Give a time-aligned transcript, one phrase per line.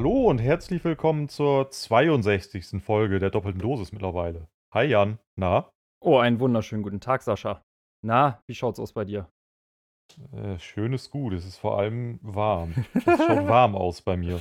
[0.00, 2.82] Hallo und herzlich willkommen zur 62.
[2.82, 4.48] Folge der doppelten Dosis mittlerweile.
[4.72, 5.70] Hi Jan, na?
[6.00, 7.62] Oh, einen wunderschönen guten Tag, Sascha.
[8.00, 9.30] Na, wie schaut's aus bei dir?
[10.32, 12.72] Äh, schön ist gut, es ist vor allem warm.
[12.94, 14.40] Es schaut warm aus bei mir.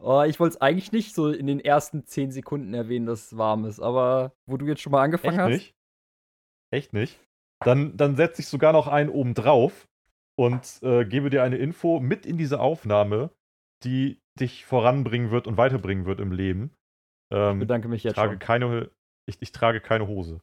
[0.00, 3.38] Oh, ich wollte es eigentlich nicht so in den ersten 10 Sekunden erwähnen, dass es
[3.38, 5.50] warm ist, aber wo du jetzt schon mal angefangen Echt hast.
[5.50, 5.74] nicht?
[6.72, 7.20] Echt nicht?
[7.64, 9.86] Dann, dann setze ich sogar noch einen oben drauf
[10.36, 13.30] und äh, gebe dir eine Info mit in diese Aufnahme,
[13.84, 16.74] die dich voranbringen wird und weiterbringen wird im Leben.
[17.32, 18.38] Ich Ähm, bedanke mich ich, jetzt trage schon.
[18.40, 18.90] keine,
[19.28, 20.40] ich, ich trage keine Hose.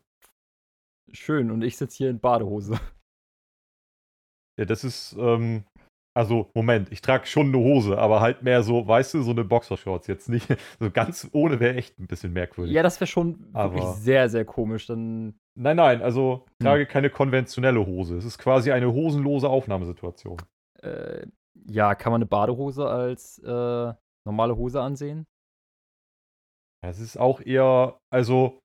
[1.11, 2.79] Schön, und ich sitze hier in Badehose.
[4.59, 5.65] Ja, das ist, ähm,
[6.15, 9.43] also, Moment, ich trage schon eine Hose, aber halt mehr so, weißt du, so eine
[9.43, 10.07] Boxershorts.
[10.07, 10.47] Jetzt nicht,
[10.79, 12.73] so ganz ohne wäre echt ein bisschen merkwürdig.
[12.73, 14.87] Ja, das wäre schon wirklich Aber- sehr, sehr komisch.
[14.87, 16.65] Dann, Nein, nein, also ich Hm.
[16.71, 18.17] trage keine konventionelle Hose.
[18.17, 20.37] Es ist quasi eine hosenlose Aufnahmesituation.
[20.81, 21.27] äh,
[21.69, 23.93] ja, kann man eine Badehose als äh,
[24.25, 25.25] normale Hose ansehen?
[26.81, 28.59] Es ist auch eher, also,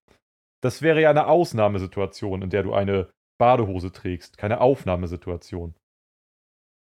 [0.63, 5.75] das wäre ja eine Ausnahmesituation, in der du eine Badehose trägst, keine Aufnahmesituation.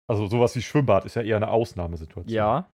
[0.08, 2.34] Also sowas wie Schwimmbad ist ja eher eine Ausnahmesituation.
[2.34, 2.70] Ja.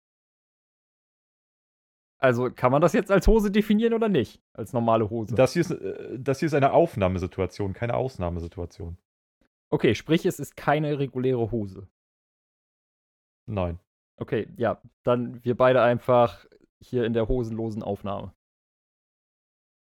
[2.21, 4.43] Also, kann man das jetzt als Hose definieren oder nicht?
[4.53, 5.35] Als normale Hose?
[5.35, 8.99] Das hier, ist, äh, das hier ist eine Aufnahmesituation, keine Ausnahmesituation.
[9.73, 11.89] okay, sprich, es ist keine reguläre Hose.
[13.51, 13.79] Nein.
[14.19, 16.45] Okay, ja, dann wir beide einfach
[16.83, 18.33] hier in der hosenlosen Aufnahme.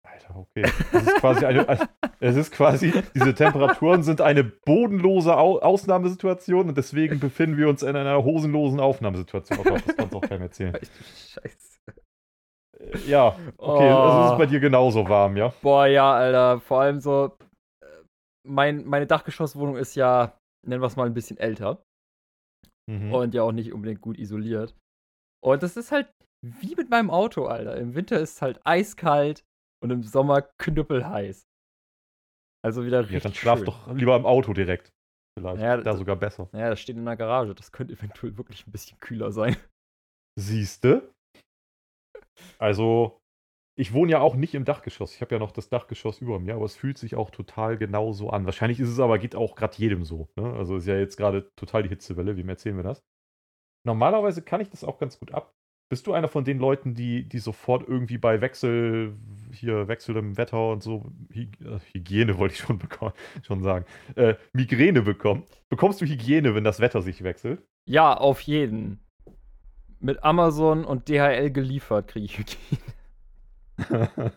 [0.06, 0.64] Alter, okay.
[0.92, 1.78] Das ist quasi eine, äh,
[2.20, 7.84] es ist quasi, diese Temperaturen sind eine bodenlose Au Ausnahmesituation und deswegen befinden wir uns
[7.84, 9.60] in einer hosenlosen Aufnahmesituation.
[9.60, 10.73] Oh Gott, das kannst du auch keinem erzählen.
[10.73, 11.80] Scheiße.
[12.80, 14.32] Äh, Ja, okay, also es Oh.
[14.33, 15.54] ist bei dir genauso warm, ja?
[15.61, 17.38] Boah, ja, Alter, vor allem so,
[17.82, 17.86] äh,
[18.45, 20.33] mein, meine Dachgeschosswohnung ist ja,
[20.66, 21.83] nennen wir es mal, ein bisschen älter
[22.89, 23.14] Mhm.
[23.14, 24.76] und ja auch nicht unbedingt gut isoliert.
[25.44, 27.77] Und das ist halt wie mit meinem Auto, Alter.
[27.77, 29.45] Im Winter ist es halt eiskalt
[29.82, 31.48] und im Sommer knüppelheiß.
[32.66, 33.66] Also wieder richtig Ja, dann schlaf schön.
[33.66, 34.92] doch lieber im Auto direkt.
[35.38, 35.61] Vielleicht.
[35.61, 36.49] Ja, da sogar besser.
[36.54, 37.55] Ja, das steht in der Garage.
[37.55, 39.55] Das könnte eventuell wirklich ein bisschen kühler sein.
[40.39, 41.11] Siehste?
[42.60, 43.21] Also,
[43.76, 45.16] ich wohne ja auch nicht im Dachgeschoss.
[45.16, 48.30] Ich habe ja noch das Dachgeschoss über mir, aber es fühlt sich auch total genauso
[48.30, 48.45] an.
[48.45, 50.30] Wahrscheinlich ist es aber, geht auch gerade jedem so.
[50.36, 50.54] Ne?
[50.54, 52.38] Also ist ja jetzt gerade total die Hitzewelle.
[52.38, 53.04] Wem erzählen wir das?
[53.86, 55.54] Normalerweise kann ich das auch ganz gut ab.
[55.89, 59.16] Bist du einer von den Leuten, die, die sofort irgendwie bei Wechsel,
[59.52, 61.48] hier wechselndem Wetter und so, äh,
[61.94, 62.80] Hygiene wollte ich schon,
[63.44, 63.86] schon sagen,
[64.16, 65.44] äh, Migräne bekommen?
[65.70, 67.62] Bekommst du Hygiene, wenn das Wetter sich wechselt?
[67.86, 69.02] Ja, auf jeden.
[70.00, 72.82] Mit Amazon und DHL geliefert kriege ich Hygiene.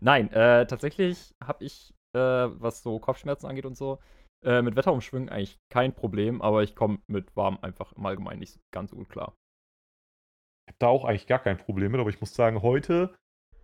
[0.00, 3.98] Nein, äh, tatsächlich habe ich, äh, was so Kopfschmerzen angeht und so,
[4.44, 8.60] äh, mit Wetterumschwüngen eigentlich kein Problem, aber ich komme mit warm einfach im Allgemeinen nicht
[8.72, 9.34] ganz so gut klar.
[10.66, 13.14] Ich habe da auch eigentlich gar kein Problem mit, aber ich muss sagen, heute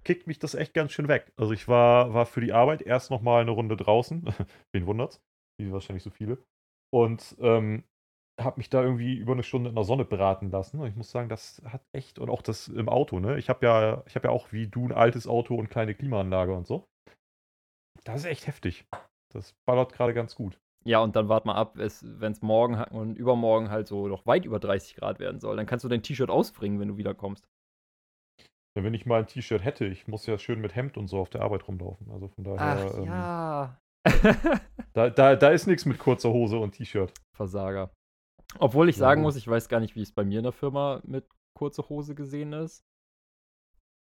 [0.05, 1.33] kickt mich das echt ganz schön weg.
[1.37, 4.33] Also ich war, war für die Arbeit erst nochmal eine Runde draußen,
[4.72, 5.21] wen wundert's,
[5.61, 6.38] wie wahrscheinlich so viele,
[6.91, 7.84] und ähm,
[8.38, 10.81] habe mich da irgendwie über eine Stunde in der Sonne braten lassen.
[10.81, 13.38] Und ich muss sagen, das hat echt, und auch das im Auto, ne?
[13.38, 16.54] Ich habe ja, ich habe ja auch wie du ein altes Auto und kleine Klimaanlage
[16.54, 16.84] und so.
[18.04, 18.87] Das ist echt heftig.
[19.32, 20.59] Das ballert gerade ganz gut.
[20.84, 24.44] Ja, und dann wart mal ab, wenn es morgen und übermorgen halt so noch weit
[24.44, 25.56] über 30 Grad werden soll.
[25.56, 27.47] Dann kannst du dein T-Shirt ausbringen, wenn du wiederkommst.
[28.76, 31.19] Ja, wenn ich mal ein T-Shirt hätte, ich muss ja schön mit Hemd und so
[31.19, 32.10] auf der Arbeit rumlaufen.
[32.10, 32.94] Also von daher.
[32.94, 33.81] ähm, ja.
[34.94, 37.12] Da, da, da ist nichts mit kurzer Hose und T-Shirt.
[37.37, 37.91] Versager.
[38.58, 41.00] Obwohl ich sagen muss, ich weiß gar nicht, wie es bei mir in der Firma
[41.04, 41.26] mit
[41.56, 42.84] kurzer Hose gesehen ist.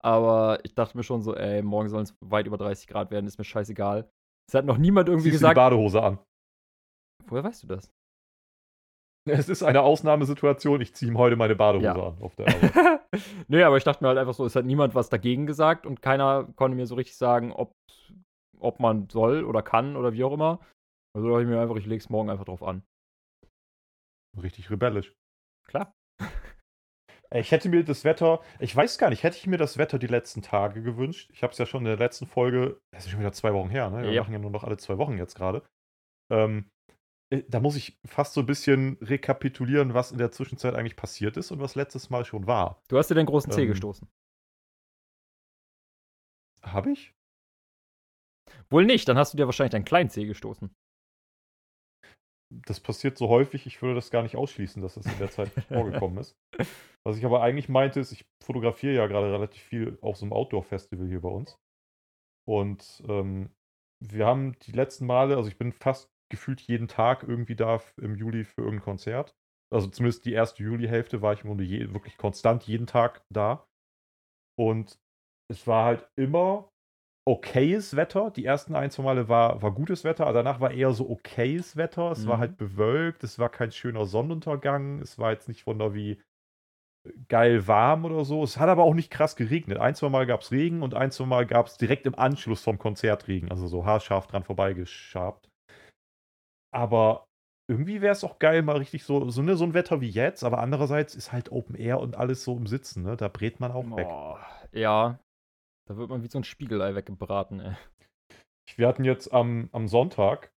[0.02, 3.26] Aber ich dachte mir schon so, ey, morgen sollen es weit über 30 Grad werden,
[3.26, 4.10] ist mir scheißegal.
[4.48, 5.56] Es hat noch niemand irgendwie Ziehst du die gesagt.
[5.56, 6.18] Badehose an.
[7.26, 7.90] Woher weißt du das?
[9.26, 10.82] Es ist eine Ausnahmesituation.
[10.82, 11.94] Ich ziehe ihm heute meine Badehose Ja.
[12.08, 13.00] an auf der Arbeit.
[13.48, 16.02] nee, aber ich dachte mir halt einfach so, es hat niemand was dagegen gesagt und
[16.02, 17.72] keiner konnte mir so richtig sagen, ob,
[18.58, 20.60] ob man soll oder kann oder wie auch immer.
[21.16, 22.82] Also dachte ich mir einfach, ich leg's morgen einfach drauf an.
[24.42, 25.14] Richtig rebellisch.
[25.66, 25.94] Klar.
[27.32, 30.06] Ich hätte mir das Wetter, ich weiß gar nicht, hätte ich mir das Wetter die
[30.06, 31.30] letzten Tage gewünscht.
[31.32, 33.70] Ich habe es ja schon in der letzten Folge, das ist schon wieder zwei Wochen
[33.70, 34.02] her, ne?
[34.02, 34.22] Wir Ja.
[34.22, 35.64] machen ja nur noch alle zwei Wochen jetzt gerade.
[36.30, 36.70] Ähm,
[37.30, 41.36] äh, da muss ich fast so ein bisschen rekapitulieren, was in der Zwischenzeit eigentlich passiert
[41.36, 42.80] ist und was letztes Mal schon war.
[42.88, 43.68] Du hast dir den großen Zeh Ähm.
[43.68, 44.08] gestoßen.
[46.62, 47.12] Habe ich?
[48.70, 50.72] Wohl nicht, dann hast du dir wahrscheinlich deinen kleinen Zeh gestoßen.
[52.66, 55.48] Das passiert so häufig, ich würde das gar nicht ausschließen, dass das in der Zeit
[55.68, 56.36] vorgekommen ist.
[57.04, 60.32] Was ich aber eigentlich meinte, ist, ich fotografiere ja gerade relativ viel auf so einem
[60.32, 61.58] Outdoor-Festival hier bei uns.
[62.46, 63.50] Und ähm,
[64.00, 68.14] wir haben die letzten Male, also ich bin fast gefühlt jeden Tag irgendwie da im
[68.14, 69.36] Juli für irgendein Konzert.
[69.72, 73.66] Also zumindest die erste Juli-Hälfte war ich im Grunde je, wirklich konstant jeden Tag da.
[74.58, 74.98] Und
[75.50, 76.70] es war halt immer
[77.26, 78.30] okayes Wetter.
[78.30, 81.76] Die ersten ein, zwei Male war, war gutes Wetter, aber danach war eher so okayes
[81.76, 82.12] Wetter.
[82.12, 82.28] Es Mhm.
[82.28, 86.20] war halt bewölkt, es war kein schöner Sonnenuntergang, es war jetzt nicht wunder wie
[87.28, 88.42] geil warm oder so.
[88.42, 89.78] Es hat aber auch nicht krass geregnet.
[89.78, 92.62] Ein, zwei Mal gab es Regen und ein, zwei Mal gab es direkt im Anschluss
[92.62, 95.48] vom Konzert Regen, also so haarscharf dran vorbeigeschabt.
[96.72, 97.26] Aber
[97.70, 100.44] irgendwie wäre es auch geil, mal richtig so, so, ne, so ein Wetter wie jetzt,
[100.44, 103.16] aber andererseits ist halt Open Air und alles so im Sitzen, ne?
[103.16, 104.06] Da brät man auch weg.
[104.06, 104.40] Boah,
[104.72, 105.18] ja.
[105.86, 107.76] Da wird man wie so ein Spiegelei weggebraten, ey.
[108.76, 110.52] Wir hatten jetzt am, am Sonntag,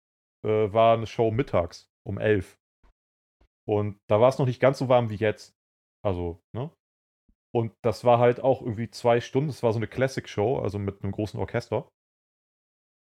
[0.45, 2.59] äh, war eine Show mittags um 11.
[3.67, 5.57] Und da war es noch nicht ganz so warm wie jetzt.
[6.05, 6.71] Also, ne?
[7.55, 9.49] Und das war halt auch irgendwie zwei Stunden.
[9.49, 11.89] Das war so eine Classic-Show, also mit einem großen Orchester.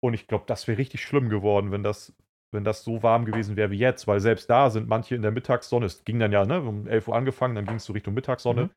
[0.03, 2.15] Und ich glaube, das wäre richtig schlimm geworden, wenn das,
[2.53, 5.33] wenn das so warm gewesen wäre wie jetzt, weil selbst da sind manche in der
[5.33, 5.87] Mittagssonne.
[5.87, 8.67] Es ging dann ja, ne, um 11 Uhr angefangen, dann ging es so Richtung Mittagssonne.
[8.67, 8.71] Mhm.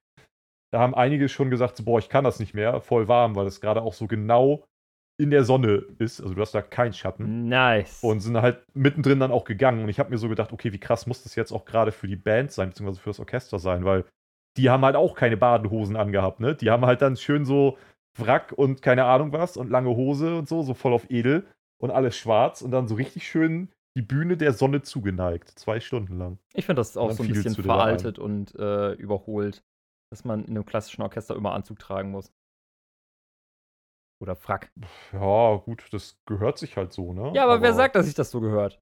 [0.71, 3.47] Da haben einige schon gesagt, so, boah, ich kann das nicht mehr, voll warm, weil
[3.47, 4.65] es gerade auch so genau
[5.19, 6.21] in der Sonne ist.
[6.21, 7.47] Also du hast da keinen Schatten.
[7.47, 8.03] Nice.
[8.03, 9.83] Und sind halt mittendrin dann auch gegangen.
[9.83, 12.07] Und ich habe mir so gedacht, okay, wie krass muss das jetzt auch gerade für
[12.07, 14.05] die Band sein, beziehungsweise für das Orchester sein, weil
[14.57, 16.55] die haben halt auch keine Badehosen angehabt, ne?
[16.55, 17.77] Die haben halt dann schön so
[18.17, 21.45] Wrack und keine Ahnung was und lange Hose und so, so voll auf edel
[21.79, 25.49] und alles schwarz und dann so richtig schön die Bühne der Sonne zugeneigt.
[25.57, 26.37] Zwei Stunden lang.
[26.53, 29.63] ich finde das auch so ein bisschen veraltet und äh, überholt,
[30.12, 32.33] dass man in einem klassischen Orchester immer Anzug tragen muss.
[34.19, 34.71] Oder Frack.
[35.13, 37.31] Ja, gut, das gehört sich halt so, ne?
[37.36, 38.81] Ja, aber, wer sagt, dass sich das so gehört?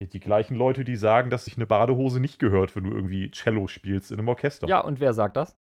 [0.00, 3.68] Die gleichen Leute, die sagen, dass sich eine Badehose nicht gehört, wenn du irgendwie Cello
[3.68, 4.66] spielst in einem Orchester.
[4.66, 5.56] Ja, und wer sagt das?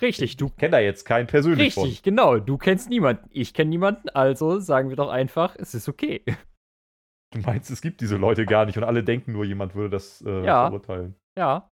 [0.00, 2.38] Richtig, du Ich kenne da jetzt keinen persönlich Richtig, genau.
[2.38, 3.28] Du kennst niemanden.
[3.30, 6.22] Ich kenne niemanden, also sagen wir doch einfach, es ist okay.
[6.26, 6.36] von.
[7.32, 10.20] Du meinst, es gibt diese Leute gar nicht und alle denken nur, jemand würde das
[10.22, 10.64] äh, Ja.
[10.64, 11.14] verurteilen.
[11.38, 11.69] Ja.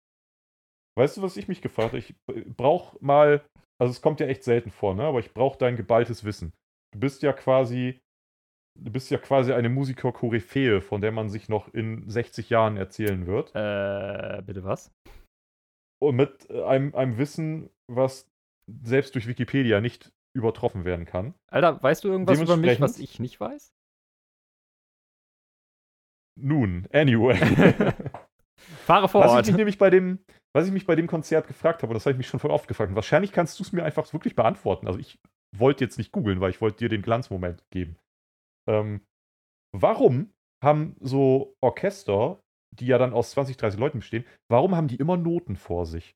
[0.98, 1.98] Weißt du, was ich mich gefragt habe?
[1.98, 2.14] Ich
[2.56, 3.46] brauche mal,
[3.80, 5.04] also es kommt ja echt selten vor, ne?
[5.04, 6.52] aber ich brauche dein geballtes Wissen.
[6.92, 8.00] Du bist ja quasi,
[8.76, 13.28] du bist ja quasi eine Musiker-Koryphäe, von der man sich noch in 60 Jahren erzählen
[13.28, 13.54] wird.
[13.54, 14.90] Äh, bitte was?
[16.02, 18.28] Und mit äh, einem, einem Wissen, was
[18.82, 21.34] selbst durch Wikipedia nicht übertroffen werden kann.
[21.48, 23.72] Alter, weißt du irgendwas über mich, was ich nicht weiß?
[26.40, 27.36] Nun, anyway.
[28.84, 29.46] Fahre vor Was ich Ort.
[29.46, 30.18] mich nämlich bei dem,
[30.54, 32.50] was ich mich bei dem Konzert gefragt habe, und das habe ich mich schon voll
[32.50, 34.86] oft gefragt, wahrscheinlich kannst du es mir einfach wirklich beantworten.
[34.86, 35.18] Also ich
[35.56, 37.96] wollte jetzt nicht googeln, weil ich wollte dir den Glanzmoment geben.
[38.68, 39.02] Ähm,
[39.72, 42.40] warum haben so Orchester,
[42.74, 46.14] die ja dann aus 20, 30 Leuten bestehen, warum haben die immer Noten vor sich?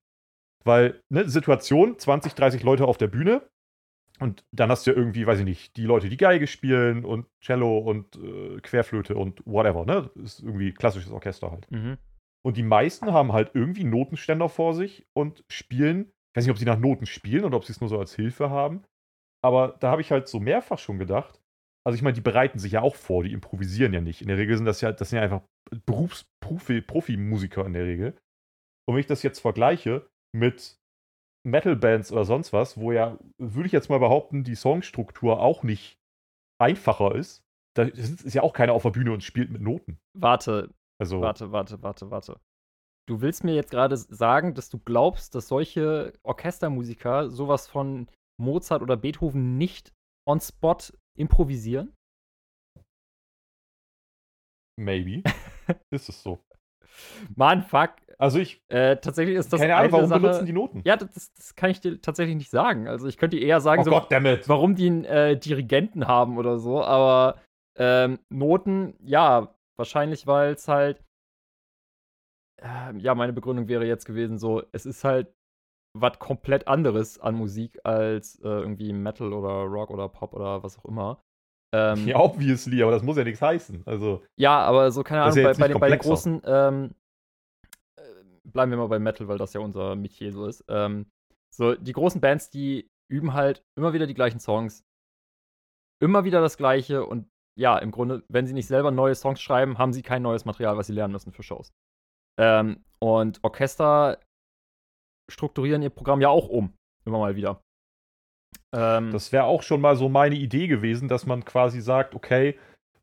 [0.64, 3.48] Weil, ne, Situation, 20, 30 Leute auf der Bühne
[4.20, 7.26] und dann hast du ja irgendwie, weiß ich nicht, die Leute, die Geige spielen und
[7.40, 10.10] Cello und äh, Querflöte und whatever, ne?
[10.22, 11.68] Ist irgendwie klassisches Orchester halt.
[11.70, 11.98] Mhm.
[12.44, 16.12] Und die meisten haben halt irgendwie Notenständer vor sich und spielen.
[16.32, 18.14] Ich weiß nicht, ob sie nach Noten spielen oder ob sie es nur so als
[18.14, 18.84] Hilfe haben.
[19.44, 21.40] Aber da habe ich halt so mehrfach schon gedacht.
[21.84, 24.22] Also ich meine, die bereiten sich ja auch vor, die improvisieren ja nicht.
[24.22, 25.42] In der Regel sind das ja, das sind ja einfach
[25.86, 28.16] Berufsprofi-Musiker in der Regel.
[28.86, 30.76] Und wenn ich das jetzt vergleiche mit
[31.44, 35.98] Metal-Bands oder sonst was, wo ja, würde ich jetzt mal behaupten, die Songstruktur auch nicht
[36.60, 37.42] einfacher ist,
[37.76, 39.98] da ist ja auch keiner auf der Bühne und spielt mit Noten.
[40.16, 42.40] Warte, Also, warte, warte, warte, warte.
[43.08, 48.08] Du willst mir jetzt gerade sagen, dass du glaubst, dass solche Orchestermusiker sowas von
[48.40, 49.92] Mozart oder Beethoven nicht
[50.26, 50.78] on spot
[51.18, 51.94] improvisieren?
[54.78, 55.22] maybe.
[55.90, 56.38] ist es so.
[57.36, 57.92] Mann, fuck.
[58.18, 60.82] Also ich, Äh, tatsächlich ist das keine Ahnung, warum Sache, benutzen die Noten?
[60.84, 62.86] Ja, das, das kann ich dir tatsächlich nicht sagen.
[62.86, 64.48] Also ich könnte dir eher sagen, oh so, Goddammit.
[64.48, 67.40] warum die einen äh, Dirigenten haben oder so, aber
[67.76, 71.02] ähm, Noten, ja, wahrscheinlich, weil es halt,
[72.60, 75.34] ähm, ja, meine Begründung wäre jetzt gewesen, so, es ist halt
[75.98, 80.78] was komplett anderes an Musik als äh, irgendwie Metal oder Rock oder Pop oder was
[80.78, 81.20] auch immer.
[81.74, 83.82] Ähm, Ja, obviously, aber das muss ja nichts heißen.
[83.86, 86.94] Also, ja, aber so, keine Ahnung, bei, ja jetzt bei, den, bei den großen, ähm,
[87.98, 88.02] äh,
[88.44, 90.64] bleiben wir mal bei Metal, weil das ja unser Metier so ist.
[90.68, 91.10] Ähm,
[91.52, 94.84] so, die großen Bands, die üben halt immer wieder die gleichen Songs,
[96.00, 97.28] immer wieder das Gleiche und
[97.58, 100.76] ja, im Grunde, wenn sie nicht selber neue Songs schreiben, haben sie kein neues Material,
[100.76, 101.72] was sie lernen müssen für Shows.
[102.38, 104.18] Ähm, und Orchester
[105.30, 106.72] strukturieren ihr Programm ja auch um,
[107.04, 107.60] immer mal wieder.
[108.74, 112.58] Ähm, das wäre auch schon mal so meine Idee gewesen, dass man quasi sagt, okay,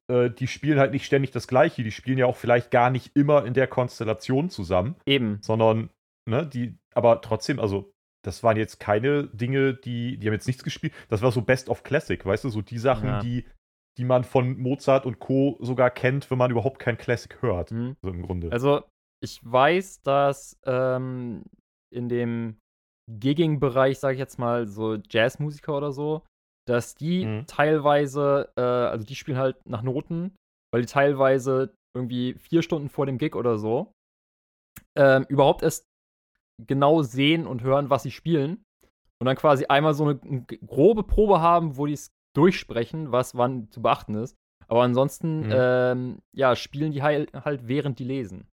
[0.10, 3.16] äh, die spielen halt nicht ständig das Gleiche, die spielen ja auch vielleicht gar nicht
[3.16, 5.40] immer in der Konstellation zusammen, eben.
[5.42, 5.90] sondern,
[6.28, 7.92] ne, die, aber trotzdem, also,
[8.26, 11.70] das waren jetzt keine Dinge, die, die haben jetzt nichts gespielt, das war so Best
[11.70, 13.20] of Classic, weißt du, so die Sachen, Ja.
[13.20, 13.46] die,
[14.00, 15.58] die man von Mozart und Co.
[15.60, 17.72] sogar kennt, wenn man überhaupt kein Classic hört.
[17.72, 17.98] Mhm.
[18.02, 18.52] So im Grunde.
[18.52, 18.84] Also,
[19.22, 21.44] ich weiß, dass ähm,
[21.94, 22.58] in dem
[23.12, 26.24] Gigging-Bereich, sage ich jetzt mal, so Jazzmusiker oder so,
[26.66, 27.46] dass die Mhm.
[27.48, 30.36] teilweise, äh, also die spielen halt nach Noten,
[30.72, 33.92] weil die teilweise irgendwie vier Stunden vor dem Gig oder so
[34.96, 35.86] ähm, überhaupt erst
[36.66, 38.64] genau sehen und hören, was sie spielen.
[39.20, 43.36] Und dann quasi einmal so eine, eine grobe Probe haben, wo die es durchsprechen, was
[43.36, 44.36] wann zu beachten ist.
[44.68, 45.52] Aber ansonsten, Mhm.
[45.54, 48.48] ähm, ja, spielen die halt, halt während die lesen.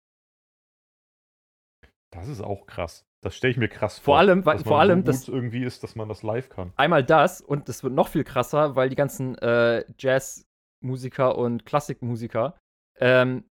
[2.12, 3.04] das ist auch krass.
[3.22, 5.64] Das stelle ich mir krass Vor allem, weil- dass vor allem, so das- gut irgendwie
[5.66, 6.72] ist, dass man das live kann.
[6.78, 12.58] Einmal das und es wird noch viel krasser, weil die ganzen äh, Jazzmusiker und Klassikmusiker,
[13.00, 13.44] ähm,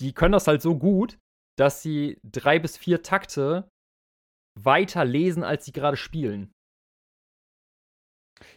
[0.00, 1.18] die können das halt so gut,
[1.56, 3.68] dass sie drei bis vier Takte
[4.58, 6.51] weiter lesen, als sie gerade spielen.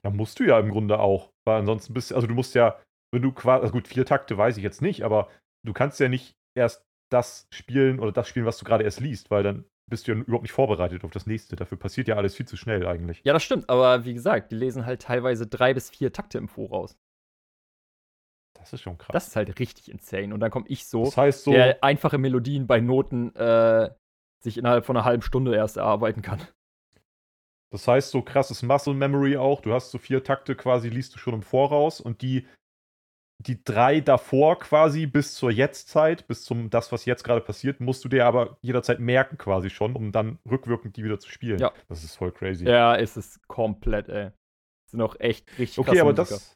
[0.03, 1.31] Ja, musst du ja im Grunde auch.
[1.45, 2.79] Weil ansonsten bist also du musst ja,
[3.13, 5.29] wenn du quasi, also gut, vier Takte weiß ich jetzt nicht, aber
[5.65, 9.29] du kannst ja nicht erst das spielen oder das spielen, was du gerade erst liest,
[9.31, 11.55] weil dann bist du ja überhaupt nicht vorbereitet auf das nächste.
[11.55, 13.21] Dafür passiert ja alles viel zu schnell eigentlich.
[13.23, 16.47] Ja, das stimmt, aber wie gesagt, die lesen halt teilweise drei bis vier Takte im
[16.47, 16.97] Voraus.
[18.57, 19.13] Das ist schon krass.
[19.13, 20.33] Das ist halt richtig insane.
[20.33, 23.91] Und dann komme ich so, das heißt so, der einfache Melodien bei Noten äh,
[24.43, 26.39] sich innerhalb von einer halben Stunde erst erarbeiten kann.
[27.71, 29.61] Das heißt so krasses Muscle Memory auch.
[29.61, 32.47] Du hast so vier Takte quasi, liest du schon im Voraus und die,
[33.39, 38.03] die drei davor quasi bis zur Jetztzeit, bis zum das, was jetzt gerade passiert, musst
[38.05, 41.59] du dir aber jederzeit merken quasi schon, um dann rückwirkend die wieder zu spielen.
[41.59, 41.73] Ja.
[41.87, 42.65] Das ist voll crazy.
[42.65, 44.31] Ja, ist es komplett, ey.
[44.89, 46.35] Sind auch echt richtig Okay, aber Musiker.
[46.35, 46.53] das,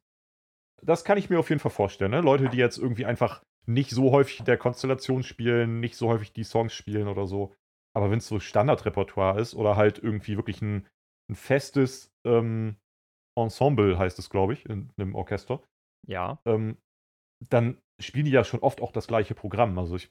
[0.82, 2.12] das kann ich mir auf jeden Fall vorstellen.
[2.12, 2.22] Ne?
[2.22, 6.34] Leute, die jetzt irgendwie einfach nicht so häufig in der Konstellation spielen, nicht so häufig
[6.34, 7.54] die Songs spielen oder so.
[7.96, 10.88] Aber wenn es so Standardrepertoire ist oder halt irgendwie wirklich ein,
[11.30, 12.76] ein festes ähm,
[13.38, 15.62] Ensemble, heißt es, glaube ich, in einem Orchester,
[16.08, 16.40] Ja.
[16.46, 16.78] ähm,
[17.50, 19.78] dann spielen die ja schon oft auch das gleiche Programm.
[19.78, 20.10] Also ich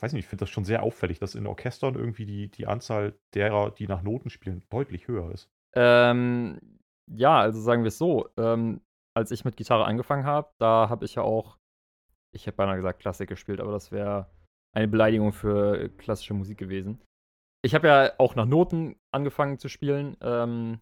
[0.00, 3.18] weiß nicht, ich finde das schon sehr auffällig, dass in Orchestern irgendwie die, die Anzahl
[3.34, 5.50] derer, die nach Noten spielen, deutlich höher ist.
[5.74, 6.60] Ähm,
[7.10, 8.28] ja, also sagen wir es so.
[8.36, 8.80] Ähm,
[9.16, 11.58] als ich mit Gitarre angefangen habe, da habe ich ja auch,
[12.32, 14.30] ich hätte beinahe gesagt Klassik gespielt, aber das wäre
[14.76, 17.00] eine Beleidigung für klassische Musik gewesen.
[17.64, 20.80] Ich habe ja auch nach Noten angefangen zu spielen ähm,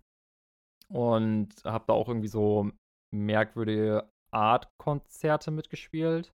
[0.88, 2.71] und habe da auch irgendwie so
[3.14, 6.33] merkwürdige Art-Konzerte mitgespielt.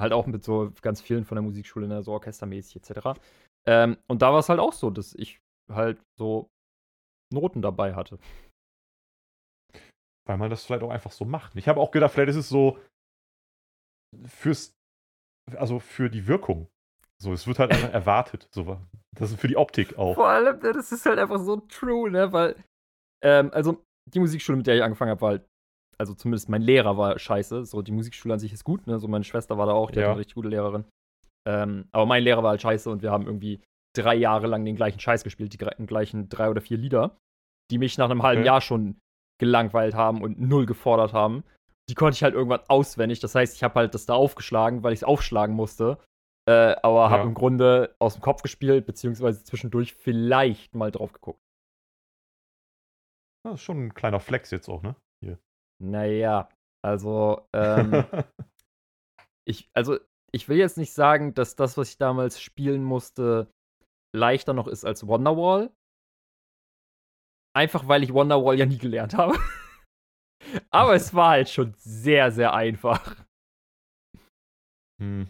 [0.00, 3.20] Halt auch mit so ganz vielen von der Musikschule, ne, so orchestermäßig etc.
[3.66, 5.38] Ähm, und da war es halt auch so, dass ich
[5.70, 6.50] halt so
[7.32, 8.18] Noten dabei hatte.
[10.26, 11.54] Weil man das vielleicht auch einfach so macht.
[11.56, 12.78] Ich habe auch gedacht, vielleicht ist es so
[14.24, 14.74] fürs,
[15.56, 16.68] also für die Wirkung.
[17.22, 18.48] So, es wird halt einfach erwartet.
[18.50, 18.78] So,
[19.16, 20.14] das ist für die Optik auch.
[20.16, 22.32] Vor allem, ne, das ist halt einfach so true, ne?
[22.32, 22.56] Weil,
[23.24, 25.46] ähm, also die Musikschule, mit der ich angefangen habe, war halt,
[25.98, 27.64] also zumindest mein Lehrer war scheiße.
[27.64, 28.98] So, die Musikschule an sich ist gut, ne?
[28.98, 30.06] So, meine Schwester war da auch, die Ja.
[30.06, 30.84] hat eine richtig gute Lehrerin.
[31.48, 33.62] Ähm, aber mein Lehrer war halt scheiße und wir haben irgendwie
[33.96, 37.16] drei Jahre lang den gleichen Scheiß gespielt, die gleichen drei oder vier Lieder,
[37.70, 38.46] die mich nach einem halben Okay.
[38.46, 38.96] Jahr schon
[39.38, 41.44] gelangweilt haben und null gefordert haben.
[41.88, 43.20] Die konnte ich halt irgendwann auswendig.
[43.20, 45.98] Das heißt, ich habe halt das da aufgeschlagen, weil ich es aufschlagen musste.
[46.48, 47.28] Äh, aber habe Ja.
[47.28, 51.40] im Grunde aus dem Kopf gespielt, beziehungsweise zwischendurch vielleicht mal drauf geguckt.
[53.44, 54.96] Das ist schon ein kleiner Flex jetzt auch, ne?
[55.84, 56.48] Naja,
[56.84, 57.90] also, ähm,
[59.44, 59.98] ich, also,
[60.32, 63.50] ich will jetzt nicht sagen, dass das, was ich damals spielen musste,
[64.14, 65.72] leichter noch ist als Wonderwall.
[67.56, 69.34] Einfach weil ich Wonderwall ja nie gelernt habe.
[70.70, 73.24] Aber es war halt schon sehr, sehr einfach.
[75.00, 75.28] Hm.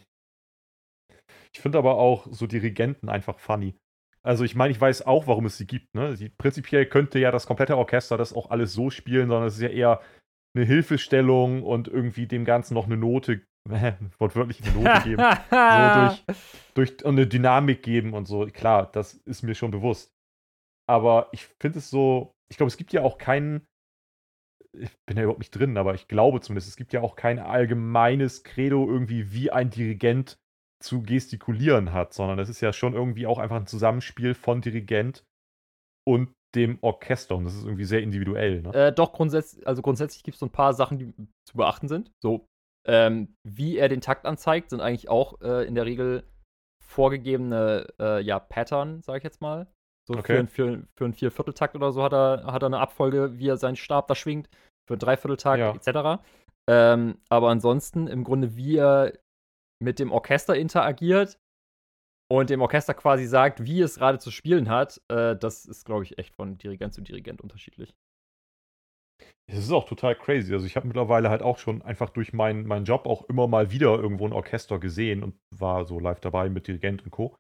[1.55, 3.75] Ich finde aber auch so Dirigenten einfach funny.
[4.23, 5.95] Also ich meine, ich weiß auch, warum es sie gibt.
[5.95, 6.17] Ne?
[6.17, 9.63] Sie, prinzipiell könnte ja das komplette Orchester das auch alles so spielen, sondern es ist
[9.63, 10.01] ja eher
[10.55, 13.43] eine Hilfestellung und irgendwie dem Ganzen noch eine Note,
[14.19, 15.23] wortwörtlich eine Note geben.
[15.51, 16.25] so durch,
[16.75, 18.47] durch und eine Dynamik geben und so.
[18.47, 20.13] Klar, das ist mir schon bewusst.
[20.89, 23.67] Aber ich finde es so, ich glaube, es gibt ja auch keinen,
[24.77, 27.39] ich bin ja überhaupt nicht drin, aber ich glaube zumindest, es gibt ja auch kein
[27.39, 30.39] allgemeines Credo irgendwie, wie ein Dirigent
[30.83, 35.25] zu gestikulieren hat, sondern es ist ja schon irgendwie auch einfach ein Zusammenspiel von Dirigent
[36.07, 38.61] und dem Orchester und das ist irgendwie sehr individuell.
[38.63, 38.75] Ne?
[38.75, 41.15] Äh, doch, grundsätzlich, also grundsätzlich gibt es so ein paar Sachen, die
[41.49, 42.11] zu beachten sind.
[42.23, 42.45] So,
[42.87, 46.25] ähm, wie er den Takt anzeigt, sind eigentlich auch äh, in der Regel
[46.85, 49.67] vorgegebene äh, ja, Pattern, sag ich jetzt mal.
[50.07, 50.35] So Okay.
[50.35, 53.49] für, ein- für, für einen Viervierteltakt oder so hat er, hat er eine Abfolge, wie
[53.49, 54.49] er seinen Stab da schwingt,
[54.87, 55.75] für einen Dreivierteltakt Ja.
[55.75, 56.23] etc.
[56.69, 59.13] Ähm, aber ansonsten im Grunde, wie er
[59.83, 61.39] mit dem Orchester interagiert
[62.31, 66.05] und dem Orchester quasi sagt, wie es gerade zu spielen hat, äh, das ist, glaube
[66.05, 67.95] ich, echt von Dirigent zu Dirigent unterschiedlich.
[69.47, 70.53] Es ist auch total crazy.
[70.53, 73.71] Also ich habe mittlerweile halt auch schon einfach durch meinen meinen Job auch immer mal
[73.71, 77.37] wieder irgendwo ein Orchester gesehen und war so live dabei mit Dirigent und Co.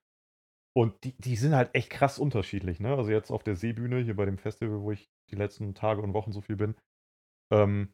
[0.75, 2.97] Und die, die sind halt echt krass unterschiedlich, ne?
[2.97, 6.15] Also jetzt auf der Seebühne, hier bei dem Festival, wo ich die letzten Tage und
[6.15, 6.75] Wochen so viel bin,
[7.53, 7.93] ähm,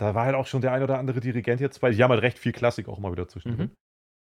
[0.00, 1.90] da war halt auch schon der ein oder andere Dirigent jetzt bei.
[1.90, 3.68] Die haben halt recht viel Klassik auch mal wieder zwischendrin.
[3.68, 3.74] Mhm.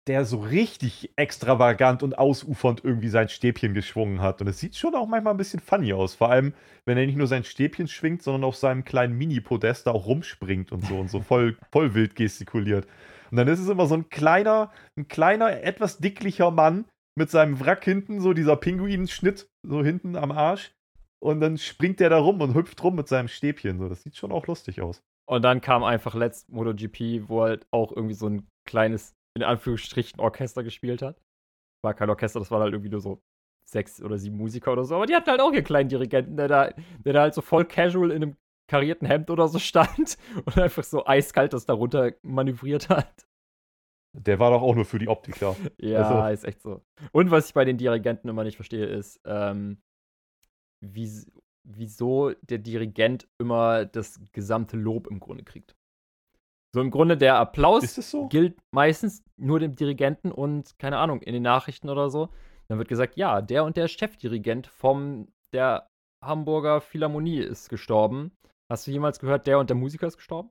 [0.08, 4.40] Der so richtig extravagant und ausufernd irgendwie sein Stäbchen geschwungen hat.
[4.40, 6.14] Und es sieht schon auch manchmal ein bisschen funny aus.
[6.14, 6.54] Vor allem,
[6.86, 10.72] wenn er nicht nur sein Stäbchen schwingt, sondern auf seinem kleinen Mini-Podest da auch rumspringt
[10.72, 12.88] und so und so voll, voll wild gestikuliert.
[13.30, 16.84] Und dann ist es immer so ein kleiner, ein kleiner, etwas dicklicher Mann
[17.16, 20.72] mit seinem Wrack hinten, so dieser Pinguinschnitt, so hinten am Arsch.
[21.22, 23.78] Und dann springt der da rum und hüpft rum mit seinem Stäbchen.
[23.78, 25.00] So, das sieht schon auch lustig aus.
[25.28, 30.20] Und dann kam einfach letzt MotoGP, wo halt auch irgendwie so ein kleines, in Anführungsstrichen,
[30.20, 31.20] Orchester gespielt hat.
[31.82, 33.22] War kein Orchester, das waren halt irgendwie nur so
[33.64, 34.96] sechs oder sieben Musiker oder so.
[34.96, 36.70] Aber die hatten halt auch ihren kleinen Dirigenten, der da,
[37.04, 38.36] der da halt so voll casual in einem
[38.68, 43.26] karierten Hemd oder so stand und einfach so eiskalt das darunter manövriert hat.
[44.14, 45.56] Der war doch auch nur für die Optik da.
[45.78, 46.32] Ja, also.
[46.34, 46.82] ist echt so.
[47.12, 49.80] Und was ich bei den Dirigenten immer nicht verstehe, ist, ähm,
[50.80, 51.10] wie,
[51.64, 55.74] wieso der Dirigent immer das gesamte Lob im Grunde kriegt.
[56.74, 58.28] So im Grunde der Applaus so?
[58.28, 62.30] gilt meistens nur dem Dirigenten und keine Ahnung, in den Nachrichten oder so.
[62.68, 65.86] Dann wird gesagt, ja, der und der Chefdirigent vom der
[66.24, 68.32] Hamburger Philharmonie ist gestorben.
[68.70, 70.50] Hast du jemals gehört, der und der Musiker ist gestorben?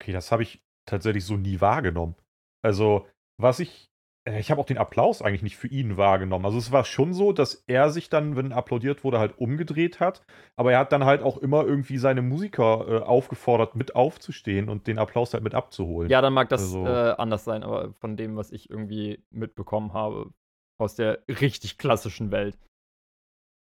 [0.00, 2.16] Okay, das habe ich tatsächlich so nie wahrgenommen.
[2.64, 3.06] Also,
[3.40, 3.88] was ich
[4.36, 6.44] ich habe auch den Applaus eigentlich nicht für ihn wahrgenommen.
[6.44, 10.22] Also es war schon so, dass er sich dann, wenn applaudiert wurde, halt umgedreht hat.
[10.56, 14.86] Aber er hat dann halt auch immer irgendwie seine Musiker äh, aufgefordert, mit aufzustehen und
[14.86, 16.10] den Applaus halt mit abzuholen.
[16.10, 19.92] Ja, dann mag das also, äh, anders sein, aber von dem, was ich irgendwie mitbekommen
[19.92, 20.32] habe,
[20.78, 22.58] aus der richtig klassischen Welt.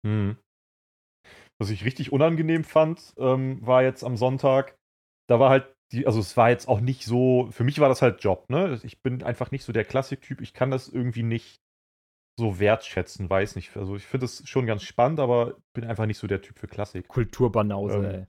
[0.06, 0.36] Hm.
[1.58, 4.76] Was ich richtig unangenehm fand, ähm, war jetzt am Sonntag,
[5.28, 8.02] da war halt die, also es war jetzt auch nicht so, für mich war das
[8.02, 8.80] halt Job, ne?
[8.82, 11.60] Ich bin einfach nicht so der Klassiktyp, ich kann das irgendwie nicht
[12.38, 13.76] so wertschätzen, weiß nicht.
[13.76, 16.66] Also ich finde das schon ganz spannend, aber bin einfach nicht so der Typ für
[16.66, 17.08] Klassik.
[17.08, 18.26] Kulturbanause, ähm, ey.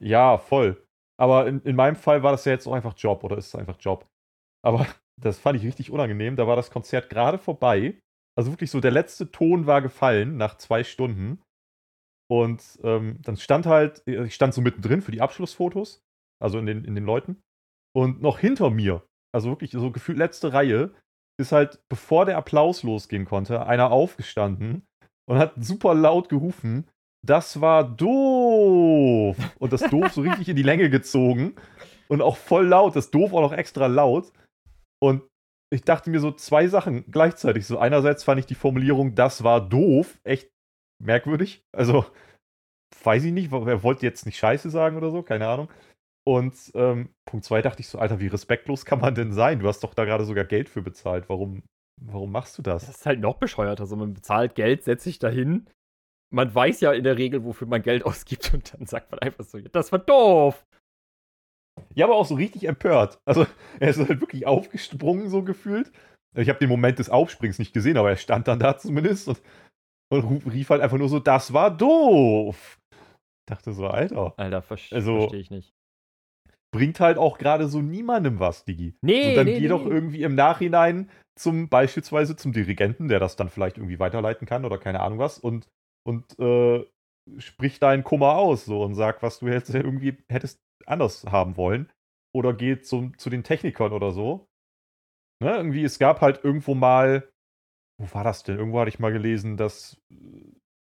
[0.00, 0.86] Ja, voll.
[1.18, 3.54] Aber in, in meinem Fall war das ja jetzt auch einfach Job oder ist es
[3.54, 4.06] einfach Job.
[4.62, 4.86] Aber
[5.20, 6.36] das fand ich richtig unangenehm.
[6.36, 7.98] Da war das Konzert gerade vorbei.
[8.36, 11.42] Also wirklich so, der letzte Ton war gefallen nach zwei Stunden.
[12.30, 16.02] Und ähm, dann stand halt, ich stand so mittendrin für die Abschlussfotos
[16.40, 17.42] also in den, in den Leuten.
[17.94, 20.92] Und noch hinter mir, also wirklich so gefühlt letzte Reihe,
[21.40, 24.86] ist halt, bevor der Applaus losgehen konnte, einer aufgestanden
[25.28, 26.86] und hat super laut gerufen,
[27.26, 29.36] das war doof.
[29.58, 31.54] Und das doof so richtig in die Länge gezogen.
[32.08, 34.32] Und auch voll laut, das doof auch noch extra laut.
[35.02, 35.22] Und
[35.72, 37.66] ich dachte mir so zwei Sachen gleichzeitig.
[37.66, 40.50] So einerseits fand ich die Formulierung, das war doof, echt
[41.02, 41.62] merkwürdig.
[41.72, 42.04] Also,
[43.04, 45.68] weiß ich nicht, wer wollte jetzt nicht Scheiße sagen oder so, keine Ahnung.
[46.30, 49.58] Und ähm, Punkt zwei dachte ich so, Alter, wie respektlos kann man denn sein?
[49.58, 51.28] Du hast doch da gerade sogar Geld für bezahlt.
[51.28, 51.64] Warum,
[52.00, 52.86] warum machst du das?
[52.86, 53.82] Das ist halt noch bescheuerter.
[53.82, 55.68] Also man bezahlt Geld, setzt sich dahin.
[56.32, 59.42] Man weiß ja in der Regel, wofür man Geld ausgibt und dann sagt man einfach
[59.42, 60.64] so, das war doof.
[61.94, 63.18] Ja, aber auch so richtig empört.
[63.24, 63.44] Also
[63.80, 65.90] er ist halt wirklich aufgesprungen, so gefühlt.
[66.36, 69.40] Ich habe den Moment des Aufsprings nicht gesehen, aber er stand dann da zumindest und,
[70.12, 72.78] und rief halt einfach nur so, das war doof.
[72.92, 74.34] Ich dachte so, Alter.
[74.36, 75.74] Alter, ver also, verstehe ich nicht
[76.72, 78.94] bringt halt auch gerade so niemandem was, Digi.
[79.02, 79.68] Nee, so, dann nee, geh nee.
[79.68, 84.64] doch irgendwie im Nachhinein zum beispielsweise zum Dirigenten, der das dann vielleicht irgendwie weiterleiten kann
[84.64, 85.68] oder keine Ahnung was und
[86.06, 86.84] und äh,
[87.38, 91.90] sprich deinen Kummer aus so und sag, was du jetzt irgendwie hättest anders haben wollen
[92.34, 94.46] oder geh zum, zu den Technikern oder so.
[95.42, 97.30] Ne, irgendwie es gab halt irgendwo mal
[98.00, 98.56] wo war das denn?
[98.56, 100.00] Irgendwo hatte ich mal gelesen, dass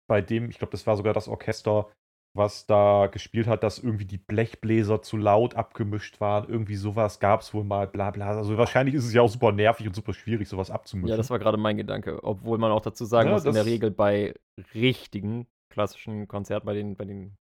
[0.06, 1.90] bei dem, ich glaube, das war sogar das Orchester,
[2.36, 6.48] was da gespielt hat, dass irgendwie die Blechbläser zu laut abgemischt waren.
[6.48, 8.28] Irgendwie sowas gab es wohl mal, bla bla.
[8.28, 11.10] Also wahrscheinlich ist es ja auch super nervig und super schwierig, sowas abzumischen.
[11.10, 12.22] Ja, das war gerade mein Gedanke.
[12.22, 14.34] Obwohl man auch dazu sagen ja, muss, in der Regel bei
[14.74, 17.36] richtigen klassischen Konzerten, bei den, bei den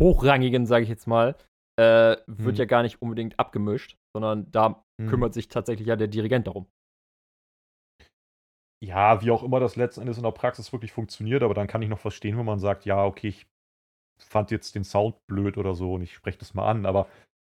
[0.00, 1.36] hochrangigen, sage ich jetzt mal,
[1.78, 2.54] äh, wird hm.
[2.54, 5.08] ja gar nicht unbedingt abgemischt, sondern da hm.
[5.08, 6.66] kümmert sich tatsächlich ja der Dirigent darum.
[8.84, 11.88] Ja, wie auch immer das letztendlich in der Praxis wirklich funktioniert, aber dann kann ich
[11.88, 13.46] noch verstehen, wenn man sagt, ja, okay, ich
[14.24, 17.08] fand jetzt den Sound blöd oder so und ich spreche das mal an, aber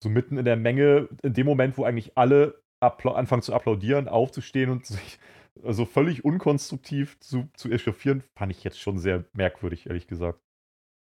[0.03, 4.69] so mitten in der Menge, in dem Moment, wo eigentlich alle anfangen zu applaudieren, aufzustehen
[4.69, 5.19] und sich
[5.55, 10.39] so also völlig unkonstruktiv zu, zu echauffieren, fand ich jetzt schon sehr merkwürdig, ehrlich gesagt.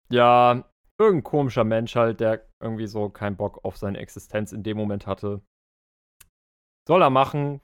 [0.09, 0.65] Ja,
[0.99, 5.07] irgendein komischer Mensch halt, der irgendwie so keinen Bock auf seine Existenz in dem Moment
[5.07, 5.41] hatte.
[6.87, 7.61] Soll er machen,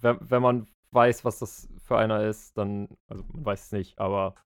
[0.00, 3.98] wenn, wenn man weiß, was das für einer ist, dann, also man weiß es nicht,
[3.98, 4.36] aber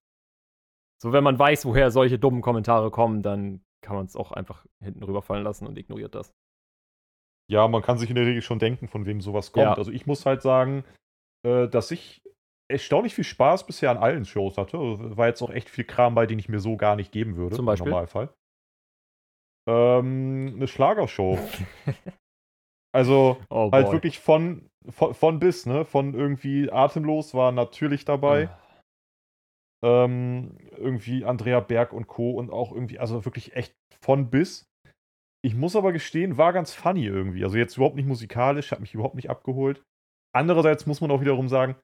[1.01, 4.67] so, wenn man weiß, woher solche dummen Kommentare kommen, dann kann man es auch einfach
[4.83, 6.35] hinten rüberfallen lassen und ignoriert das.
[7.51, 9.65] Ja, man kann sich in der Regel schon denken, von wem sowas kommt.
[9.65, 9.75] Ja.
[9.75, 10.85] Also ich muss halt sagen,
[11.47, 12.23] äh, dass ich
[12.71, 14.77] erstaunlich viel Spaß bisher an allen Shows hatte.
[14.77, 17.37] Also, War jetzt auch echt viel Kram bei, den ich mir so gar nicht geben
[17.37, 17.57] würde.
[17.57, 17.87] Zum Beispiel?
[17.87, 18.35] Im Normalfall.
[19.69, 21.39] Ähm, eine Schlagershow.
[22.91, 25.85] Also Oh halt wirklich von, von, von bis, ne?
[25.85, 28.49] Von irgendwie Atemlos war natürlich dabei.
[28.49, 28.68] Ah.
[29.83, 32.33] Ähm, irgendwie Andrea Berg und Co.
[32.33, 34.67] und auch irgendwie, also wirklich echt von bis.
[35.45, 37.45] Ich muss aber gestehen, war ganz funny irgendwie.
[37.45, 39.83] Also jetzt überhaupt nicht musikalisch, hat mich überhaupt nicht abgeholt.
[40.35, 41.77] Andererseits muss man auch wiederum sagen,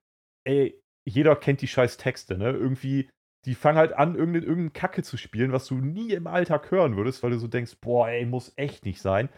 [0.44, 2.50] ey, jeder kennt die scheiß Texte, ne?
[2.50, 3.10] Irgendwie,
[3.46, 6.96] die fangen halt an, irgendeine, irgendeine Kacke zu spielen, was du nie im Alltag hören
[6.96, 9.28] würdest, weil du so denkst, boah, ey, muss echt nicht sein.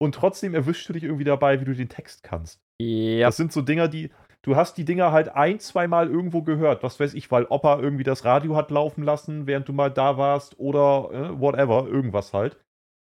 [0.00, 2.60] Und trotzdem erwischst du dich irgendwie dabei, wie du den Text kannst.
[2.80, 4.10] Ja, Das sind so Dinger, die.
[4.44, 6.82] Du hast die Dinger halt ein, zweimal irgendwo gehört.
[6.82, 10.18] Was weiß ich, weil Opa irgendwie das Radio hat laufen lassen, während du mal da
[10.18, 12.56] warst oder äh, whatever, irgendwas halt.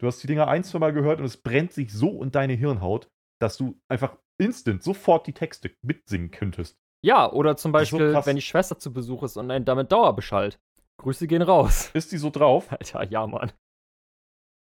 [0.00, 3.10] Du hast die Dinger ein, zweimal gehört und es brennt sich so in deine Hirnhaut,
[3.40, 6.76] dass du einfach instant sofort die Texte mitsingen könntest.
[7.02, 8.26] ja, oder zum so Beispiel, krass.
[8.26, 10.58] wenn die Schwester zu Besuch ist und einen damit Dauerbescheid.
[10.98, 11.90] Grüße gehen raus.
[11.94, 12.70] Ist die so drauf?
[12.70, 13.52] Alter, ja, Mann.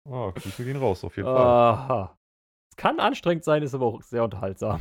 [0.08, 1.36] Ah, Grüße gehen raus, auf jeden Fall.
[1.36, 2.18] Aha.
[2.70, 4.80] Es kann anstrengend sein, ist aber auch sehr unterhaltsam.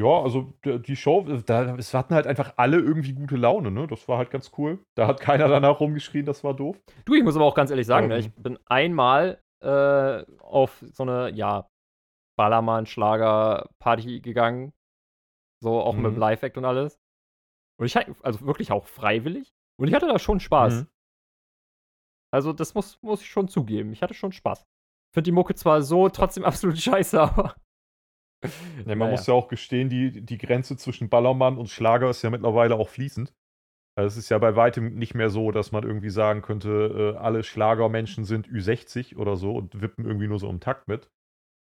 [0.00, 3.86] Ja, also die Show, da, es hatten halt einfach alle irgendwie gute Laune, ne?
[3.86, 4.82] Das war halt ganz cool.
[4.96, 6.80] Da hat keiner danach rumgeschrien, das war doof.
[7.04, 8.20] Du, ich muss aber auch ganz ehrlich sagen, ne, Ähm.
[8.20, 11.68] ich bin einmal äh, auf so eine, ja,
[12.38, 14.72] Ballermann-Schlager-Party gegangen.
[15.62, 16.14] So auch mit Mhm.
[16.14, 16.98] dem Live-Act und alles.
[17.78, 19.52] Und ich hatte, also wirklich auch freiwillig.
[19.78, 20.82] Und ich hatte da schon Spaß.
[20.82, 20.88] Mhm.
[22.32, 23.92] Also, das muss, muss ich schon zugeben.
[23.92, 24.60] Ich hatte schon Spaß.
[24.60, 27.54] Ich finde die Mucke zwar so trotzdem absolut scheiße, aber.
[28.86, 29.10] Ja, man Naja.
[29.10, 32.88] muss ja auch gestehen, die, die Grenze zwischen Ballermann und Schlager ist ja mittlerweile auch
[32.88, 33.32] fließend.
[33.98, 37.18] Also es ist ja bei weitem nicht mehr so, dass man irgendwie sagen könnte, äh,
[37.18, 41.08] alle Schlagermenschen sind Ü60 oder so und wippen irgendwie nur so im Takt mit.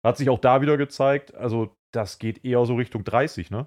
[0.06, 3.66] Hat sich auch da wieder gezeigt, also das geht eher so Richtung 30, ne?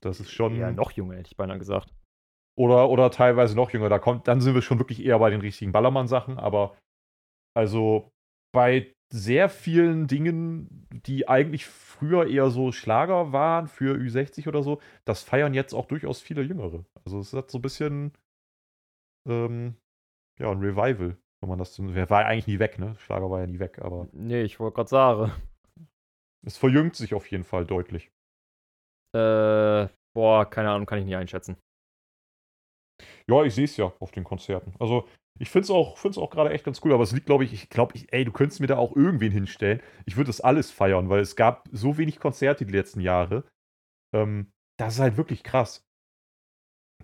[0.00, 0.56] Das ist schon.
[0.56, 1.94] Ja, noch jünger, hätte ich beinahe gesagt.
[2.58, 3.88] Oder, oder teilweise noch jünger.
[3.88, 6.76] Da kommt, dann sind wir schon wirklich eher bei den richtigen Ballermann-Sachen, aber
[7.54, 8.10] also
[8.52, 14.80] bei sehr vielen Dingen, die eigentlich früher eher so Schlager waren für Ü60 oder so,
[15.04, 16.84] das feiern jetzt auch durchaus viele Jüngere.
[17.04, 18.12] Also es hat so ein bisschen
[19.28, 19.76] ähm,
[20.40, 22.96] ja, ein Revival, wenn man das so- war ja eigentlich nie weg, ne?
[22.98, 25.32] Schlager war ja nie weg, aber Nee, ich wollte gerade sagen.
[26.46, 28.12] es verjüngt sich auf jeden Fall deutlich.
[29.14, 31.56] Äh, boah, keine Ahnung, kann ich nicht einschätzen.
[33.28, 34.74] Ja, ich sehe es ja auf den Konzerten.
[34.78, 35.06] Also,
[35.38, 37.52] ich finde es auch, find's auch gerade echt ganz cool, aber es liegt, glaube ich,
[37.52, 39.82] ich glaube, ich, ey, du könntest mir da auch irgendwen hinstellen.
[40.06, 43.44] Ich würde das alles feiern, weil es gab so wenig Konzerte die letzten Jahre.
[44.14, 45.84] Ähm, das ist halt wirklich krass.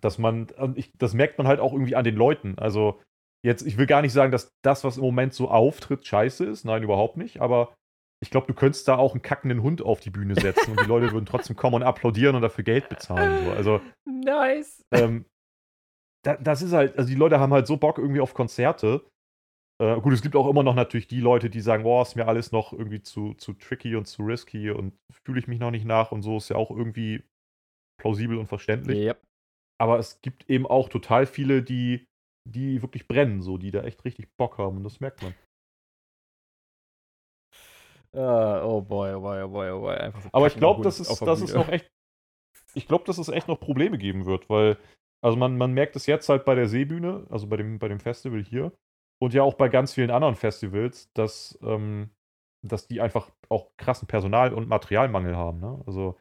[0.00, 2.56] Dass man, ich, das merkt man halt auch irgendwie an den Leuten.
[2.58, 3.00] Also,
[3.44, 6.64] jetzt, ich will gar nicht sagen, dass das, was im Moment so auftritt, scheiße ist.
[6.64, 7.40] Nein, überhaupt nicht.
[7.40, 7.74] Aber
[8.20, 10.86] ich glaube, du könntest da auch einen kackenden Hund auf die Bühne setzen und die
[10.88, 13.44] Leute würden trotzdem kommen und applaudieren und dafür Geld bezahlen.
[13.44, 13.52] So.
[13.52, 14.84] Also, Nice.
[14.92, 15.24] ähm,
[16.24, 19.06] da, das ist halt, also die Leute haben halt so Bock irgendwie auf Konzerte.
[19.80, 22.26] Äh, gut, es gibt auch immer noch natürlich die Leute, die sagen, boah, ist mir
[22.26, 25.84] alles noch irgendwie zu, zu tricky und zu risky und fühle ich mich noch nicht
[25.84, 27.24] nach und so ist ja auch irgendwie
[28.00, 28.98] plausibel und verständlich.
[28.98, 29.22] Yep.
[29.80, 32.06] Aber es gibt eben auch total viele, die,
[32.48, 35.34] die wirklich brennen, so, die da echt richtig Bock haben und das merkt man.
[38.12, 39.96] Äh, oh boy, oh boy, oh boy, oh boy.
[39.96, 41.88] Einfach so Aber ich glaube, dass es, dass es noch echt.
[42.74, 44.76] Ich glaube, dass es echt noch Probleme geben wird, weil,
[45.22, 48.00] also man, man merkt es jetzt halt bei der Seebühne, also bei dem, bei dem
[48.00, 48.72] Festival hier,
[49.20, 52.10] und ja auch bei ganz vielen anderen Festivals, dass, ähm,
[52.62, 55.60] dass die einfach auch krassen Personal- und Materialmangel haben.
[55.60, 55.82] Ne?
[55.86, 56.16] Also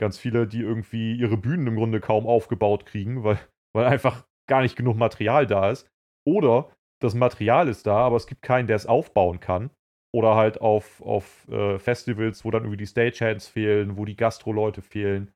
[0.00, 3.38] ganz viele, die irgendwie ihre Bühnen im Grunde kaum aufgebaut kriegen, weil,
[3.74, 5.88] weil einfach gar nicht genug Material da ist.
[6.26, 9.70] Oder das Material ist da, aber es gibt keinen, der es aufbauen kann.
[10.12, 14.82] Oder halt auf, auf äh, Festivals, wo dann irgendwie die Stagehands fehlen, wo die Gastro-Leute
[14.82, 15.30] fehlen,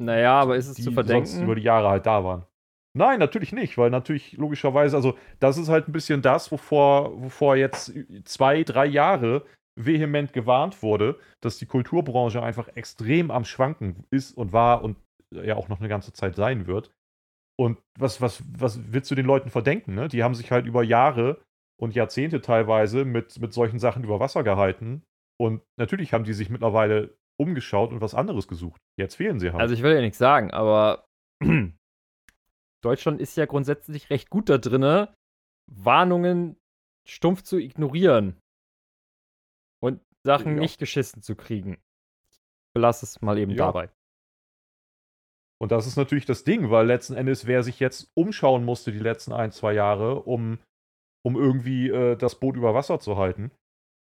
[0.00, 1.42] Naja, aber ist es die zu sonst verdenken?
[1.42, 2.46] über die Jahre halt da waren.
[2.94, 7.56] Nein, natürlich nicht, weil natürlich logischerweise, also das ist halt ein bisschen das, wovor, wovor
[7.56, 7.92] jetzt
[8.24, 14.52] zwei, drei Jahre vehement gewarnt wurde, dass die Kulturbranche einfach extrem am Schwanken ist und
[14.52, 14.98] war und
[15.30, 16.90] ja auch noch eine ganze Zeit sein wird.
[17.58, 19.94] Und was, was, was willst du den Leuten verdenken?
[19.94, 20.08] Ne?
[20.08, 21.40] Die haben sich halt über Jahre
[21.80, 25.02] und Jahrzehnte teilweise mit, mit solchen Sachen über Wasser gehalten.
[25.40, 28.80] Und natürlich haben die sich mittlerweile umgeschaut und was anderes gesucht.
[28.98, 29.60] Jetzt fehlen sie halt.
[29.60, 31.04] Also ich will ja nichts sagen, aber
[32.82, 35.14] Deutschland ist ja grundsätzlich recht gut da drinne,
[35.70, 36.56] Warnungen
[37.08, 38.40] stumpf zu ignorieren
[39.82, 40.60] und Sachen Ja.
[40.60, 41.78] nicht geschissen zu kriegen.
[42.30, 42.40] Ich
[42.74, 43.66] belasse es mal eben Ja.
[43.66, 43.90] dabei.
[45.60, 48.98] Und das ist natürlich das Ding, weil letzten Endes, wer sich jetzt umschauen musste die
[48.98, 50.58] letzten ein, zwei Jahre, um
[51.24, 53.52] um irgendwie äh, das Boot über Wasser zu halten.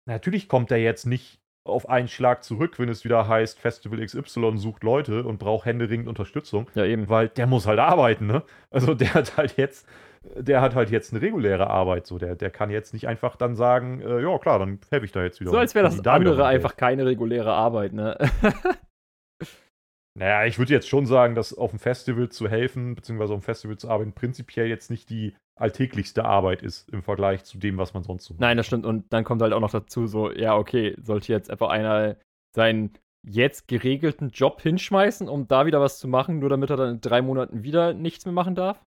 [0.05, 4.57] Natürlich kommt er jetzt nicht auf einen Schlag zurück, wenn es wieder heißt, Festival XY
[4.57, 6.69] sucht Leute und braucht händeringend Unterstützung.
[6.75, 7.09] Ja, eben.
[7.09, 8.43] Weil der muss halt arbeiten, ne?
[8.69, 9.87] Also der hat halt jetzt,
[10.35, 12.05] der hat halt jetzt eine reguläre Arbeit.
[12.05, 15.11] So, der, der kann jetzt nicht einfach dann sagen, äh, ja klar, dann helfe ich
[15.11, 15.51] da jetzt wieder.
[15.51, 18.15] So als wäre das da andere einfach keine reguläre Arbeit, ne?
[20.13, 23.45] naja, ich würde jetzt schon sagen, dass auf dem Festival zu helfen, beziehungsweise auf dem
[23.45, 27.93] Festival zu arbeiten, prinzipiell jetzt nicht die alltäglichste Arbeit ist im Vergleich zu dem, was
[27.93, 28.41] man sonst so macht.
[28.41, 28.85] Nein, das stimmt.
[28.85, 32.17] Und dann kommt halt auch noch dazu, so, ja, okay, sollte jetzt einfach einer
[32.55, 32.91] seinen
[33.27, 37.01] jetzt geregelten Job hinschmeißen, um da wieder was zu machen, nur damit er dann in
[37.01, 38.83] drei Monaten wieder nichts mehr machen darf?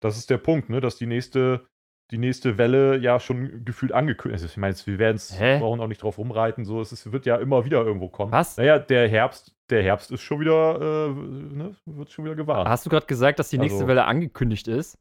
[0.00, 1.66] Das ist der Punkt, ne, dass die nächste,
[2.10, 4.52] die nächste Welle ja schon gefühlt angekündigt ist.
[4.52, 7.36] Ich meine, wir werden es, brauchen auch nicht drauf rumreiten, so, es ist, wird ja
[7.36, 8.32] immer wieder irgendwo kommen.
[8.32, 8.56] Was?
[8.56, 12.68] Naja, der Herbst, der Herbst ist schon wieder, äh, ne, wird schon wieder gewarnt.
[12.68, 14.96] Hast du gerade gesagt, dass die nächste also, Welle angekündigt ist?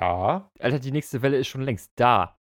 [0.00, 0.50] Ja.
[0.58, 2.36] Alter, die nächste Welle ist schon längst da.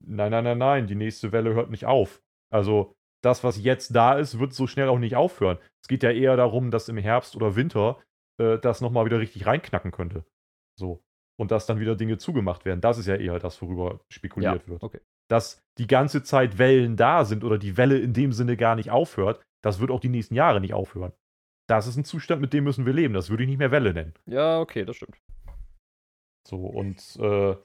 [0.00, 0.86] Nein, nein, nein, nein.
[0.86, 2.22] Die nächste Welle hört nicht auf.
[2.50, 5.58] Also, das, was jetzt da ist, wird so schnell auch nicht aufhören.
[5.82, 7.98] Es geht ja eher darum, dass im Herbst oder Winter
[8.38, 10.24] äh, das nochmal wieder richtig reinknacken könnte.
[10.78, 11.02] So.
[11.36, 12.80] Und dass dann wieder Dinge zugemacht werden.
[12.80, 14.82] Das ist ja eher das, worüber spekuliert ja, wird.
[14.82, 15.00] Okay.
[15.28, 18.90] Dass die ganze Zeit Wellen da sind oder die Welle in dem Sinne gar nicht
[18.90, 21.12] aufhört, das wird auch die nächsten Jahre nicht aufhören.
[21.66, 23.14] Das ist ein Zustand, mit dem müssen wir leben.
[23.14, 24.12] Das würde ich nicht mehr Welle nennen.
[24.26, 25.16] Ja, okay, das stimmt.
[26.46, 27.56] So, und äh,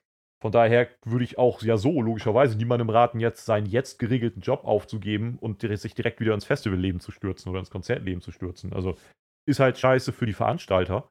[0.41, 4.63] von daher würde ich auch ja so logischerweise niemandem raten, jetzt seinen jetzt geregelten Job
[4.63, 8.73] aufzugeben und sich direkt wieder ins Festivalleben zu stürzen oder ins Konzertleben zu stürzen.
[8.73, 8.95] Also
[9.45, 11.09] ist halt scheiße für die Veranstalter.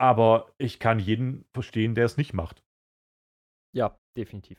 [0.00, 2.62] Aber ich kann jeden verstehen, der es nicht macht.
[3.72, 4.58] Ja, definitiv.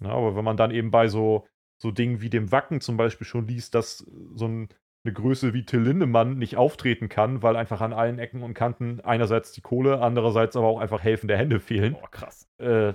[0.00, 1.46] Na, aber wenn man dann eben bei so,
[1.80, 3.98] so Dingen wie dem Wacken zum Beispiel schon liest, dass
[4.34, 4.68] so ein
[5.06, 9.00] eine Größe wie Till Lindemann nicht auftreten kann, weil einfach an allen Ecken und Kanten
[9.00, 11.92] einerseits die Kohle, andererseits aber auch einfach helfende Hände fehlen.
[11.94, 12.50] Boah, krass.
[12.58, 12.94] Äh,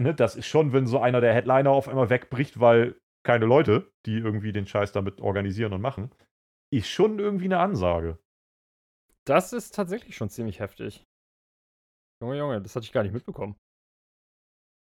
[0.00, 3.92] ne, das ist schon, wenn so einer der Headliner auf einmal wegbricht, weil keine Leute,
[4.06, 6.14] die irgendwie den Scheiß damit organisieren und machen,
[6.72, 8.18] ist schon irgendwie eine Ansage.
[9.26, 11.06] Das ist tatsächlich schon ziemlich heftig.
[12.22, 13.56] Junge, Junge, das hatte ich gar nicht mitbekommen.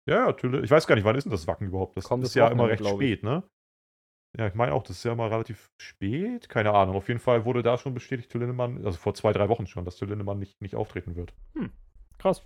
[0.07, 0.63] Ja, natürlich.
[0.63, 1.97] Ich weiß gar nicht, wann ist denn das Wacken überhaupt?
[1.97, 3.43] Das Kommt ist ja immer recht spät, ne?
[4.37, 6.49] Ja, ich meine auch, das ist ja mal relativ spät.
[6.49, 6.95] Keine Ahnung.
[6.95, 9.85] Auf jeden Fall wurde da schon bestätigt, Till Lindemann, also vor zwei, drei Wochen schon,
[9.85, 11.33] dass Till Lindemann nicht, nicht auftreten wird.
[11.53, 11.71] Hm,
[12.17, 12.45] krass.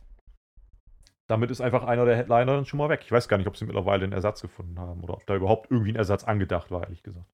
[1.27, 3.01] Damit ist einfach einer der Headliner dann schon mal weg.
[3.03, 5.69] Ich weiß gar nicht, ob sie mittlerweile einen Ersatz gefunden haben oder ob da überhaupt
[5.71, 7.27] irgendwie ein Ersatz angedacht war, ehrlich gesagt.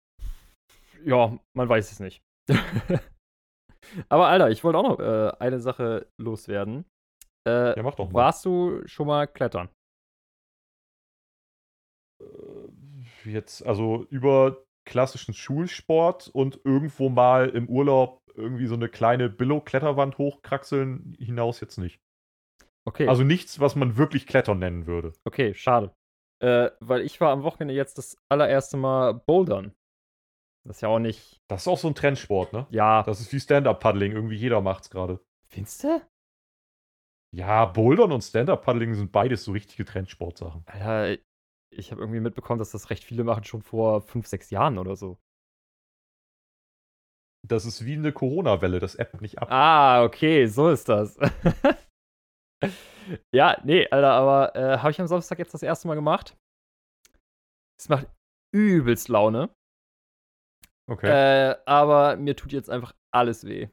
[1.04, 2.22] Ja, man weiß es nicht.
[4.10, 6.86] Aber Alter, ich wollte auch noch äh, eine Sache loswerden.
[7.48, 8.24] Äh, ja, mach doch mal.
[8.24, 9.70] Warst du schon mal klettern?
[13.32, 20.18] Jetzt, also über klassischen Schulsport und irgendwo mal im Urlaub irgendwie so eine kleine Billo-Kletterwand
[20.18, 22.00] hochkraxeln hinaus jetzt nicht.
[22.86, 23.08] Okay.
[23.08, 25.14] Also nichts, was man wirklich Klettern nennen würde.
[25.24, 25.96] Okay, schade.
[26.40, 29.74] Äh, weil ich war am Wochenende jetzt das allererste Mal Bouldern.
[30.66, 31.42] Das ist ja auch nicht.
[31.48, 32.68] Das ist auch so ein Trendsport, ne?
[32.72, 33.04] Ja.
[33.04, 34.12] Das ist wie Stand-Up-Paddling.
[34.12, 35.20] Irgendwie jeder macht's gerade.
[35.48, 36.02] Findest du?
[37.32, 40.64] Ja, Bouldern und Stand-Up-Paddling sind beides so richtige Trendsportsachen.
[40.66, 41.22] Alter,
[41.78, 44.96] ich habe irgendwie mitbekommen, dass das recht viele machen schon vor fünf, sechs Jahren oder
[44.96, 45.18] so.
[47.48, 49.50] Das ist wie eine Corona-Welle, das App nicht ab.
[49.52, 51.18] Ah, okay, so ist das.
[53.34, 56.36] ja, nee, Alter, aber äh, habe ich am Samstag jetzt das erste Mal gemacht.
[57.80, 58.08] Es macht
[58.54, 59.54] übelst Laune.
[60.90, 61.52] Okay.
[61.52, 63.70] Äh, aber mir tut jetzt einfach alles weh.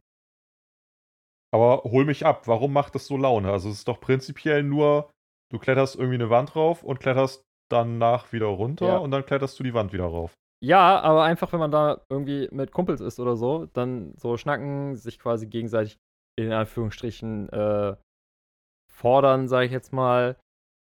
[1.54, 3.52] Aber hol mich ab, warum macht das so Laune?
[3.52, 5.10] Also es ist doch prinzipiell nur,
[5.50, 8.96] du kletterst irgendwie eine Wand drauf und kletterst danach wieder runter ja.
[8.98, 10.34] und dann kletterst du die Wand wieder rauf.
[10.62, 14.94] Ja, aber einfach, wenn man da irgendwie mit Kumpels ist oder so, dann so schnacken,
[14.96, 15.98] sich quasi gegenseitig
[16.38, 17.96] in Anführungsstrichen äh,
[18.88, 20.36] fordern, sage ich jetzt mal.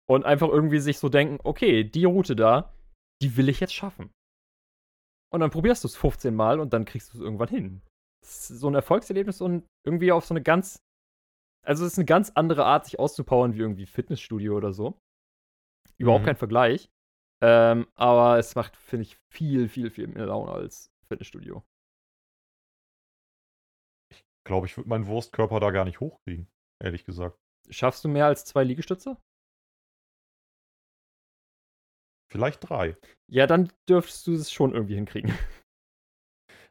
[0.08, 2.72] Und einfach irgendwie sich so denken, okay, die Route da,
[3.20, 4.10] die will ich jetzt schaffen.
[5.32, 7.82] Und dann probierst du es 15 Mal und dann kriegst du es irgendwann hin.
[8.22, 10.78] Das ist so ein Erfolgserlebnis und irgendwie auf so eine ganz.
[11.66, 14.96] Also, es ist eine ganz andere Art, sich auszupowern wie irgendwie Fitnessstudio oder so.
[15.98, 16.26] Überhaupt mhm.
[16.26, 16.90] kein Vergleich.
[17.42, 21.62] Ähm, aber es macht, finde ich, viel, viel, viel mehr Laune als Fitnessstudio.
[24.10, 26.48] Ich glaube, ich würde meinen Wurstkörper da gar nicht hochkriegen,
[26.82, 27.38] ehrlich gesagt.
[27.68, 29.16] Schaffst du mehr als zwei Liegestütze?
[32.30, 32.96] Vielleicht drei.
[33.30, 35.32] Ja, dann dürftest du es schon irgendwie hinkriegen.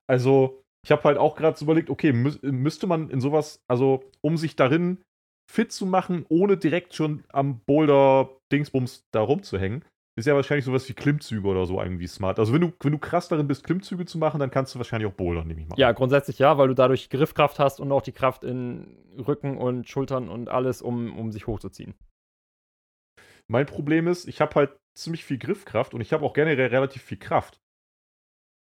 [0.07, 4.07] Also, ich habe halt auch gerade so überlegt, okay, mü müsste man in sowas, also
[4.21, 5.03] um sich darin
[5.51, 9.83] fit zu machen, ohne direkt schon am Boulder Dingsbums da rumzuhängen,
[10.17, 12.39] ist ja wahrscheinlich sowas wie Klimmzüge oder so irgendwie smart.
[12.39, 15.11] Also wenn du, wenn du krass darin bist, Klimmzüge zu machen, dann kannst du wahrscheinlich
[15.11, 15.77] auch bouldern, nehme ich mal.
[15.77, 19.89] Ja, grundsätzlich ja, weil du dadurch Griffkraft hast und auch die Kraft in Rücken und
[19.89, 21.95] Schultern und alles, um, um sich hochzuziehen.
[23.47, 27.03] Mein Problem ist, ich habe halt ziemlich viel Griffkraft und ich habe auch generell relativ
[27.03, 27.59] viel Kraft.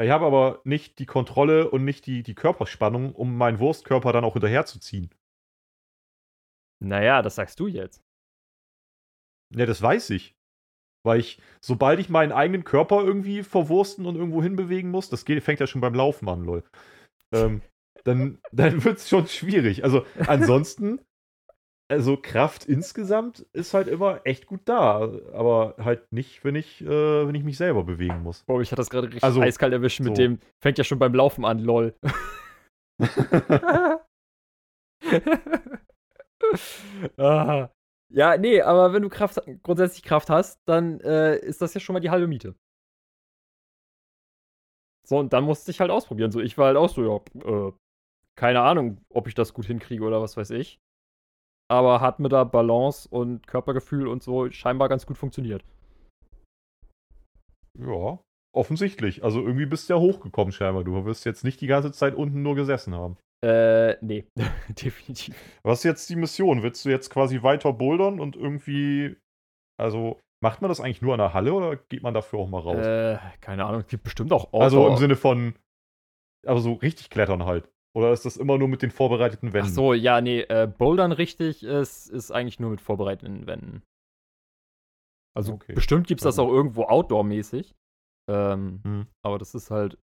[0.02, 4.24] Ich habe aber nicht die Kontrolle und nicht die, die Körperspannung, um meinen Wurstkörper dann
[4.24, 5.10] auch hinterherzuziehen.
[6.84, 8.02] Naja, das sagst du jetzt.
[9.56, 10.36] Ja, das weiß ich.
[11.06, 15.42] Weil ich, sobald ich meinen eigenen Körper irgendwie verwursten und irgendwo hinbewegen muss, das geht,
[15.44, 16.64] fängt ja schon beim Laufen an, lol.
[17.34, 17.62] Ähm,
[18.04, 19.84] dann dann wird es schon schwierig.
[19.84, 21.00] Also ansonsten,
[21.90, 25.00] also Kraft insgesamt ist halt immer echt gut da.
[25.34, 28.44] Aber halt nicht, wenn ich, äh, wenn ich mich selber bewegen muss.
[28.44, 30.22] Boah, ich hatte das gerade richtig Also, eiskalt erwischt mit so.
[30.22, 31.96] dem, fängt ja schon beim Laufen an, lol.
[37.18, 37.70] ah.
[38.12, 41.94] Ja, nee, aber wenn du Kraft, grundsätzlich Kraft hast, dann äh, ist das ja schon
[41.94, 42.56] mal die halbe Miete.
[45.08, 46.32] So, und dann musste ich halt ausprobieren.
[46.32, 47.72] So, ich war halt auch so, ja, äh,
[48.36, 50.80] keine Ahnung, ob ich das gut hinkriege oder was weiß ich.
[51.70, 55.64] Aber hat mir da Balance und Körpergefühl und so scheinbar ganz gut funktioniert.
[57.78, 58.20] ja,
[58.54, 59.24] offensichtlich.
[59.24, 60.84] Also irgendwie bist du ja hochgekommen, scheinbar.
[60.84, 63.18] Du wirst jetzt nicht die ganze Zeit unten nur gesessen haben.
[63.44, 64.28] Äh, nee,
[64.70, 65.36] definitiv.
[65.64, 66.62] Was ist jetzt die Mission?
[66.64, 69.16] Willst du jetzt quasi weiter bouldern und irgendwie.
[69.80, 72.60] Also, macht man das eigentlich nur an der Halle oder geht man dafür auch mal
[72.60, 72.86] raus?
[72.86, 75.56] Äh, keine Ahnung, es gibt bestimmt auch also im Sinne von.
[76.46, 77.70] Aber so richtig klettern halt.
[77.96, 79.74] Oder ist das immer nur mit den vorbereiteten Ach Wänden?
[79.74, 83.84] so, ja, nee, äh, Bouldern richtig ist, ist eigentlich nur mit vorbereiteten Wänden.
[85.36, 85.74] Also Okay.
[85.74, 87.76] bestimmt gibt es das auch irgendwo Outdoor-mäßig.
[88.30, 89.08] Ähm, Hm.
[89.26, 89.98] aber das ist halt.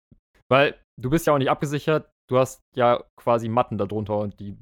[0.49, 4.57] Weil du bist ja auch nicht abgesichert, du hast ja quasi Matten darunter und die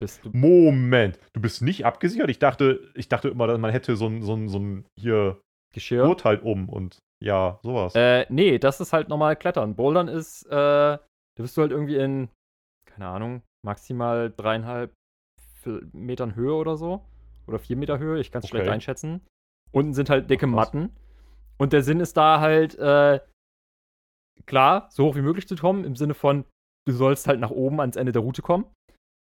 [0.00, 0.30] bist du.
[0.32, 2.28] Moment, du bist nicht abgesichert?
[2.28, 5.40] Ich dachte, ich dachte immer, man hätte so ein, so ein, so ein hier
[5.72, 6.06] Geschirr.
[6.06, 7.94] Gurt halt um und ja, sowas.
[7.94, 9.76] Äh, nee, das ist halt normal Klettern.
[9.76, 10.98] Bouldern ist, äh, da
[11.36, 12.28] bist du halt irgendwie in,
[12.86, 14.92] keine Ahnung, maximal dreieinhalb
[15.92, 17.06] Metern Höhe oder so.
[17.46, 18.74] Oder vier Meter Höhe, ich kann es schlecht Okay.
[18.74, 19.22] einschätzen.
[19.72, 20.50] Unten sind halt dicke Ach.
[20.50, 20.90] Matten.
[21.56, 23.20] Und der Sinn ist da halt, äh,
[24.46, 26.44] klar, so hoch wie möglich zu kommen, im Sinne von,
[26.86, 28.66] du sollst halt nach oben ans Ende der Route kommen.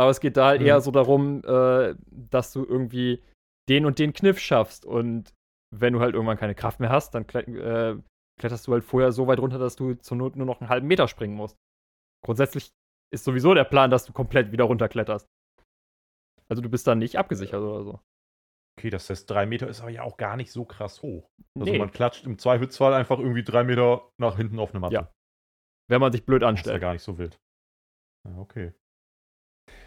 [0.00, 0.66] Aber es geht da halt Mhm.
[0.68, 3.22] eher so darum, äh, dass du irgendwie
[3.68, 4.86] den und den Kniff schaffst.
[4.86, 5.32] Und
[5.74, 7.96] wenn du halt irgendwann keine Kraft mehr hast, dann äh,
[8.40, 10.86] kletterst du halt vorher so weit runter, dass du zur Not nur noch einen halben
[10.86, 11.56] Meter springen musst.
[12.24, 12.70] Grundsätzlich
[13.12, 15.26] ist sowieso der Plan, dass du komplett wieder runterkletterst.
[16.48, 18.00] Also du bist dann nicht abgesichert oder so.
[18.78, 21.26] Okay, das heißt, drei Meter ist aber ja auch gar nicht so krass hoch.
[21.58, 24.94] Also Nee, man klatscht im Zweifelsfall einfach irgendwie drei Meter nach hinten auf eine Matte.
[24.94, 25.12] Ja,
[25.90, 26.80] wenn man sich blöd Das ist ja anstellt.
[26.80, 27.36] gar nicht so wild.
[28.26, 28.72] Ja, okay.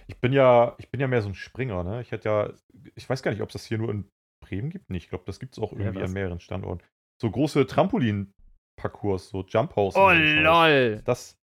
[0.08, 2.02] Ich bin ja, ich bin ja mehr so ein Springer, ne?
[2.02, 2.54] Ich hätte ja,
[2.96, 4.10] ich weiß gar nicht, ob es das hier nur in
[4.44, 4.90] Bremen gibt.
[4.90, 6.10] Nee, ich glaube, das gibt es auch Ja, irgendwie was?
[6.10, 6.84] an mehreren Standorten.
[7.22, 9.96] So große Trampolin-Parcours, so Jump House.
[9.96, 11.02] Oh lol.
[11.06, 11.38] Das,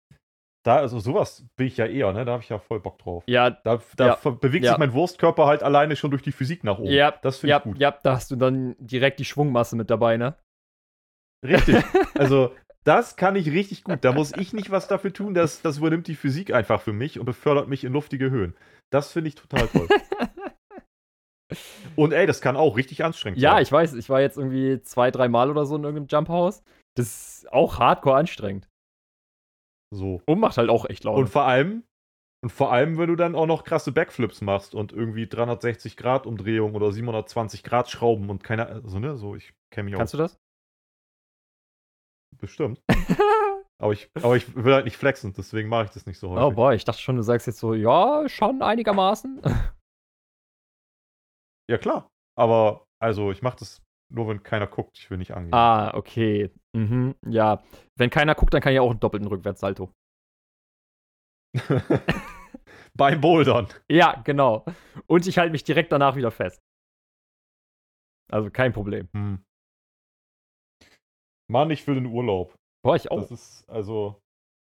[0.67, 2.25] da, also sowas bin ich ja eher, ne?
[2.25, 3.25] Da habe ich ja voll Bock drauf.
[3.27, 4.31] Ja, Da, da Ja.
[4.31, 4.73] bewegt Ja.
[4.73, 6.93] sich mein Wurstkörper halt alleine schon durch die Physik nach oben.
[6.93, 7.79] ja, Das finde ja, ich gut.
[7.79, 10.37] ja, da hast du dann direkt die Schwungmasse mit dabei, ne?
[11.45, 11.77] Richtig.
[12.19, 12.53] Also,
[12.89, 13.99] das kann ich richtig gut.
[14.01, 15.35] Da muss ich nicht was dafür tun.
[15.35, 18.55] Das, das übernimmt die Physik einfach für mich und befördert mich in luftige Höhen.
[18.91, 19.89] Das finde ich total toll.
[21.97, 23.63] und ey, das kann auch richtig anstrengend Ja, sein.
[23.63, 26.63] ich weiß, ich war jetzt irgendwie zwei, drei Mal oder so in irgendeinem Jump House.
[26.97, 28.67] Das ist auch hardcore anstrengend.
[29.95, 30.23] So.
[30.27, 31.21] Und macht halt auch echt Laune.
[31.21, 31.83] Und vor allem,
[32.43, 36.27] und vor allem, wenn du dann auch noch krasse Backflips machst und irgendwie 360 Grad
[36.27, 40.19] Umdrehung oder 720 Grad Schrauben und keine, also ne, so, ich kenne mich Kannst auch
[40.19, 40.39] du das?
[42.37, 42.83] Bestimmt.
[43.81, 46.43] Aber ich, aber ich will halt nicht flexen, deswegen mache ich das nicht so häufig.
[46.45, 49.41] Oh boy, ich dachte schon, du sagst jetzt so, ja, schon einigermaßen.
[51.71, 52.11] Ja, klar.
[52.37, 53.81] Aber, also, ich mache das
[54.13, 54.99] nur, wenn keiner guckt.
[54.99, 55.55] Ich will nicht angehen.
[55.55, 56.51] ah, okay.
[56.75, 57.63] Mhm, ja.
[57.97, 59.93] Wenn keiner guckt, dann kann ich auch einen doppelten Rückwärtssalto.
[62.95, 63.69] Beim Bouldern.
[63.89, 64.65] Ja, genau.
[65.07, 66.61] Und ich halte mich direkt danach wieder fest.
[68.31, 69.09] Also kein Problem.
[69.13, 69.45] Hm.
[71.51, 72.55] Mann, ich will in Urlaub.
[72.85, 73.21] Boah, ich auch.
[73.21, 74.21] Das ist, also,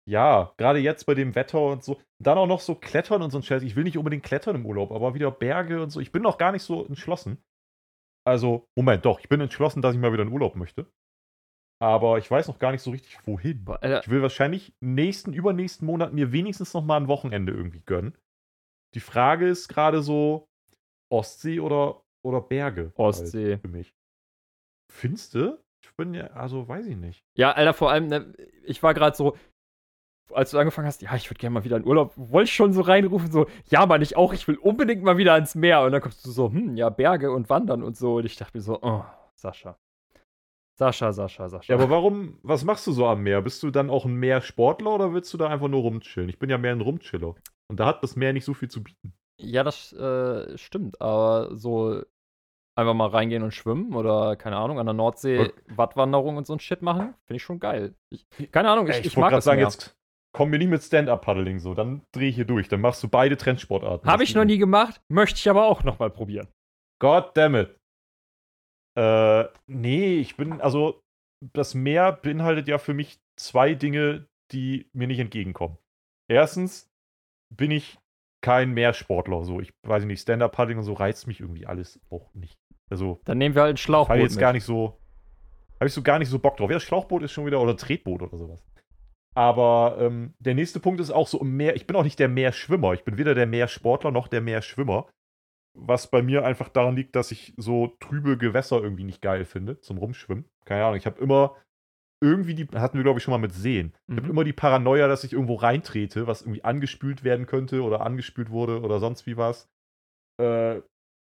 [0.09, 2.01] ja, gerade jetzt bei dem Wetter und so.
[2.23, 3.63] Dann auch noch so Klettern und so ein Scheiß.
[3.63, 6.01] Ich will nicht unbedingt klettern im Urlaub, aber wieder Berge und so.
[6.01, 7.43] Ich bin noch gar nicht so entschlossen.
[8.27, 10.87] Also, Moment, doch, ich bin entschlossen, dass ich mal wieder in Urlaub möchte.
[11.81, 13.65] Aber ich weiß noch gar nicht so richtig, wohin.
[13.83, 18.19] Ich will wahrscheinlich nächsten, übernächsten Monat mir wenigstens noch mal ein Wochenende irgendwie gönnen.
[18.95, 20.49] Die Frage ist gerade so
[21.13, 22.93] Ostsee oder, oder Berge.
[22.97, 23.53] Ostsee.
[23.53, 23.95] Halt für mich.
[24.91, 25.63] Findest du?
[25.83, 27.25] Ich bin ja, also weiß ich nicht.
[27.37, 29.37] Ja, Alter, vor allem, ne, ich war gerade so,
[30.33, 32.73] als du angefangen hast, ja, ich würde gerne mal wieder in Urlaub, wollte ich schon
[32.73, 35.83] so reinrufen, so, ja, Mann, ich auch, ich will unbedingt mal wieder ans Meer.
[35.83, 38.17] Und dann kommst du so, hm, ja, Berge und Wandern und so.
[38.17, 39.05] Und ich dachte mir so, oh,
[39.35, 39.79] Sascha.
[40.79, 41.73] Sascha, Sascha, Sascha.
[41.73, 43.43] Ja, aber warum, was machst du so am Meer?
[43.43, 46.29] Bist du dann auch ein Meersportler oder willst du da einfach nur rumchillen?
[46.29, 47.35] Ich bin ja mehr ein Rumchiller.
[47.69, 49.13] Und da hat das Meer nicht so viel zu bieten.
[49.41, 52.03] Ja, das äh, stimmt, aber so
[52.79, 56.53] einfach mal reingehen und schwimmen oder, keine Ahnung, an der Nordsee Und- Wattwanderung und so
[56.55, 57.95] ein Shit machen, finde ich schon geil.
[58.11, 59.69] Ich, keine Ahnung, ich, Ey, ich, wollte mag das sagen, Meer.
[59.69, 59.97] jetzt
[60.33, 61.75] komm mir nicht mit Stand-Up-Paddling so.
[61.75, 62.69] Dann dreh ich hier durch.
[62.69, 64.09] Dann machst du beide Trendsportarten.
[64.09, 66.49] Habe ich noch nie gemacht, möchte ich aber auch noch mal probieren.
[67.01, 67.77] God damn it.
[68.97, 71.01] Äh, nee, ich bin, also,
[71.55, 75.79] das Meer beinhaltet ja für mich zwei Dinge, die mir nicht entgegenkommen.
[76.31, 76.89] Erstens
[77.55, 77.99] bin ich
[78.45, 79.45] kein Meersportler.
[79.45, 82.59] So, ich weiß nicht, Stand-Up-Paddling und so reizt mich irgendwie alles auch nicht.
[82.91, 84.41] Also, Dann nehmen wir halt ein Schlauchboot habe jetzt mit.
[84.41, 84.99] gar nicht so,
[85.79, 86.71] habe ich so gar nicht so Bock drauf.
[86.71, 88.65] Ja, Schlauchboot ist schon wieder, oder Tretboot oder sowas.
[89.35, 91.77] Aber ähm, der nächste Punkt ist auch so im Meer.
[91.77, 92.95] Ich bin auch nicht der Meerschwimmer.
[92.95, 95.07] Ich bin weder der Meersportler noch der Meerschwimmer.
[95.75, 99.81] Was bei mir einfach daran liegt, dass ich so trübe Gewässer irgendwie nicht geil finde
[99.81, 100.47] zum Rumschwimmen.
[100.65, 100.97] Keine Ahnung.
[100.97, 101.55] Ich habe immer
[102.21, 103.93] irgendwie die, hatten wir glaube ich schon mal mit Seen.
[104.09, 104.31] Ich habe Mhm.
[104.33, 108.81] immer die Paranoia, dass ich irgendwo reintrete, was irgendwie angespült werden könnte oder angespült wurde
[108.81, 109.69] oder sonst wie was.
[110.41, 110.81] Äh,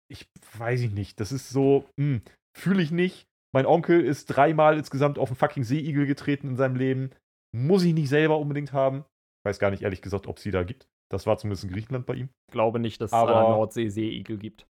[0.10, 0.28] ich
[0.58, 1.20] weiß ich nicht.
[1.20, 2.22] Das ist so, hm,
[2.58, 3.28] fühle ich nicht.
[3.54, 7.12] Mein Onkel ist dreimal insgesamt auf einen fucking Seeigel getreten in seinem Leben.
[7.56, 9.06] Muss ich nicht selber unbedingt haben.
[9.46, 10.88] Weiß gar nicht ehrlich gesagt, ob es die da gibt.
[11.12, 12.30] Das war zumindest in Griechenland bei ihm.
[12.50, 14.68] Ich glaube nicht, dass es Aber- an der Nordsee Seeigel gibt.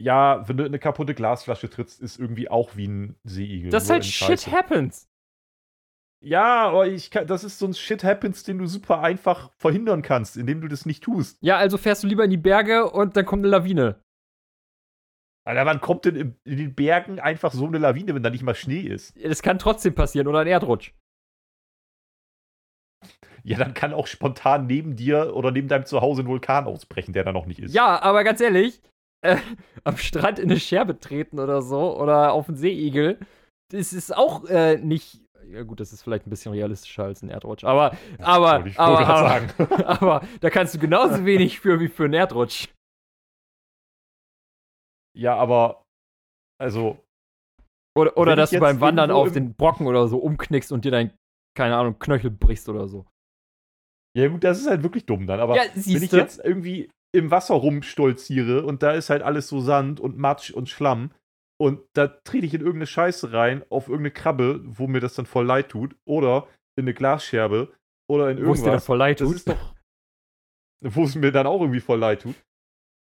[0.00, 3.70] Ja, wenn du in eine kaputte Glasflasche trittst, ist irgendwie auch wie ein Seeigel.
[3.70, 4.52] Das ist halt in shit Scheiße.
[4.52, 5.08] happens.
[6.24, 10.02] Ja, aber ich kann, das ist so ein Shit happens, den du super einfach verhindern
[10.02, 11.38] kannst, indem du das nicht tust.
[11.40, 14.02] Ja, also fährst du lieber in die Berge und dann kommt eine Lawine.
[15.48, 18.42] Alter, wann kommt denn in, in den Bergen einfach so eine Lawine, wenn da nicht
[18.42, 19.14] mal Schnee ist?
[19.24, 20.92] Das kann trotzdem passieren oder ein Erdrutsch.
[23.44, 27.24] Ja, dann kann auch spontan neben dir oder neben deinem Zuhause ein Vulkan ausbrechen, der
[27.24, 27.74] da noch nicht ist.
[27.74, 28.82] Ja, aber ganz ehrlich,
[29.22, 29.38] äh,
[29.84, 33.18] am Strand in eine Scherbe treten oder so oder auf einen Seeigel,
[33.70, 35.22] das ist auch äh, nicht.
[35.50, 37.64] Ja, gut, das ist vielleicht ein bisschen realistischer als ein Erdrutsch.
[37.64, 39.82] Aber, aber, ich aber, aber, sagen.
[39.86, 42.68] aber da kannst du genauso wenig für wie für einen Erdrutsch.
[45.18, 45.84] Ja, aber
[46.60, 47.04] also,
[47.96, 51.12] Oder, oder dass du beim Wandern auf den Brocken oder so umknickst und dir dein,
[51.56, 53.06] keine Ahnung, Knöchel brichst oder so.
[54.16, 55.40] ja gut, das ist halt wirklich dumm dann.
[55.40, 59.60] Aber ja, wenn ich jetzt irgendwie im Wasser rumstolziere und da ist halt alles so
[59.60, 61.10] Sand und Matsch und Schlamm
[61.60, 65.26] und da trete ich in irgendeine Scheiße rein, auf irgendeine Krabbe, wo mir das dann
[65.26, 66.46] voll leid tut, oder
[66.78, 67.74] in eine Glasscherbe
[68.08, 69.36] oder in Wo es dir dann irgendwas, voll leid das tut.
[69.36, 69.74] ist doch,
[70.84, 72.36] wo es mir dann auch irgendwie voll leid tut.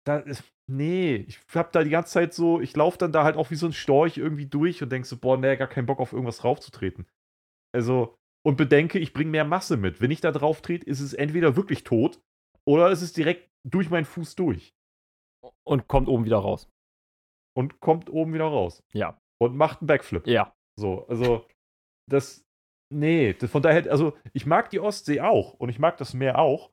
[0.05, 3.35] Da ist, nee, ich hab da die ganze Zeit so, ich laufe dann da halt
[3.37, 5.99] auch wie so ein Storch irgendwie durch und denk so, boah, nee, gar keinen Bock
[5.99, 7.07] auf irgendwas raufzutreten.
[7.75, 8.15] Also,
[8.45, 10.01] und bedenke, ich bringe mehr Masse mit.
[10.01, 12.21] Wenn ich da drauf trete, ist es entweder wirklich tot
[12.67, 14.73] oder ist es direkt durch meinen Fuß durch
[15.67, 16.69] Und kommt oben wieder raus.
[17.57, 19.19] und kommt oben wieder raus Ja.
[19.41, 20.25] und macht einen Backflip.
[20.27, 20.53] Ja.
[20.79, 21.45] So, also,
[22.09, 22.43] das,
[22.93, 26.39] nee, das, von daher, also, ich mag die Ostsee auch und ich mag das Meer
[26.39, 26.71] auch,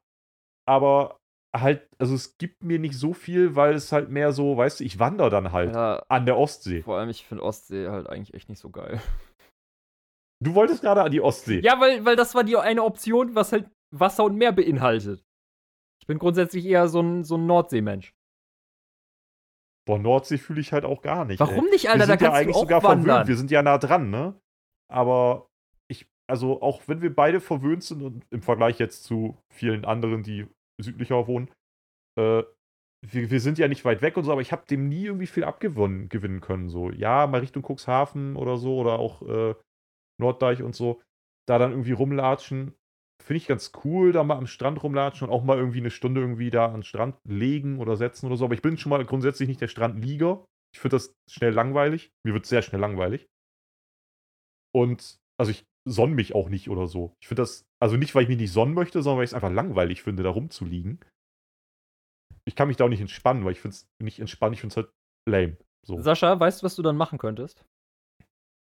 [0.69, 1.19] aber
[1.61, 4.85] halt, also, es gibt mir nicht so viel, weil es halt mehr so, weißt du,
[4.85, 6.03] ich wandere dann halt ja.
[6.09, 6.83] an der Ostsee.
[6.83, 9.01] Vor allem, ich finde Ostsee halt eigentlich echt nicht so geil.
[10.45, 11.61] Du wolltest gerade an die Ostsee.
[11.61, 15.25] Ja, weil, weil das war die eine Option, was halt Wasser und Meer beinhaltet.
[16.01, 18.13] Ich bin grundsätzlich eher so ein, so ein Nordseemensch.
[19.87, 21.39] Boah, Nordsee fühle ich halt auch gar nicht.
[21.39, 21.71] Warum ey.
[21.71, 22.01] nicht, Alter?
[22.01, 23.07] wir Da sind ja kannst eigentlich sogar verwöhnt.
[23.07, 23.29] wandern.
[23.29, 24.39] Wir sind ja nah dran, ne?
[24.93, 25.49] Aber
[25.89, 30.23] ich, also auch wenn wir beide verwöhnt sind und im Vergleich jetzt zu vielen anderen,
[30.23, 30.47] die
[30.79, 31.51] südlicher wohnen,
[32.19, 32.43] äh,
[33.05, 35.27] wir, wir sind ja nicht weit weg und so, aber ich habe dem nie irgendwie
[35.27, 36.69] viel abgewinnen gewinnen können.
[36.69, 39.55] So, ja, mal Richtung Cuxhaven oder so oder auch äh,
[40.19, 41.03] Norddeich und so,
[41.47, 42.75] da dann irgendwie rumlatschen.
[43.23, 46.21] Finde ich ganz cool, da mal am Strand rumlatschen und auch mal irgendwie eine Stunde
[46.21, 48.45] irgendwie da an den Strand legen oder setzen oder so.
[48.45, 50.45] Aber ich bin schon mal grundsätzlich nicht der Strandlieger.
[50.75, 52.11] Ich finde das schnell langweilig.
[52.25, 53.27] Mir wird sehr schnell langweilig.
[54.75, 57.15] Und also ich sonne mich auch nicht oder so.
[57.21, 59.35] Ich finde das, also nicht, weil ich mich nicht sonnen möchte, sondern weil ich es
[59.35, 61.01] einfach langweilig finde, da rumzuliegen.
[62.45, 64.73] Ich kann mich da auch nicht entspannen, weil ich finde es nicht entspannen, ich finde
[64.73, 64.91] es halt
[65.29, 65.57] lame.
[65.87, 66.01] So.
[66.01, 67.65] Sascha, weißt du, was du dann machen könntest?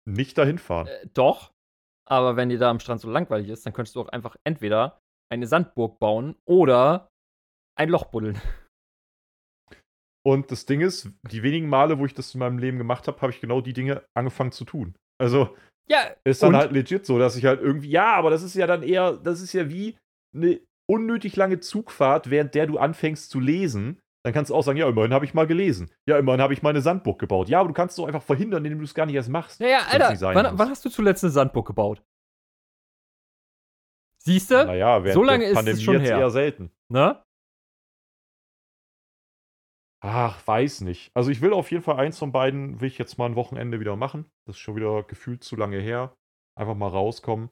[0.06, 0.86] Nicht dahin fahren.
[0.86, 1.52] Äh, doch.
[2.06, 5.00] Aber wenn dir da am Strand so langweilig ist, dann könntest du auch einfach entweder
[5.30, 7.08] eine Sandburg bauen oder
[7.78, 8.40] ein Loch buddeln.
[10.26, 13.20] Und das Ding ist, die wenigen Male, wo ich das in meinem Leben gemacht habe,
[13.20, 14.94] habe ich genau die Dinge angefangen zu tun.
[15.18, 15.56] Also
[15.90, 18.66] Ja, ist dann halt legit so, dass ich halt irgendwie, ja, aber das ist ja
[18.66, 19.96] dann eher, das ist ja wie
[20.34, 20.60] eine
[20.90, 24.00] unnötig lange Zugfahrt, während der du anfängst zu lesen.
[24.24, 25.90] Dann kannst du auch sagen, ja, immerhin habe ich mal gelesen.
[26.06, 27.48] Ja, immerhin habe ich mal eine Sandburg gebaut.
[27.48, 29.60] Ja, aber du kannst es doch einfach verhindern, indem du es gar nicht erst machst.
[29.60, 32.02] Ja, ja, Alter, wann, wann hast du zuletzt eine Sandburg gebaut?
[34.24, 34.66] Siehst du?
[34.66, 36.18] Naja, während So lange ist es Pandemie schon jetzt her.
[36.18, 36.70] eher selten.
[36.92, 37.22] Ne?
[40.00, 41.10] Ach, weiß nicht.
[41.14, 43.80] Also ich will auf jeden Fall eins von beiden, will ich jetzt mal ein Wochenende
[43.80, 44.26] wieder machen.
[44.46, 46.16] Das ist schon wieder gefühlt zu lange her.
[46.56, 47.50] Einfach mal rauskommen.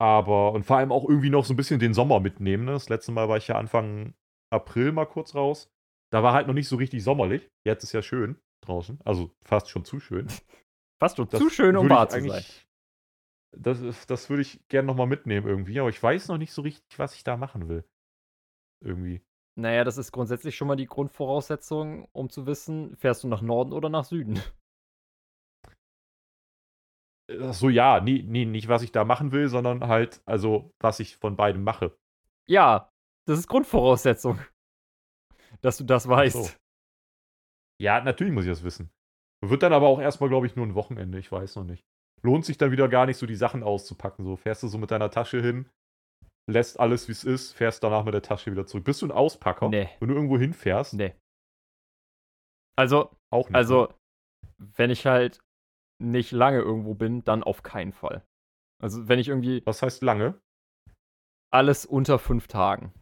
[0.00, 2.64] Aber, und vor allem auch irgendwie noch so ein bisschen den Sommer mitnehmen.
[2.64, 2.72] Ne?
[2.72, 4.14] Das letzte Mal war ich ja Anfang
[4.52, 5.70] April mal kurz raus.
[6.12, 7.50] Da war halt noch nicht so richtig sommerlich.
[7.66, 9.00] Jetzt ist ja schön draußen.
[9.04, 10.28] Also fast schon zu schön.
[11.02, 12.44] Fast schon Das zu schön, um wahr zu sein.
[13.56, 15.80] Das, ist- das würde ich gerne nochmal mitnehmen irgendwie.
[15.80, 17.84] Aber ich weiß noch nicht so richtig, was ich da machen will.
[18.80, 19.20] Irgendwie.
[19.56, 23.72] Naja, das ist grundsätzlich schon mal die Grundvoraussetzung, um zu wissen, fährst du nach Norden
[23.72, 24.40] oder nach Süden.
[27.40, 31.00] Ach so, ja, nee, nee, nicht was ich da machen will, sondern halt, also, was
[31.00, 31.96] ich von beidem mache.
[32.46, 32.90] Ja,
[33.26, 34.38] das ist Grundvoraussetzung.
[35.62, 36.44] Dass du das weißt.
[36.44, 36.50] so.
[37.80, 38.90] Ja, natürlich muss ich das wissen.
[39.40, 41.84] Wird dann aber auch erstmal, glaube ich, nur ein Wochenende, ich weiß noch nicht.
[42.22, 44.24] Lohnt sich dann wieder gar nicht, so die Sachen auszupacken.
[44.24, 45.68] So fährst du so mit deiner Tasche hin,
[46.46, 48.84] lässt alles, wie es ist, fährst danach mit der Tasche wieder zurück.
[48.84, 49.68] Bist du ein Auspacker?
[49.68, 49.88] Nee.
[50.00, 50.94] Wenn du irgendwo hinfährst?
[50.94, 51.14] Nee.
[52.76, 53.56] Also, Auch nicht.
[53.56, 53.92] also,
[54.58, 55.40] wenn ich halt
[56.02, 58.24] nicht lange irgendwo bin, dann auf keinen Fall.
[58.82, 60.40] Also, wenn ich irgendwie Was heißt lange?
[61.52, 62.92] alles unter fünf Tagen.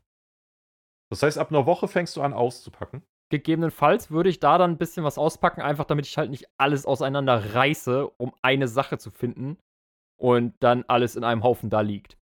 [1.10, 3.02] Das heißt, ab einer Woche fängst du an auszupacken.
[3.30, 6.84] Gegebenenfalls würde ich da dann ein bisschen was auspacken, einfach damit ich halt nicht alles
[6.84, 9.56] auseinander reiße, um eine Sache zu finden
[10.20, 12.18] und dann alles in einem Haufen da liegt.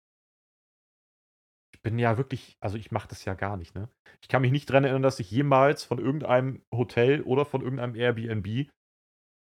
[1.85, 3.91] Ich bin ja wirklich, also ich mache das ja gar nicht, ne?
[4.23, 7.95] Ich kann mich nicht dran erinnern, dass ich jemals von irgendeinem Hotel oder von irgendeinem
[7.95, 8.71] Airbnb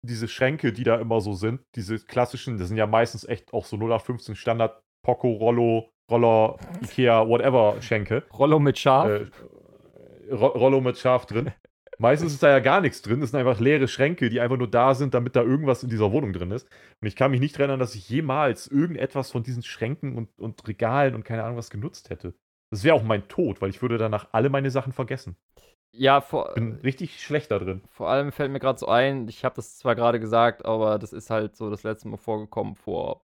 [0.05, 3.63] diese Schränke, die da immer so sind, diese klassischen, das sind ja meistens echt auch
[3.63, 8.23] so 0815 Standard Poco, Rollo, Roller, Ikea, whatever Schenke.
[8.33, 9.07] Rollo mit Schaf.
[9.07, 9.27] Äh,
[10.29, 11.53] Ro Rollo mit Schaf drin.
[11.97, 13.21] Meistens ist da ja gar nichts drin.
[13.21, 16.11] Das sind einfach leere Schränke, die einfach nur da sind, damit da irgendwas in dieser
[16.11, 16.67] Wohnung drin ist.
[17.01, 20.67] Und ich kann mich nicht erinnern, dass ich jemals irgendetwas von diesen Schränken und, und
[20.67, 22.35] Regalen und keine Ahnung was genutzt hätte.
[22.71, 25.37] Das wäre auch mein Tod, weil ich würde danach alle meine Sachen vergessen.
[25.93, 27.83] ja, vor, Bin richtig schlecht da drin.
[27.89, 31.13] vor allem fällt mir gerade so ein, ich habe das zwar gerade gesagt, aber das
[31.13, 33.23] ist halt so das letzte Mal vorgekommen vor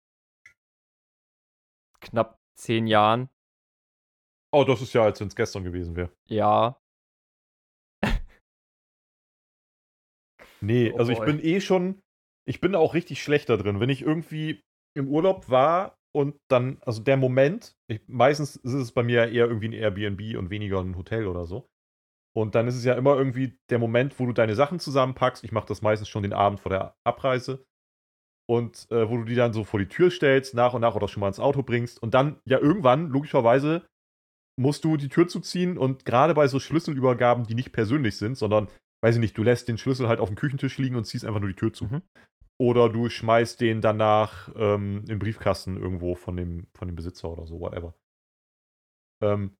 [2.01, 3.29] knapp zehn Jahren.
[4.53, 6.11] Oh, das ist ja, als wenn es gestern gewesen wäre.
[6.27, 6.77] Ja.
[10.63, 11.27] Nee, Oh also ich boy.
[11.27, 12.01] bin eh schon,
[12.47, 13.79] ich bin auch richtig schlecht da drin.
[13.79, 14.61] Wenn ich irgendwie
[14.97, 19.47] im Urlaub war und dann, also der Moment, ich, meistens ist es bei mir eher
[19.47, 21.67] irgendwie ein Airbnb und weniger ein Hotel oder so.
[22.35, 25.43] Und dann ist es ja immer irgendwie der Moment, wo du deine Sachen zusammenpackst.
[25.43, 27.65] Ich mache das meistens schon den Abend vor der Abreise.
[28.49, 31.07] Und äh, wo du die dann so vor die Tür stellst, nach und nach oder
[31.07, 32.01] schon mal ins Auto bringst.
[32.01, 33.85] Und dann ja irgendwann, logischerweise,
[34.59, 35.77] musst du die Tür zuziehen.
[35.77, 38.67] Und gerade bei so Schlüsselübergaben, die nicht persönlich sind, sondern
[39.03, 41.41] weiß ich nicht, du lässt den Schlüssel halt auf dem Küchentisch liegen und ziehst einfach
[41.41, 41.85] nur die Tür zu.
[41.85, 42.01] Mhm.
[42.57, 47.45] Oder du schmeißt den danach ähm, den Briefkasten irgendwo von dem, von dem Besitzer oder
[47.45, 47.93] so, whatever.
[49.21, 49.57] Ähm,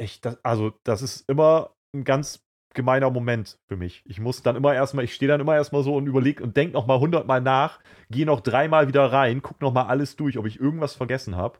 [0.00, 4.02] ich, das, also, das ist immer ein ganz gemeiner Moment für mich.
[4.06, 6.72] Ich muss dann immer erstmal, ich stehe dann immer erstmal so und überlege und denke
[6.72, 10.94] nochmal hundertmal nach, gehe noch dreimal wieder rein, guck nochmal alles durch, ob ich irgendwas
[10.94, 11.58] vergessen habe,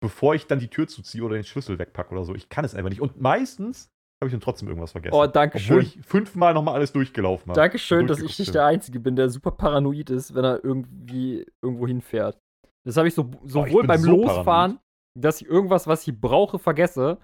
[0.00, 2.34] bevor ich dann die Tür zuziehe oder den Schlüssel wegpacke oder so.
[2.34, 3.02] Ich kann es einfach nicht.
[3.02, 3.91] Und meistens
[4.22, 5.14] habe ich dann trotzdem irgendwas vergessen.
[5.14, 6.00] Oh, danke Obwohl schön.
[6.00, 7.60] ich fünfmal nochmal alles durchgelaufen habe.
[7.60, 11.86] Dankeschön, dass ich nicht der Einzige bin, der super paranoid ist, wenn er irgendwie irgendwo
[11.88, 12.38] hinfährt.
[12.86, 14.78] Das habe ich so, sowohl bin beim so Losfahren,
[15.18, 17.18] dass ich irgendwas, was ich brauche, vergesse,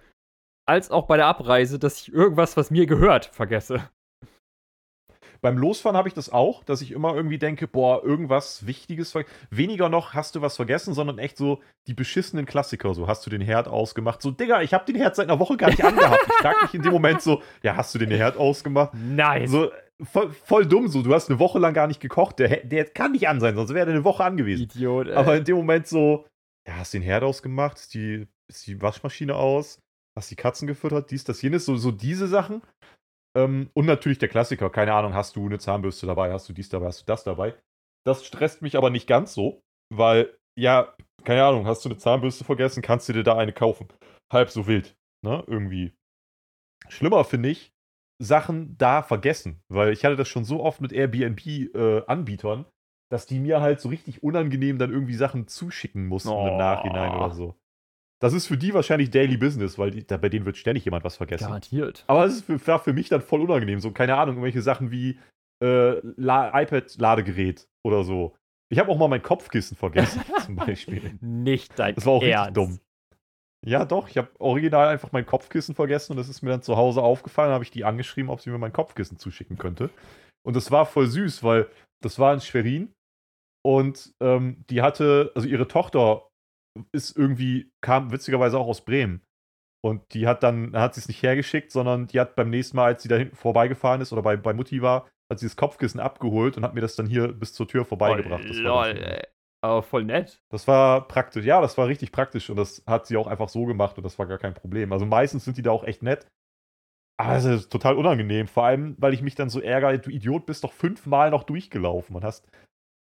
[0.69, 3.89] als auch bei der Abreise, dass ich irgendwas, was mir gehört, vergesse.
[5.41, 9.15] Beim Losfahren habe ich das auch, dass ich immer irgendwie denke, boah, irgendwas Wichtiges.
[9.51, 12.95] Weniger noch hast du was vergessen, sondern echt so die beschissenen Klassiker.
[12.95, 14.21] So, hast du den Herd ausgemacht?
[14.21, 16.27] So, Digga, ich habe den Herd seit einer Woche gar nicht angehabt.
[16.27, 18.95] Ich frage mich in dem Moment so, ja, hast du den Herd ausgemacht?
[18.95, 19.51] Nice.
[19.51, 19.71] So,
[20.03, 21.03] voll, voll dumm so.
[21.03, 22.39] Du hast eine Woche lang gar nicht gekocht.
[22.39, 24.65] Der, der kann nicht an sein, sonst wäre der eine Woche angewiesen.
[24.65, 25.09] Idiot.
[25.09, 25.15] Ey.
[25.15, 26.27] Aber in dem Moment so,
[26.67, 27.79] ja, hast den Herd ausgemacht?
[27.79, 29.81] Ist die, ist die Waschmaschine aus?
[30.17, 31.11] Hast die Katzen gefüttert?
[31.11, 31.65] Dies, das, jenes.
[31.65, 32.63] So, so diese Sachen.
[33.39, 34.71] Ähm, und natürlich der Klassiker.
[34.71, 36.33] Keine Ahnung, hast du eine Zahnbürste dabei?
[36.33, 36.87] Hast du dies dabei?
[36.87, 37.55] Hast du das dabei?
[38.05, 39.63] Das stresst mich aber nicht ganz so,
[39.95, 42.83] weil, ja, keine Ahnung, hast du eine Zahnbürste vergessen?
[42.83, 43.89] Kannst du dir da eine kaufen?
[44.33, 45.45] Halb so wild, ne?
[45.47, 45.95] Irgendwie.
[46.89, 47.73] Schlimmer finde ich,
[48.21, 52.67] Sachen da vergessen, weil ich hatte das schon so oft mit Airbnb-Anbietern,
[53.11, 56.49] dass die mir halt so richtig unangenehm dann irgendwie Sachen zuschicken mussten Oh.
[56.49, 57.55] im Nachhinein oder so.
[58.21, 61.05] Das ist für die wahrscheinlich Daily Business, weil die, da, bei denen wird ständig jemand
[61.05, 61.45] was vergessen.
[61.47, 62.05] Garantiert.
[62.09, 63.81] Aber es ist für, war für mich dann voll unangenehm.
[63.81, 65.19] So, keine Ahnung, irgendwelche Sachen wie
[65.63, 68.35] äh, La iPad-Ladegerät oder so.
[68.71, 71.17] Ich habe auch mal mein Kopfkissen vergessen, zum Beispiel.
[71.21, 72.49] Nicht dein Das war auch Ernst.
[72.49, 72.81] richtig dumm.
[73.67, 76.77] Ja, doch, ich habe original einfach mein Kopfkissen vergessen und das ist mir dann zu
[76.77, 77.53] Hause aufgefallen.
[77.53, 79.91] habe ich die angeschrieben, ob sie mir mein Kopfkissen zuschicken könnte.
[80.47, 81.69] Und das war voll süß, weil
[82.01, 82.93] das war in Schwerin
[83.65, 86.28] und ähm, die hatte, also ihre Tochter
[86.93, 89.23] ist irgendwie, kam witzigerweise auch aus Bremen.
[89.85, 92.87] Und die hat dann, hat sie es nicht hergeschickt, sondern die hat beim nächsten Mal,
[92.87, 96.01] als sie da hinten vorbeigefahren ist oder bei, bei Mutti war, hat sie das Kopfkissen
[96.01, 98.45] abgeholt und hat mir das dann hier bis zur Tür vorbeigebracht.
[98.45, 98.97] Oh, Das lol, schön.
[99.03, 99.23] ey.
[99.61, 100.41] Aber voll nett.
[100.51, 103.65] Das war praktisch, ja, das war richtig praktisch und das hat sie auch einfach so
[103.67, 104.93] gemacht und das war gar kein Problem.
[104.93, 106.27] Also meistens sind die da auch echt nett.
[107.21, 110.47] Aber es ist total unangenehm, vor allem, weil ich mich dann so ärgere, du Idiot,
[110.47, 112.49] bist doch fünfmal noch durchgelaufen und hast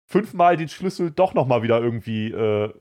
[0.07, 2.71] fünfmal den Schlüssel doch nochmal wieder irgendwie äh,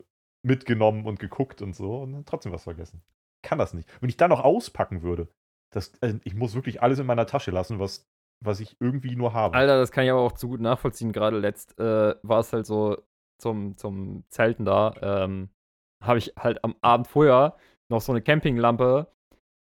[0.42, 3.02] mitgenommen und geguckt und so und dann trotzdem was vergessen.
[3.42, 3.88] Kann das nicht.
[4.00, 5.28] Wenn ich dann noch auspacken würde,
[5.72, 8.06] das, äh, ich muss wirklich alles in meiner Tasche lassen, was,
[8.44, 9.56] was ich irgendwie nur habe.
[9.56, 11.12] Alter, das kann ich aber auch zu gut nachvollziehen.
[11.12, 12.98] Gerade letzt äh, war es halt so
[13.38, 14.94] zum, zum Zelten da.
[15.00, 15.50] Ähm,
[16.02, 17.56] habe ich halt am Abend vorher
[17.88, 19.06] noch so eine Campinglampe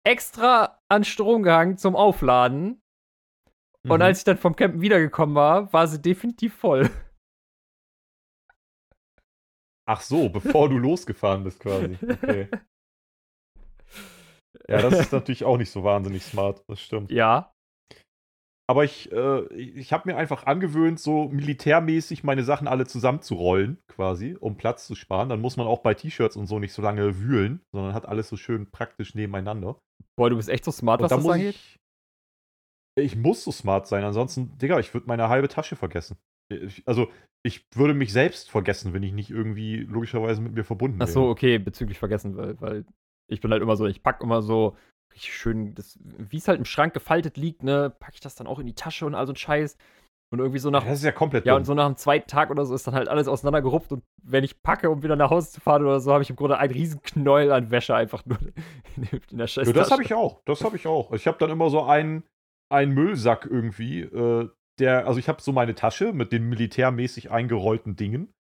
[0.05, 2.81] extra an Strom gehangen zum Aufladen.
[3.89, 4.03] Und Mhm.
[4.03, 6.89] als ich dann vom Campen wiedergekommen war, war sie definitiv voll.
[9.93, 11.99] Ach so, bevor du losgefahren bist quasi.
[12.01, 12.49] Okay.
[14.69, 17.11] Ja, das ist natürlich auch nicht so wahnsinnig smart, das stimmt.
[17.11, 17.53] Ja.
[18.69, 24.37] Aber ich, äh, ich habe mir einfach angewöhnt, so militärmäßig meine Sachen alle zusammenzurollen, quasi,
[24.39, 25.29] um Platz zu sparen.
[25.29, 28.29] Dann muss man auch bei T-Shirts und so nicht so lange wühlen, sondern hat alles
[28.29, 29.81] so schön praktisch nebeneinander.
[30.17, 31.55] Boah, du bist echt so smart, Und was da das angeht.
[31.57, 31.77] ich.
[32.97, 36.17] Ich muss so smart sein, ansonsten, Digga, ich würde meine halbe Tasche vergessen.
[36.87, 37.09] Also,
[37.43, 41.13] ich würde mich selbst vergessen, wenn ich nicht irgendwie logischerweise mit mir verbunden Ach wäre.
[41.13, 42.85] so, okay, bezüglich vergessen, weil, weil
[43.31, 44.77] ich bin halt immer so, ich pack immer so
[45.15, 48.47] richtig schön, das, wie es halt im Schrank gefaltet liegt, ne, packe ich das dann
[48.47, 49.77] auch in die Tasche und all so ein Scheiß.
[50.33, 51.63] Und irgendwie so nach, Das ist ja komplett ja, dumm.
[51.63, 54.45] und so nach dem zweiten Tag oder so ist dann halt alles auseinandergerupft und wenn
[54.45, 56.73] ich packe, um wieder nach Hause zu fahren oder so, habe ich im Grunde einen
[56.73, 58.39] riesen Knäuel an Wäsche einfach nur
[58.97, 59.71] in, in der Scheiße.
[59.71, 60.41] Ja, das habe ich auch.
[60.45, 61.11] Das habe ich auch.
[61.13, 62.23] Ich habe dann immer so einen,
[62.73, 64.03] einen Müllsack irgendwie.
[64.03, 64.49] Äh,
[64.79, 68.33] der, also ich habe so meine Tasche mit den militärmäßig eingerollten Dingen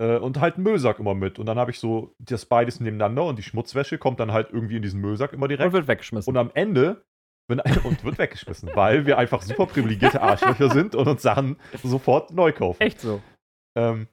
[0.00, 1.38] äh, und halt einen Müllsack immer mit.
[1.38, 4.76] Und dann habe ich so das beides nebeneinander und die Schmutzwäsche kommt dann halt irgendwie
[4.76, 5.72] in diesen Müllsack immer Und direkt.
[5.72, 6.30] wird weggeschmissen.
[6.30, 7.04] Und am Ende
[7.48, 12.32] wenn, und wird weggeschmissen, weil wir einfach super privilegierte Arschlöcher sind und uns Sachen sofort
[12.32, 12.80] neu kaufen.
[12.80, 13.20] Echt so.
[13.76, 14.08] Ähm,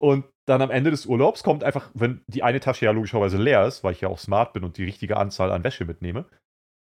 [0.00, 3.66] und dann am Ende des Urlaubs kommt einfach, wenn die eine Tasche ja logischerweise leer
[3.66, 6.24] ist, weil ich ja auch smart bin und die richtige Anzahl an Wäsche mitnehme,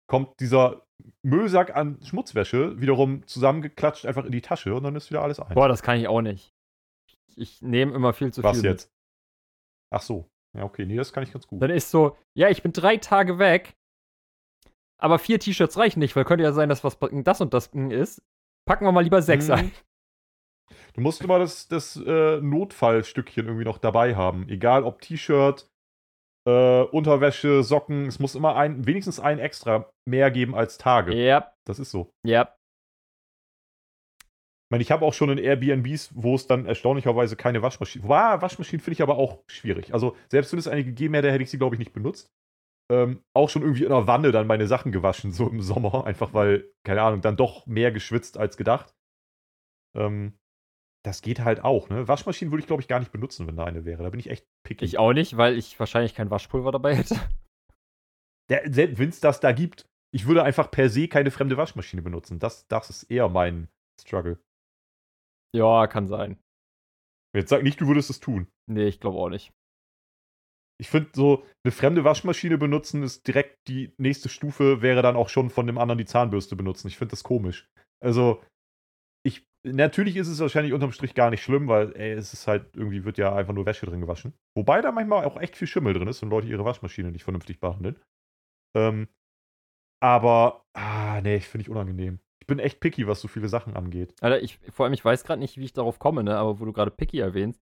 [0.06, 0.86] kommt dieser
[1.22, 5.54] Müllsack an Schmutzwäsche wiederum zusammengeklatscht einfach in die Tasche und dann ist wieder alles ein.
[5.54, 6.52] Boah, das kann ich auch nicht.
[7.36, 8.62] Ich, nehme immer viel zu Was viel.
[8.70, 8.80] mit.
[8.80, 8.92] jetzt?
[9.90, 10.28] Ach so.
[10.56, 11.62] Ja, okay, nee, das kann ich ganz gut.
[11.62, 13.76] Dann ist so, ja, ich bin drei Tage weg,
[14.98, 18.22] aber vier T-Shirts reichen nicht, weil könnte ja sein, dass was das und das ist.
[18.66, 19.54] Packen wir mal lieber sechs Mhm.
[19.54, 19.72] ein.
[20.94, 24.48] Du musst immer das, das äh, Notfallstückchen irgendwie noch dabei haben.
[24.48, 25.68] Egal ob T-Shirt,
[26.46, 31.14] äh, Unterwäsche, Socken, es muss immer ein, wenigstens ein extra mehr geben als Tage.
[31.14, 32.10] Ja, Das ist so.
[32.24, 32.54] ja.
[34.22, 38.04] Ich meine, ich habe auch schon in Airbnbs, wo es dann erstaunlicherweise keine Waschmaschine.
[38.04, 39.92] Wow, Waschmaschinen finde ich aber auch schwierig.
[39.92, 42.30] Also, selbst wenn es eine gegeben hätte, hätte ich sie, glaube ich, nicht benutzt.
[42.88, 46.04] Ähm, auch schon irgendwie in der Wanne dann meine Sachen gewaschen, so im Sommer.
[46.04, 48.94] Einfach weil, keine Ahnung, dann doch mehr geschwitzt als gedacht.
[49.96, 50.38] Ähm,
[51.04, 52.08] das geht halt auch, ne?
[52.08, 54.02] Waschmaschinen würde ich, glaube ich, gar nicht benutzen, wenn da eine wäre.
[54.02, 54.84] Da bin ich echt picky.
[54.84, 57.16] Ich auch nicht, weil ich wahrscheinlich kein Waschpulver dabei hätte.
[58.48, 62.40] Wenn es das da gibt, ich würde einfach per se keine fremde Waschmaschine benutzen.
[62.40, 63.68] Das, das ist eher mein
[64.00, 64.40] Struggle.
[65.54, 66.36] Ja, kann sein.
[67.32, 68.48] Jetzt sag nicht, du würdest es tun.
[68.68, 69.52] Nee, ich glaube auch nicht.
[70.80, 75.28] Ich finde so, eine fremde Waschmaschine benutzen ist direkt die nächste Stufe, wäre dann auch
[75.28, 76.88] schon von dem anderen die Zahnbürste benutzen.
[76.88, 77.68] Ich finde das komisch.
[78.02, 78.42] Also,
[79.64, 83.04] natürlich ist es wahrscheinlich unterm Strich gar nicht schlimm, weil, ey, es ist halt, irgendwie
[83.04, 84.34] wird ja einfach nur Wäsche drin gewaschen.
[84.56, 87.60] Wobei da manchmal auch echt viel Schimmel drin ist, wenn Leute ihre Waschmaschine nicht vernünftig
[87.60, 88.00] behandeln.
[88.76, 89.08] Ähm,
[90.02, 92.20] aber, ah, nee, finde ich unangenehm.
[92.42, 94.14] Ich bin echt picky, was so viele Sachen angeht.
[94.22, 96.36] Alter, ich, vor allem, ich weiß gerade nicht, wie ich darauf komme, ne?
[96.36, 97.60] Aber wo du gerade Picky erwähnst.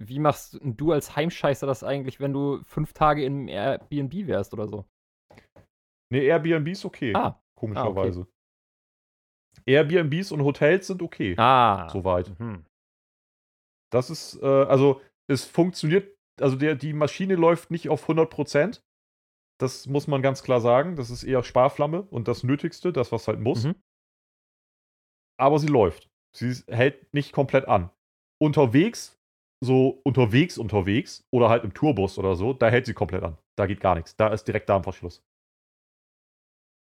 [0.00, 4.68] Wie machst du als Heimscheißer das eigentlich, wenn du fünf Tage im Airbnb wärst oder
[4.68, 4.84] so?
[6.12, 8.26] Nee, Airbnb ist okay, Ah, komischerweise.
[9.68, 11.88] Airbnbs und Hotels sind okay, ah.
[11.90, 12.38] soweit.
[12.40, 12.64] Mhm.
[13.92, 15.00] Das ist, äh, also,
[15.30, 18.80] es funktioniert, also der, die Maschine läuft nicht auf 100%.
[19.60, 20.96] Das muss man ganz klar sagen.
[20.96, 23.64] Das ist eher Sparflamme und das Nötigste, das, was halt muss.
[23.64, 23.74] Mhm.
[25.38, 26.08] Aber sie läuft.
[26.34, 27.90] Sie hält nicht komplett an.
[28.40, 29.18] Unterwegs,
[29.60, 33.38] so unterwegs, unterwegs oder halt im Tourbus oder so, da hält sie komplett an.
[33.56, 34.16] Da geht gar nichts.
[34.16, 35.24] Da ist direkt Darmverschluss.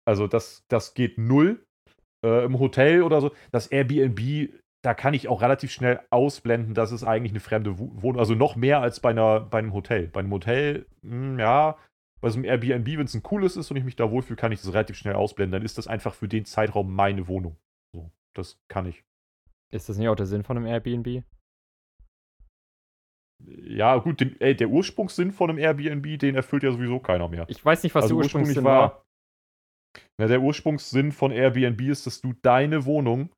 [0.06, 1.67] Also, das, das geht null.
[2.24, 3.32] Äh, Im Hotel oder so.
[3.52, 4.50] Das Airbnb,
[4.82, 8.36] da kann ich auch relativ schnell ausblenden, dass es eigentlich eine fremde Wo- Wohnung Also
[8.36, 10.08] noch mehr als bei, einer, bei einem Hotel.
[10.08, 11.78] Bei einem Hotel, mh, ja,
[12.22, 14.52] bei so einem Airbnb, wenn es ein cooles ist und ich mich da wohlfühle, kann
[14.52, 15.52] ich das relativ schnell ausblenden.
[15.54, 17.58] Dann ist das einfach für den Zeitraum meine Wohnung.
[17.94, 19.04] So, das kann ich.
[19.70, 21.24] Ist das nicht auch der Sinn von einem Airbnb?
[23.62, 27.46] Ja, gut, den, ey, der Ursprungssinn von einem Airbnb, den erfüllt ja sowieso keiner mehr.
[27.48, 29.06] Ich weiß nicht, was also der Ursprungssinn war.
[30.18, 33.30] Na, der Ursprungssinn von Airbnb ist, dass du deine Wohnung,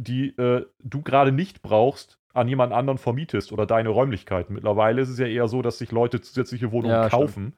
[0.00, 4.54] die äh, du gerade nicht brauchst, an jemand anderen vermietest oder deine Räumlichkeiten.
[4.54, 7.54] Mittlerweile ist es ja eher so, dass sich Leute zusätzliche Wohnungen Ja, kaufen,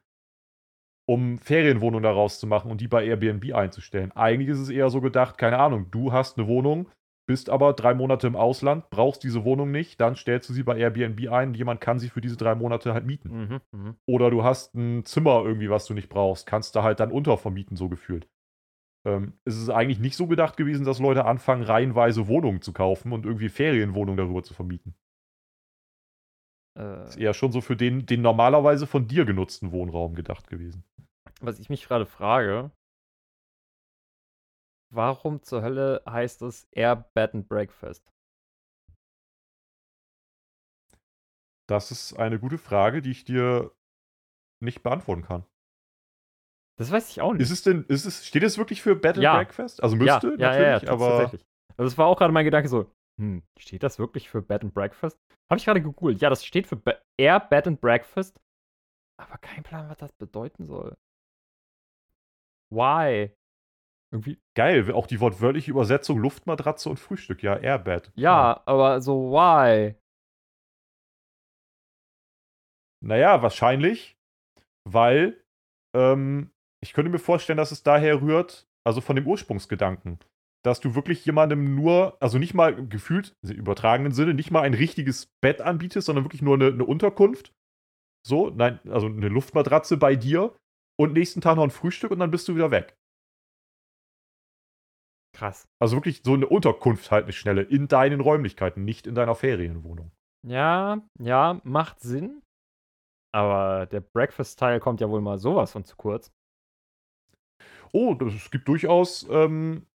[1.07, 4.13] um Ferienwohnungen daraus zu machen und die bei Airbnb einzustellen.
[4.13, 6.89] Eigentlich ist es eher so gedacht, keine Ahnung, du hast eine Wohnung,
[7.27, 10.79] bist aber drei Monate im Ausland, brauchst diese Wohnung nicht, dann stellst du sie bei
[10.79, 13.29] Airbnb ein und jemand kann sie für diese drei Monate halt mieten.
[13.29, 13.97] Mhm, mhm.
[14.07, 17.77] Oder du hast ein Zimmer irgendwie, was du nicht brauchst, kannst da halt dann untervermieten,
[17.77, 18.29] so gefühlt.
[19.07, 23.13] Ähm, es ist eigentlich nicht so gedacht gewesen, dass Leute anfangen, reihenweise Wohnungen zu kaufen
[23.13, 24.95] und irgendwie Ferienwohnungen darüber zu vermieten.
[26.79, 30.85] Äh, Ist eher schon so für den, den normalerweise von dir genutzten Wohnraum gedacht gewesen.
[31.41, 32.71] was ich mich gerade frage,
[34.91, 38.11] warum zur Hölle heißt es Air Bed and Breakfast?
[41.67, 43.73] Das ist eine gute Frage, die ich dir
[44.63, 45.45] nicht beantworten kann.
[46.77, 47.43] Das weiß ich auch nicht.
[47.43, 49.37] Ist es denn, ist es, steht es wirklich für Bed and Ja.
[49.37, 49.83] Breakfast?
[49.83, 51.09] Also müsste, ja, ja, ja, natürlich, tats- aber.
[51.19, 51.43] tatsächlich.
[51.77, 54.75] Also das war auch gerade mein Gedanke so, hm, steht das wirklich für Bed and
[54.75, 55.19] Breakfast?
[55.51, 56.21] Habe ich gerade gegoogelt.
[56.21, 58.41] Ja, das steht für Be Air Bed and Breakfast.
[59.21, 60.97] Aber kein Plan, was das bedeuten soll.
[62.73, 63.31] Why?
[64.13, 68.13] Irgendwie, Geil, auch die wortwörtliche Übersetzung Luftmatratze und Frühstück, ja, Airbed.
[68.17, 69.95] ja, aber so why?
[73.05, 74.17] Naja, wahrscheinlich,
[74.89, 75.45] weil
[75.95, 76.51] ähm,
[76.85, 80.19] ich könnte mir vorstellen, dass es daher rührt, also von dem Ursprungsgedanken,
[80.63, 84.75] dass du wirklich jemandem nur, also nicht mal gefühlt, im übertragenen Sinne, nicht mal ein
[84.75, 87.55] richtiges Bett anbietest, sondern wirklich nur eine, eine Unterkunft.
[88.27, 90.55] So, nein, also eine Luftmatratze bei dir
[91.01, 92.95] und nächsten Tag noch ein Frühstück und dann bist du wieder weg.
[95.35, 95.67] Krass.
[95.81, 100.13] Also wirklich so eine Unterkunft halt, eine schnelle, in deinen Räumlichkeiten, nicht in deiner Ferienwohnung.
[100.47, 102.43] Ja, ja, macht Sinn.
[103.33, 106.31] Aber der Breakfast-Teil kommt ja wohl mal sowas von zu kurz.
[107.95, 109.87] Oh, es gibt durchaus ähm,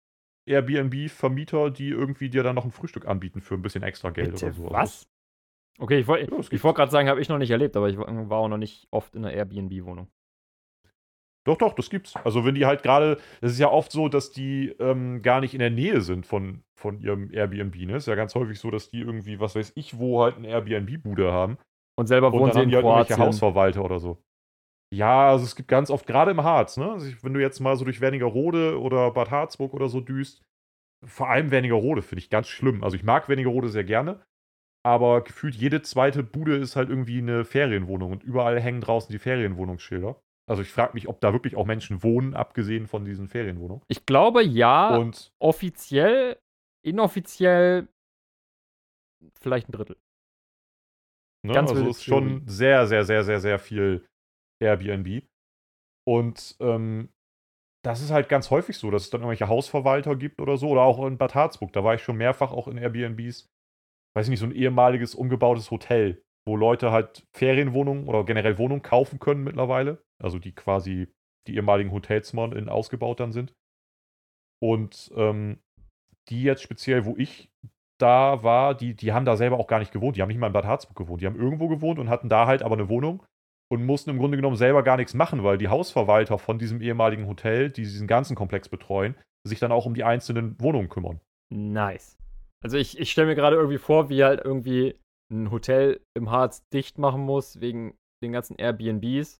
[0.48, 4.46] Airbnb-Vermieter, die irgendwie dir dann noch ein Frühstück anbieten für ein bisschen extra Geld Bitte,
[4.48, 4.64] oder so.
[4.64, 5.10] Also was?
[5.80, 8.38] Okay, ich wollte Ja, wollte gerade sagen, habe ich noch nicht erlebt, aber ich war
[8.38, 10.08] auch noch nicht oft in einer Airbnb-Wohnung.
[11.46, 12.16] Doch, doch, das gibt's.
[12.18, 15.54] Also wenn die halt gerade, das ist ja oft so, dass die ähm, gar nicht
[15.54, 17.76] in der Nähe sind von, von ihrem Airbnb.
[17.76, 17.96] Ne?
[17.96, 21.32] Ist ja ganz häufig so, dass die irgendwie, was weiß ich, wo halt eine Airbnb-Bude
[21.32, 21.58] haben.
[21.98, 23.28] Und selber Und wohnen dann sie haben in die halt irgendwelche Kroatien.
[23.28, 24.24] Hausverwalter oder so.
[24.92, 26.92] Ja, also es gibt ganz oft, gerade im Harz, ne?
[26.92, 30.42] Also wenn du jetzt mal so durch Wernigerode oder Bad Harzburg oder so düst,
[31.06, 32.84] vor allem Wernigerode finde ich ganz schlimm.
[32.84, 34.22] Also ich mag Wernigerode sehr gerne,
[34.84, 39.20] aber gefühlt jede zweite Bude ist halt irgendwie eine Ferienwohnung und überall hängen draußen die
[39.20, 40.20] Ferienwohnungsschilder.
[40.50, 43.84] Also ich frage mich, ob da wirklich auch Menschen wohnen, abgesehen von diesen Ferienwohnungen.
[43.88, 46.40] Ich glaube ja, Und offiziell,
[46.84, 47.88] inoffiziell
[49.40, 49.98] vielleicht ein Drittel.
[51.46, 51.54] Ne?
[51.54, 54.06] Ganz also wilde ist schon sehr, sehr, sehr, sehr, sehr viel
[54.60, 55.24] Airbnb.
[56.08, 57.10] Und ähm,
[57.84, 60.70] das ist halt ganz häufig so, dass es dann irgendwelche Hausverwalter gibt oder so.
[60.70, 61.72] Oder auch in Bad Harzburg.
[61.74, 63.48] Da war ich schon mehrfach auch in Airbnbs.
[64.16, 68.82] Weiß ich nicht, so ein ehemaliges, umgebautes Hotel, wo Leute halt Ferienwohnungen oder generell Wohnungen
[68.82, 70.04] kaufen können mittlerweile.
[70.22, 71.08] Also die quasi
[71.48, 73.54] die ehemaligen Hotelzimmer in ausgebaut dann sind.
[74.62, 75.60] Und ähm,
[76.28, 77.50] die jetzt speziell, wo ich
[78.00, 80.18] da war, die, die haben da selber auch gar nicht gewohnt.
[80.18, 81.22] Die haben nicht mal in Bad Harzburg gewohnt.
[81.22, 83.24] Die haben irgendwo gewohnt und hatten da halt aber eine Wohnung
[83.72, 87.28] und mussten im Grunde genommen selber gar nichts machen, weil die Hausverwalter von diesem ehemaligen
[87.28, 89.16] Hotel, die diesen ganzen Komplex betreuen,
[89.48, 91.22] sich dann auch um die einzelnen Wohnungen kümmern.
[91.54, 92.18] Nice.
[92.64, 95.00] Also ich, ich stelle mir gerade irgendwie vor, wie halt irgendwie
[95.32, 99.40] ein Hotel im Harz dicht machen muss wegen den ganzen Airbnbs.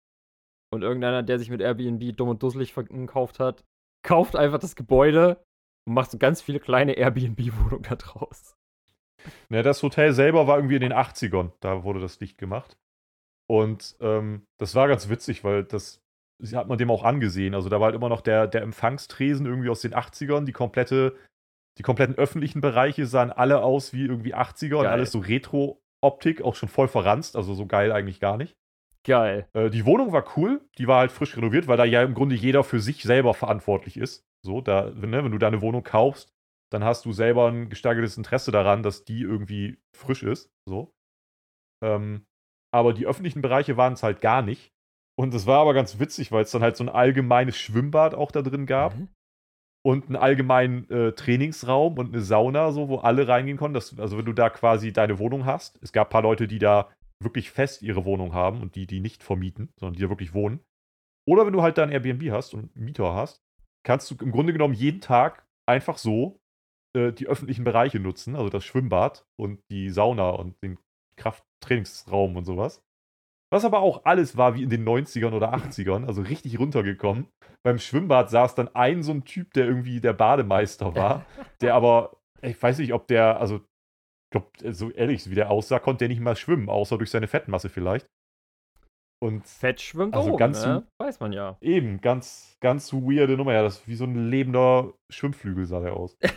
[0.72, 3.64] Und irgendeiner, der sich mit Airbnb dumm und dusselig verkauft hat,
[4.06, 5.44] kauft einfach das Gebäude
[5.88, 8.56] und macht so ganz viele kleine Airbnb-Wohnungen da draus.
[9.50, 12.78] Ne, das Hotel selber war irgendwie in den 80ern, da wurde das dicht gemacht.
[13.50, 16.02] Und ähm, das war ganz witzig, weil das
[16.40, 17.54] sie hat man dem auch angesehen.
[17.54, 21.16] Also da war halt immer noch der, der Empfangstresen irgendwie aus den 80ern, die komplette,
[21.78, 24.94] die kompletten öffentlichen Bereiche sahen alle aus wie irgendwie 80er und Geil.
[24.94, 28.56] alles so Retro-Optik, auch schon voll verranzt, also so geil eigentlich gar nicht.
[29.06, 29.48] Geil.
[29.54, 32.36] Äh, die Wohnung war cool, die war halt frisch renoviert, weil da ja im Grunde
[32.36, 34.26] jeder für sich selber verantwortlich ist.
[34.42, 36.34] So, da, ne, wenn du deine Wohnung kaufst,
[36.72, 40.52] dann hast du selber ein gesteigertes Interesse daran, dass die irgendwie frisch ist.
[40.66, 40.94] So.
[41.82, 42.26] Ähm,
[42.72, 44.72] aber die öffentlichen Bereiche waren es halt gar nicht.
[45.18, 48.32] Und es war aber ganz witzig, weil es dann halt so ein allgemeines Schwimmbad auch
[48.32, 49.10] da drin gab Mhm.
[49.86, 53.74] und einen allgemeinen äh, Trainingsraum und eine Sauna, so, wo alle reingehen konnten.
[53.74, 55.78] Das, also wenn du da quasi deine Wohnung hast.
[55.82, 56.92] Es gab ein paar Leute, die da
[57.22, 60.62] wirklich fest ihre Wohnung haben und die, die nicht vermieten, sondern die da wirklich wohnen.
[61.28, 63.42] Oder wenn du halt dein Airbnb hast und einen Mieter hast,
[63.86, 66.40] kannst du im Grunde genommen jeden Tag einfach so
[66.96, 70.80] äh, die öffentlichen Bereiche nutzen, also das Schwimmbad und die Sauna und den
[71.20, 72.82] Krafttrainingsraum und sowas.
[73.52, 77.28] Was aber auch alles war wie in den 90ern oder 80ern, also richtig runtergekommen.
[77.64, 81.26] Beim Schwimmbad saß dann ein so ein Typ, der irgendwie der Bademeister war,
[81.62, 85.80] der aber, ich weiß nicht, ob der, also, ich glaube, so ehrlich, wie der aussah,
[85.80, 88.08] konnte der nicht mal schwimmen, außer durch seine Fettmasse vielleicht.
[89.22, 90.88] Und Fett schwimmt Also oben, ganz ne?
[90.98, 91.58] Weiß man ja.
[91.60, 93.54] eben, ganz, ganz weirde Nummer.
[93.54, 96.18] Ja, das ist wie so ein lebender Schwimmflügel sah der aus.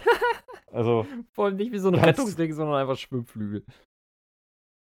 [0.72, 3.62] Also, Vor allem nicht wie so ein Rettungsding, sondern einfach Schwimmflügel.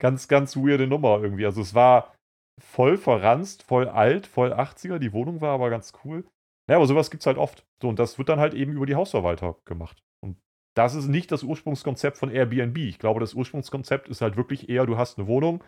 [0.04, 1.46] Ganz, ganz weirde Nummer irgendwie.
[1.46, 2.14] Also es war
[2.62, 5.00] voll verranzt, voll alt, voll 80er.
[5.00, 6.26] Die Wohnung war aber ganz cool.
[6.70, 7.66] Ja, aber sowas gibt's halt oft.
[7.82, 10.04] So, und das wird dann halt eben über die Hausverwalter gemacht.
[10.24, 10.38] Und
[10.76, 12.78] das ist nicht das Ursprungskonzept von Airbnb.
[12.78, 15.64] Ich glaube, das Ursprungskonzept ist halt wirklich eher, du hast eine Wohnung,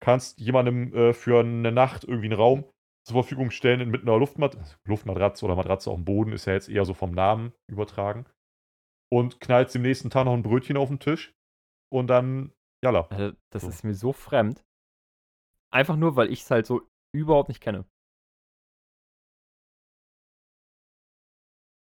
[0.00, 2.64] kannst jemandem äh, für eine Nacht irgendwie einen Raum
[3.06, 6.68] zur Verfügung stellen mit einer Luftmat Luftmatratze oder Matratze auf dem Boden, ist ja jetzt
[6.68, 8.26] eher so vom Namen übertragen.
[9.12, 11.32] Und knallst dem nächsten Tag noch ein Brötchen auf den Tisch
[11.92, 12.52] und dann,
[12.84, 13.06] jalla.
[13.10, 13.68] Also, das So.
[13.68, 14.62] ist mir so fremd.
[15.72, 16.82] Einfach nur, weil ich es halt so
[17.14, 17.84] überhaupt nicht kenne.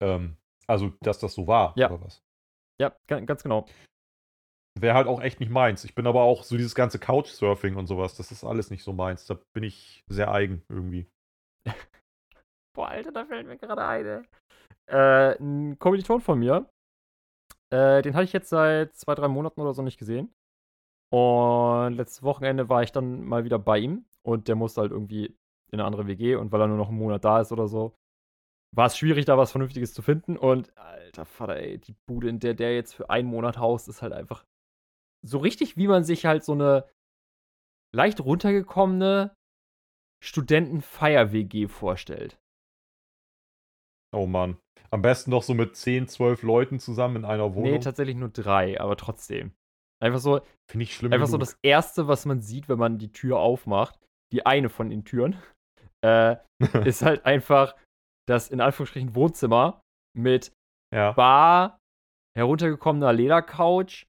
[0.02, 1.90] Ähm, also, dass das so war, Ja.
[1.90, 2.22] oder was?
[2.80, 3.66] Ja, ga- ganz genau.
[4.78, 5.84] Wäre halt auch echt nicht meins.
[5.84, 8.92] Ich bin aber auch so dieses ganze Couchsurfing und sowas, das ist alles nicht so
[8.92, 9.26] meins.
[9.26, 11.10] Da bin ich sehr eigen irgendwie.
[12.74, 14.24] Boah, Alter, da fällt mir gerade eine.
[14.86, 16.70] Äh, ein Kommiliton von mir,
[17.70, 20.32] äh, den hatte ich jetzt seit zwei, drei Monaten oder so nicht gesehen.
[21.12, 25.26] Und letztes Wochenende war ich dann mal wieder bei ihm und der musste halt irgendwie
[25.72, 27.94] in eine andere WG und weil er nur noch einen Monat da ist oder so,
[28.72, 30.36] war es schwierig, da was Vernünftiges zu finden.
[30.36, 34.02] Und alter Vater, ey, die Bude, in der der jetzt für einen Monat haust, ist
[34.02, 34.44] halt einfach
[35.22, 36.88] so richtig, wie man sich halt so eine
[37.92, 39.34] leicht runtergekommene
[40.22, 42.38] Studenten-Feier-WG vorstellt.
[44.12, 44.58] Oh Mann.
[44.90, 47.80] Am besten doch so mit 10, 12 Leuten zusammen in einer Nee, Wohnung.
[47.80, 49.52] tatsächlich nur drei, aber trotzdem.
[50.02, 50.40] Einfach so,
[50.70, 51.12] Finde ich schlimm.
[51.12, 51.48] einfach so genug.
[51.48, 53.98] das Erste, was man sieht, wenn man die Tür aufmacht,
[54.32, 55.40] die eine von den Türen,
[56.04, 56.36] äh,
[56.84, 57.76] ist halt einfach
[58.28, 59.80] das in Anführungsstrichen Wohnzimmer
[60.16, 60.52] mit
[60.94, 61.12] ja.
[61.12, 61.78] Bar,
[62.36, 64.06] heruntergekommener Ledercouch,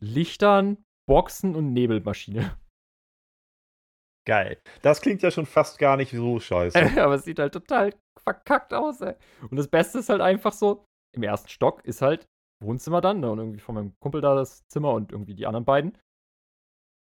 [0.00, 2.56] Lichtern, Boxen und Nebelmaschine.
[4.26, 4.60] Geil.
[4.82, 7.02] Das klingt ja schon fast gar nicht so scheiße.
[7.02, 9.14] aber es sieht halt total verkackt aus, ey.
[9.50, 10.84] Und das Beste ist halt einfach so,
[11.16, 12.26] im ersten Stock ist halt
[12.60, 15.64] Wohnzimmer dann, ne, und irgendwie von meinem Kumpel da das Zimmer und irgendwie die anderen
[15.64, 15.96] beiden.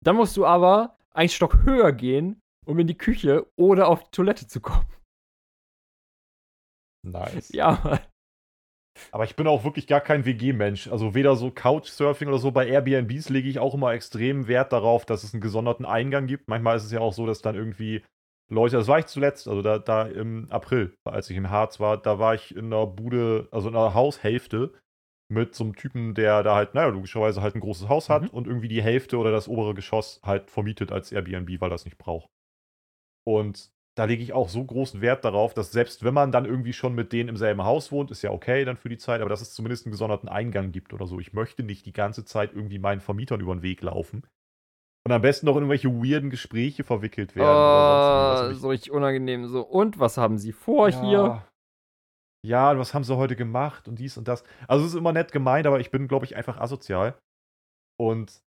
[0.03, 4.11] Dann musst du aber einen Stock höher gehen, um in die Küche oder auf die
[4.11, 4.87] Toilette zu kommen.
[7.05, 7.49] Nice.
[7.49, 7.99] Ja, Mann.
[9.11, 10.87] Aber ich bin auch wirklich gar kein WG-Mensch.
[10.89, 12.51] Also weder so Couchsurfing oder so.
[12.51, 16.47] Bei Airbnbs lege ich auch immer extrem Wert darauf, dass es einen gesonderten Eingang gibt.
[16.47, 18.03] Manchmal ist es ja auch so, dass dann irgendwie
[18.51, 21.97] Leute, das war ich zuletzt, also da, da im April, als ich im Harz war,
[21.97, 24.73] da war ich in einer Bude, also in einer Haushälfte
[25.31, 28.29] mit so einem Typen, der da halt, naja, logischerweise halt ein großes Haus hat Mhm.
[28.29, 31.85] und irgendwie die Hälfte oder das obere Geschoss halt vermietet als Airbnb, weil er es
[31.85, 32.29] nicht braucht.
[33.27, 36.73] Und da lege ich auch so großen Wert darauf, dass selbst wenn man dann irgendwie
[36.73, 39.29] schon mit denen im selben Haus wohnt, ist ja okay dann für die Zeit, aber
[39.29, 41.19] dass es zumindest einen gesonderten Eingang gibt oder so.
[41.19, 44.25] Ich möchte nicht die ganze Zeit irgendwie meinen Vermietern über den Weg laufen.
[45.05, 47.49] Und am besten noch in irgendwelche weirden Gespräche verwickelt werden.
[47.49, 49.47] oder sonst Oh, so richtig unangenehm.
[49.47, 51.01] So, und was haben Sie vor ja.
[51.01, 51.48] hier?
[52.45, 54.43] Ja, was haben sie heute gemacht und dies und das.
[54.67, 57.19] Also es ist immer nett gemeint, aber ich bin, glaube ich, einfach asozial.
[57.99, 58.39] Und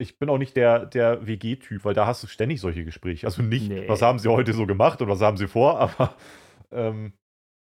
[0.00, 3.26] ich bin auch nicht der, der WG-Typ, weil da hast du ständig solche Gespräche.
[3.26, 3.88] Also nicht, Nee.
[3.88, 6.16] was haben sie heute so gemacht und was haben sie vor, aber
[6.70, 7.12] ähm,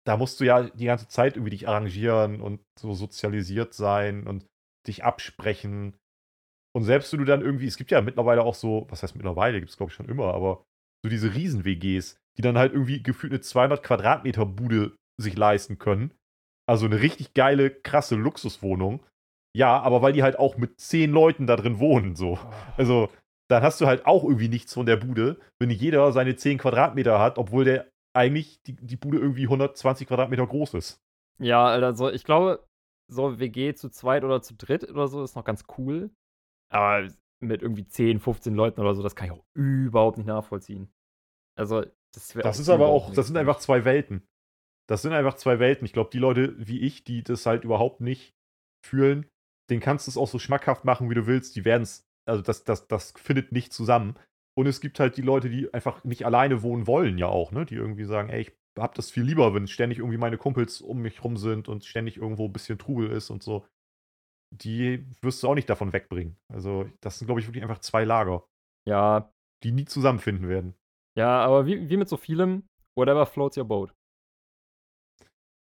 [0.08, 4.46] da musst du ja die ganze Zeit irgendwie dich arrangieren und so sozialisiert sein und
[4.88, 5.96] dich absprechen.
[6.76, 9.60] Und selbst wenn du dann irgendwie, es gibt ja mittlerweile auch so, was heißt mittlerweile,
[9.60, 10.64] gibt es glaube ich schon immer, aber
[11.04, 16.12] so diese Riesen-WGs, die dann halt irgendwie gefühlt eine 200 Quadratmeter Bude sich leisten können.
[16.68, 19.04] Also eine richtig geile, krasse Luxuswohnung.
[19.56, 22.38] Ja, aber weil die halt auch mit zehn Leuten da drin wohnen, so.
[22.78, 23.10] Also,
[23.50, 27.20] dann hast du halt auch irgendwie nichts von der Bude, wenn jeder seine 10 Quadratmeter
[27.20, 31.02] hat, obwohl der eigentlich die, die Bude irgendwie 120 Quadratmeter groß ist.
[31.42, 32.64] Ja, also ich glaube,
[33.12, 36.12] so WG zu zweit oder zu dritt oder so ist noch ganz cool.
[36.72, 37.08] Aber
[37.42, 40.92] mit irgendwie 10, 15 Leuten oder so, das kann ich auch überhaupt nicht nachvollziehen.
[41.58, 42.44] Also, das wäre.
[42.44, 44.28] Das ist aber auch, das sind einfach zwei Welten.
[44.90, 45.86] Das sind einfach zwei Welten.
[45.86, 48.34] Ich glaube, die Leute wie ich, die das halt überhaupt nicht
[48.86, 49.30] fühlen,
[49.70, 51.56] den kannst du es auch so schmackhaft machen, wie du willst.
[51.56, 54.16] Die werden es, also das, das, das findet nicht zusammen.
[54.58, 57.66] Und es gibt halt die Leute, die einfach nicht alleine wohnen wollen, ja auch, ne?
[57.66, 61.02] Die irgendwie sagen, ey, ich hab das viel lieber, wenn ständig irgendwie meine Kumpels um
[61.02, 63.66] mich rum sind und ständig irgendwo ein bisschen Trubel ist und so.
[64.52, 66.36] Die wirst du auch nicht davon wegbringen.
[66.52, 68.44] Also, das sind, glaube ich, wirklich einfach zwei Lager,
[68.88, 69.32] Ja,
[69.64, 70.74] die nie zusammenfinden werden.
[71.16, 72.64] ja, aber wie, wie mit so vielem,
[72.98, 73.94] whatever floats your boat.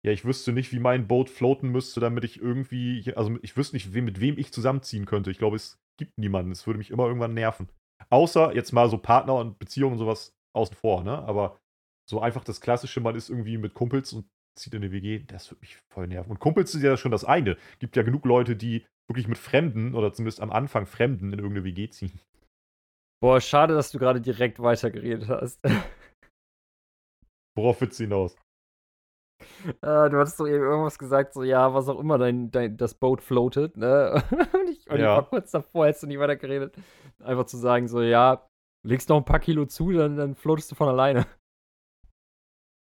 [0.06, 3.76] Ja, ich wüsste nicht, wie mein Boot floaten müsste, damit ich irgendwie, also ich wüsste
[3.76, 5.32] nicht, mit wem ich zusammenziehen könnte.
[5.32, 6.52] Ich glaube, es gibt niemanden.
[6.52, 7.70] Es würde mich immer irgendwann nerven.
[8.12, 11.18] Außer jetzt mal so Partner und Beziehungen und sowas außen vor, ne?
[11.24, 11.58] Aber
[12.08, 15.50] so einfach das Klassische, man ist irgendwie mit Kumpels und zieht in eine WG, das
[15.50, 16.30] würde mich voll nerven.
[16.30, 17.58] Und Kumpels ist ja schon das eine.
[17.80, 21.66] Gibt ja genug Leute, die wirklich mit Fremden oder zumindest am Anfang Fremden in irgendeine
[21.66, 22.20] WG ziehen.
[23.24, 25.60] Boah, schade, dass du gerade direkt weitergeredet hast.
[27.58, 28.38] Worauf willst du hinaus?
[29.66, 32.94] Äh, du hattest doch eben irgendwas gesagt, so, ja, was auch immer dein, dein, das
[32.94, 34.24] Boot floatet, ne?
[34.32, 35.14] und ich, und ja.
[35.14, 36.76] ich war kurz davor, hättest du nicht weiter geredet.
[37.24, 38.48] Einfach zu sagen, so, ja,
[38.84, 41.26] legst noch ein paar Kilo zu, dann, dann floatest du von alleine.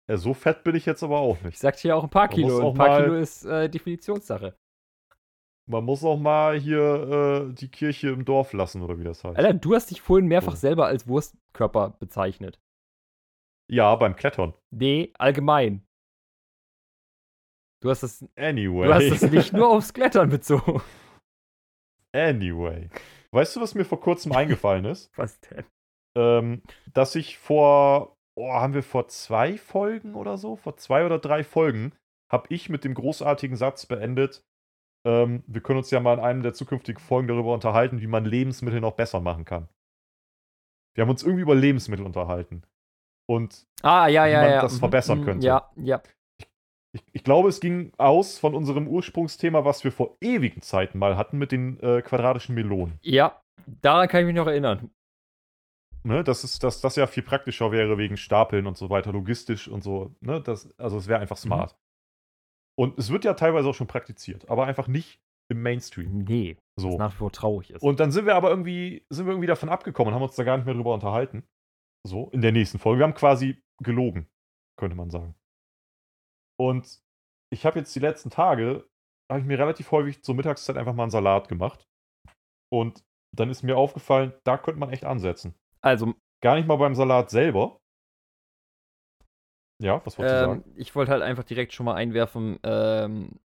[0.07, 1.55] Ja, so fett bin ich jetzt aber auch nicht.
[1.55, 2.69] Ich sagte hier auch ein paar Kilo.
[2.69, 4.55] Ein paar Kilo ist äh, Definitionssache.
[5.67, 9.35] Man muss auch mal hier äh, die Kirche im Dorf lassen, oder wie das heißt.
[9.35, 10.59] Alter, du hast dich vorhin mehrfach so.
[10.59, 12.59] selber als Wurstkörper bezeichnet.
[13.67, 14.53] Ja, beim Klettern.
[14.69, 15.84] Nee, allgemein.
[17.85, 18.25] Du hast das.
[18.35, 18.87] Anyway.
[18.87, 20.81] Du hast das nicht nur aufs Klettern bezogen.
[22.13, 22.89] Anyway.
[23.31, 25.11] Weißt du, was mir vor kurzem eingefallen ist?
[25.17, 25.65] Was denn?
[26.17, 31.19] Ähm, dass ich vor, oh, haben wir vor zwei Folgen oder so, vor zwei oder
[31.19, 31.93] drei Folgen,
[32.31, 34.43] habe ich mit dem großartigen Satz beendet,
[35.05, 38.25] ähm, wir können uns ja mal in einem der zukünftigen Folgen darüber unterhalten, wie man
[38.25, 39.69] Lebensmittel noch besser machen kann.
[40.95, 42.63] Wir haben uns irgendwie über Lebensmittel unterhalten.
[43.27, 44.61] Und ah, ja, wie ja, man ja.
[44.61, 45.45] das verbessern mhm, könnte.
[45.45, 46.01] Ja, ja.
[46.95, 51.17] Ich, ich, glaube, es ging aus von unserem Ursprungsthema, was wir vor ewigen Zeiten mal
[51.17, 52.99] hatten mit den äh, quadratischen Melonen.
[53.01, 53.41] Ja,
[53.81, 54.89] daran kann ich mich noch erinnern.
[56.03, 59.67] Ne, dass, es, dass das ja viel praktischer wäre wegen Stapeln und so weiter, logistisch
[59.67, 60.15] und so.
[60.21, 61.47] Ne, das, also es wäre einfach mhm.
[61.47, 61.73] smart.
[61.73, 61.79] Mhm.
[62.77, 65.19] Und es wird ja teilweise auch schon praktiziert, aber einfach nicht
[65.49, 66.19] im Mainstream.
[66.19, 66.91] Nee, so.
[66.91, 67.81] was nach wie vor traurig ist.
[67.81, 70.43] Und dann sind wir aber irgendwie, sind wir irgendwie davon abgekommen und haben uns da
[70.43, 71.43] gar nicht mehr drüber unterhalten.
[72.07, 72.99] So, in der nächsten Folge.
[72.99, 74.27] Wir haben quasi gelogen,
[74.77, 75.35] könnte man sagen.
[76.59, 77.01] Und
[77.51, 78.87] ich habe jetzt die letzten Tage,
[79.31, 81.87] habe ich mir relativ häufig zur Mittagszeit einfach mal einen Salat gemacht.
[82.71, 83.03] Und
[83.35, 85.55] dann ist mir aufgefallen, da könnte man echt ansetzen.
[85.81, 86.13] Also.
[86.41, 87.79] Gar nicht mal beim Salat selber.
[89.81, 90.73] Ja, was wolltest ähm, du sagen?
[90.77, 93.39] Ich wollte halt einfach direkt schon mal einwerfen, ähm,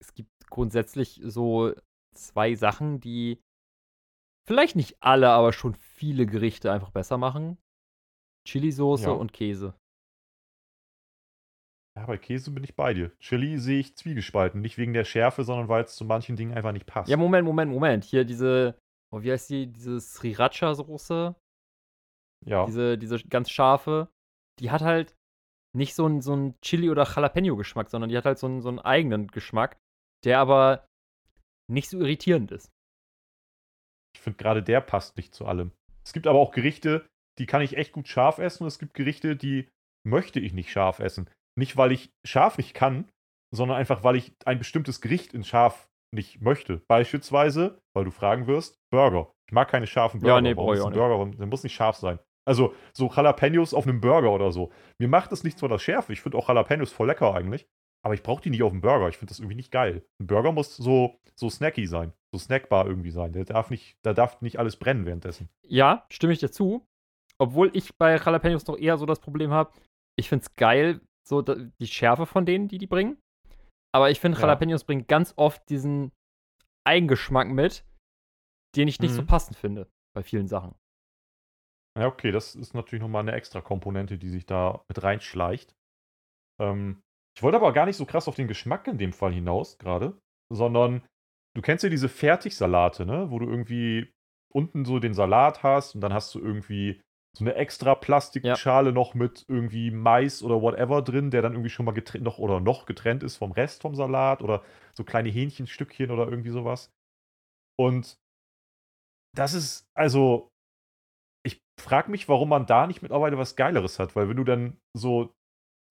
[0.00, 1.72] es gibt grundsätzlich so
[2.14, 3.42] zwei Sachen, die
[4.46, 7.58] vielleicht nicht alle, aber schon viele Gerichte einfach besser machen.
[8.46, 9.12] Chili-Soße ja.
[9.12, 9.74] und Käse.
[11.96, 13.10] Ja, bei Käse bin ich bei dir.
[13.20, 14.60] Chili sehe ich zwiegespalten.
[14.60, 17.08] Nicht wegen der Schärfe, sondern weil es zu manchen Dingen einfach nicht passt.
[17.08, 18.04] Ja, Moment, Moment, Moment.
[18.04, 18.78] Hier diese,
[19.10, 19.66] oh, wie heißt die?
[19.72, 21.34] Diese Sriracha-Soße.
[22.44, 22.66] Ja.
[22.66, 24.10] Diese, diese ganz scharfe.
[24.60, 25.16] Die hat halt
[25.74, 28.78] nicht so einen so Chili- oder Jalapeno-Geschmack, sondern die hat halt so einen, so einen
[28.78, 29.78] eigenen Geschmack,
[30.24, 30.86] der aber
[31.70, 32.70] nicht so irritierend ist.
[34.14, 35.72] Ich finde gerade der passt nicht zu allem.
[36.04, 37.06] Es gibt aber auch Gerichte,
[37.38, 39.68] die kann ich echt gut scharf essen und es gibt Gerichte, die
[40.06, 41.28] möchte ich nicht scharf essen.
[41.58, 43.08] Nicht, weil ich scharf nicht kann,
[43.54, 46.82] sondern einfach, weil ich ein bestimmtes Gericht in scharf nicht möchte.
[46.88, 49.32] Beispielsweise, weil du fragen wirst, Burger.
[49.48, 50.36] Ich mag keine scharfen Burger.
[50.36, 52.18] Ja, nee, brauche ich auch Burger, der muss nicht scharf sein.
[52.46, 54.70] Also so Jalapenos auf einem Burger oder so.
[54.98, 56.12] Mir macht das nichts von der Schärfe.
[56.12, 57.66] Ich finde auch Jalapenos voll lecker eigentlich.
[58.04, 59.08] Aber ich brauche die nicht auf dem Burger.
[59.08, 60.06] Ich finde das irgendwie nicht geil.
[60.20, 62.12] Ein Burger muss so, so snacky sein.
[62.32, 63.32] So snackbar irgendwie sein.
[63.32, 65.48] Der darf nicht, da darf nicht alles brennen währenddessen.
[65.66, 66.86] Ja, stimme ich dir zu.
[67.38, 69.72] Obwohl ich bei Jalapenos noch eher so das Problem habe,
[70.16, 73.18] ich finde es geil, so die Schärfe von denen, die die bringen.
[73.94, 74.86] Aber ich finde, Jalapenos ja.
[74.86, 76.12] bringen ganz oft diesen
[76.84, 77.84] Eigengeschmack mit,
[78.76, 79.16] den ich nicht mhm.
[79.16, 80.74] so passend finde bei vielen Sachen.
[81.98, 85.74] Ja, okay, das ist natürlich nochmal eine extra Komponente, die sich da mit reinschleicht.
[86.60, 87.02] Ähm,
[87.36, 90.20] ich wollte aber gar nicht so krass auf den Geschmack in dem Fall hinaus, gerade,
[90.52, 91.06] sondern
[91.54, 93.30] du kennst ja diese Fertigsalate, ne?
[93.30, 94.12] Wo du irgendwie
[94.52, 97.02] unten so den Salat hast und dann hast du irgendwie
[97.36, 98.94] so eine extra Plastikschale ja.
[98.94, 102.60] noch mit irgendwie Mais oder whatever drin, der dann irgendwie schon mal getrennt noch oder
[102.60, 104.64] noch getrennt ist vom Rest vom Salat oder
[104.94, 106.90] so kleine Hähnchenstückchen oder irgendwie sowas.
[107.78, 108.18] Und
[109.36, 110.48] das ist also
[111.44, 114.78] ich frage mich, warum man da nicht mittlerweile was Geileres hat, weil wenn du dann
[114.96, 115.34] so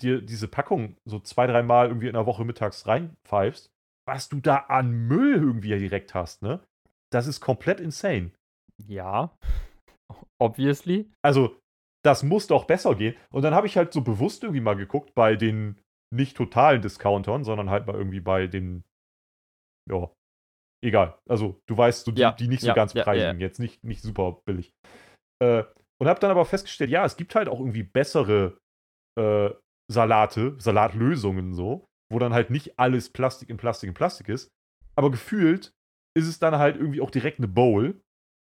[0.02, 3.72] dir diese Packung so zwei, dreimal irgendwie in der Woche mittags reinpfeifst,
[4.08, 6.60] was du da an Müll irgendwie direkt hast, ne?
[7.12, 8.32] Das ist komplett insane.
[8.88, 9.38] Ja.
[10.40, 11.12] Obviously.
[11.22, 11.58] Also,
[12.04, 13.16] das muss doch besser gehen.
[13.32, 15.80] Und dann habe ich halt so bewusst irgendwie mal geguckt bei den
[16.14, 18.84] nicht totalen Discountern, sondern halt mal irgendwie bei den,
[19.90, 20.12] ja,
[20.84, 21.18] egal.
[21.28, 23.84] Also, du weißt, so die, ja, die nicht so ja, ganz ja, preisigen, jetzt nicht,
[23.84, 24.72] nicht super billig.
[25.42, 25.64] Äh,
[26.00, 28.58] und habe dann aber festgestellt, ja, es gibt halt auch irgendwie bessere
[29.18, 29.50] äh,
[29.92, 34.50] Salate, Salatlösungen so, wo dann halt nicht alles Plastik in Plastik in Plastik ist.
[34.96, 35.74] Aber gefühlt
[36.18, 38.02] ist es dann halt irgendwie auch direkt eine Bowl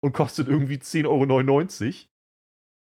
[0.04, 2.08] und kostet irgendwie 10,99 Euro.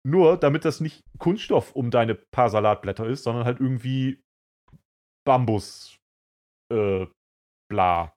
[0.06, 4.22] Nur damit das nicht Kunststoff um deine paar Salatblätter ist, sondern halt irgendwie
[5.26, 5.98] Bambus,
[6.72, 7.06] äh,
[7.70, 8.14] bla.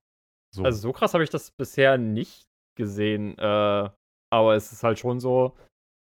[0.55, 0.63] So.
[0.63, 2.45] Also so krass habe ich das bisher nicht
[2.77, 3.37] gesehen.
[3.37, 3.89] Äh,
[4.31, 5.57] aber es ist halt schon so,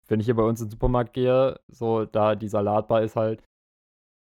[0.08, 3.44] wenn ich hier bei uns in den Supermarkt gehe, so da die Salatbar ist halt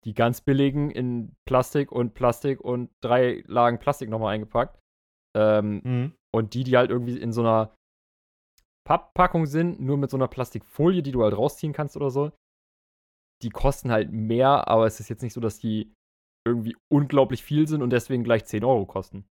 [0.05, 4.79] die ganz billigen in Plastik und Plastik und drei Lagen Plastik nochmal eingepackt.
[5.37, 6.13] Ähm, mhm.
[6.33, 7.76] Und die, die halt irgendwie in so einer
[8.87, 12.31] Papppackung sind, nur mit so einer Plastikfolie, die du halt rausziehen kannst oder so,
[13.43, 15.93] die kosten halt mehr, aber es ist jetzt nicht so, dass die
[16.47, 19.27] irgendwie unglaublich viel sind und deswegen gleich 10 Euro kosten.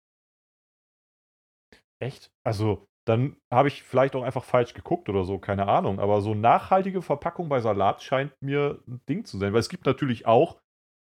[2.02, 2.30] Echt?
[2.44, 6.00] Also, dann habe ich vielleicht auch einfach falsch geguckt oder so, keine Ahnung.
[6.00, 9.52] Aber so nachhaltige Verpackung bei Salat scheint mir ein Ding zu sein.
[9.52, 10.58] Weil es gibt natürlich auch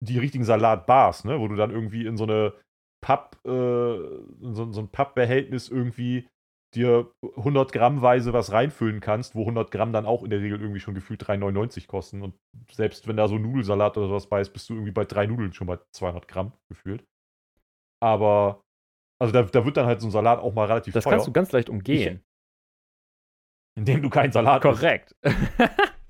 [0.03, 2.53] die richtigen Salatbars, ne, wo du dann irgendwie in so eine
[3.01, 6.27] Papp, äh, so, so ein Pappbehältnis irgendwie
[6.75, 10.79] dir 100 Grammweise was reinfüllen kannst, wo 100 Gramm dann auch in der Regel irgendwie
[10.79, 12.21] schon gefühlt 3,99 kosten.
[12.21, 12.35] Und
[12.71, 15.53] selbst wenn da so Nudelsalat oder sowas bei ist, bist du irgendwie bei drei Nudeln
[15.53, 17.05] schon bei 200 Gramm gefühlt.
[18.01, 18.63] Aber
[19.19, 21.11] also da, da wird dann halt so ein Salat auch mal relativ das teuer.
[21.11, 22.17] Das kannst du ganz leicht umgehen.
[22.17, 22.25] Ich,
[23.77, 25.15] indem du keinen Salat Korrekt.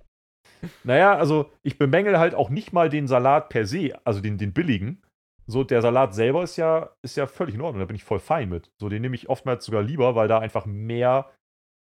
[0.84, 4.54] naja, also ich bemängel halt auch nicht mal den Salat per se, also den, den
[4.54, 5.02] billigen.
[5.48, 8.20] So, der Salat selber ist ja, ist ja völlig in Ordnung, da bin ich voll
[8.20, 8.72] fein mit.
[8.80, 11.32] So, den nehme ich oftmals sogar lieber, weil da einfach mehr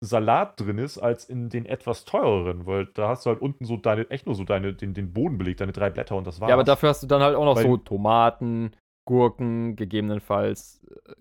[0.03, 3.77] Salat drin ist als in den etwas teureren, weil da hast du halt unten so
[3.77, 6.49] deine, echt nur so deine, den, den Boden belegt, deine drei Blätter und das war's.
[6.49, 8.75] Ja, aber dafür hast du dann halt auch noch weil, so Tomaten,
[9.07, 11.13] Gurken, gegebenenfalls äh,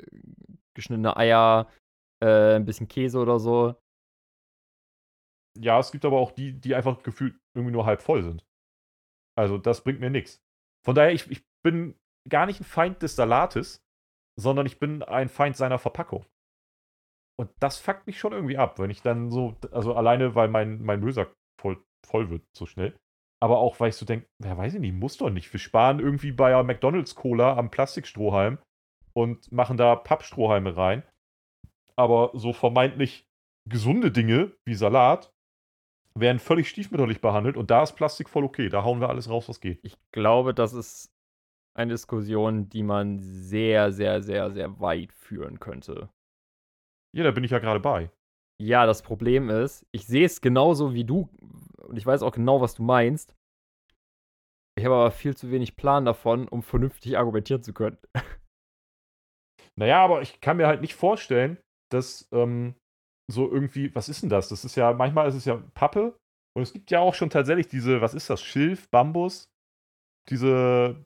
[0.74, 1.68] geschnittene Eier,
[2.20, 3.76] äh, ein bisschen Käse oder so.
[5.60, 8.44] Ja, es gibt aber auch die, die einfach gefühlt irgendwie nur halb voll sind.
[9.38, 10.42] Also das bringt mir nichts.
[10.84, 11.94] Von daher, ich, ich bin
[12.28, 13.82] gar nicht ein Feind des Salates,
[14.38, 16.24] sondern ich bin ein Feind seiner Verpackung.
[17.38, 20.82] Und das fuckt mich schon irgendwie ab, wenn ich dann so, also alleine, weil mein,
[20.82, 22.94] mein Müllsack voll, voll wird so schnell
[23.42, 25.52] aber auch, weil ich so denke, ja, weiß ich nicht, muss doch nicht.
[25.52, 28.58] Wir sparen irgendwie bei McDonalds Cola am Plastikstrohhalm
[29.14, 31.02] und machen da Pappstrohhalme rein.
[31.96, 33.26] Aber so vermeintlich
[33.68, 35.32] gesunde Dinge wie Salat
[36.14, 38.68] werden völlig stiefmütterlich behandelt und da ist Plastik voll okay.
[38.68, 39.80] Da hauen wir alles raus, was geht.
[39.82, 41.11] Ich glaube, das ist
[41.74, 46.10] eine Diskussion, die man sehr, sehr, sehr, sehr weit führen könnte.
[47.14, 48.10] Ja, da bin ich ja gerade bei.
[48.60, 51.28] Ja, das Problem ist, ich sehe es genauso wie du
[51.78, 53.34] und ich weiß auch genau, was du meinst.
[54.78, 57.98] Ich habe aber viel zu wenig Plan davon, um vernünftig argumentieren zu können.
[59.74, 61.56] Naja, aber ich kann mir halt nicht vorstellen,
[61.90, 62.74] dass ähm,
[63.30, 64.50] so irgendwie, was ist denn das?
[64.50, 66.14] Das ist ja, manchmal ist es ja Pappe
[66.54, 69.48] und es gibt ja auch schon tatsächlich diese, was ist das, Schilf, Bambus,
[70.28, 71.02] diese,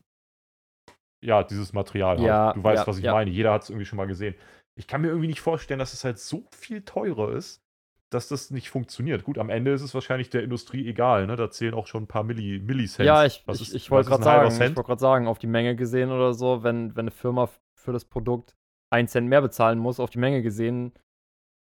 [1.23, 2.17] ja, dieses Material.
[2.19, 2.27] Halt.
[2.27, 3.13] Ja, du weißt, ja, was ich ja.
[3.13, 3.31] meine.
[3.31, 4.35] Jeder hat es irgendwie schon mal gesehen.
[4.79, 7.63] Ich kann mir irgendwie nicht vorstellen, dass es halt so viel teurer ist,
[8.11, 9.25] dass das nicht funktioniert.
[9.25, 11.37] Gut, am Ende ist es wahrscheinlich der Industrie egal, ne?
[11.37, 13.07] Da zählen auch schon ein paar Milli, Millicents.
[13.07, 16.63] Ja, ich, ich, ich wollte gerade sagen, wollt sagen, auf die Menge gesehen oder so,
[16.63, 18.55] wenn, wenn eine Firma für das Produkt
[18.93, 20.93] einen Cent mehr bezahlen muss, auf die Menge gesehen,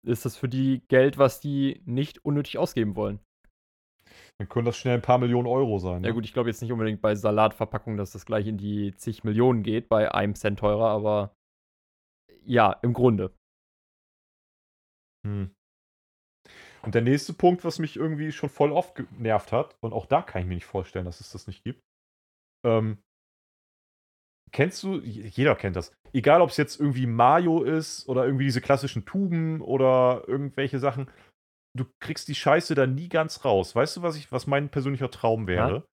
[0.05, 3.19] ist das für die Geld, was die nicht unnötig ausgeben wollen.
[4.39, 6.01] Dann können das schnell ein paar Millionen Euro sein.
[6.01, 6.07] Ne?
[6.07, 9.23] Ja gut, ich glaube jetzt nicht unbedingt bei Salatverpackungen, dass das gleich in die zig
[9.23, 11.35] Millionen geht, bei einem Cent teurer, aber
[12.43, 13.33] ja, im Grunde.
[15.25, 15.53] Hm.
[16.81, 20.21] Und der nächste Punkt, was mich irgendwie schon voll oft genervt hat, und auch da
[20.21, 21.81] kann ich mir nicht vorstellen, dass es das nicht gibt.
[22.65, 22.97] Ähm,
[24.51, 28.61] kennst du, jeder kennt das, egal ob es jetzt irgendwie Mayo ist oder irgendwie diese
[28.61, 31.09] klassischen Tuben oder irgendwelche Sachen,
[31.75, 33.75] du kriegst die Scheiße da nie ganz raus.
[33.75, 35.75] Weißt du, was ich, was mein persönlicher Traum wäre?
[35.75, 35.85] Ja?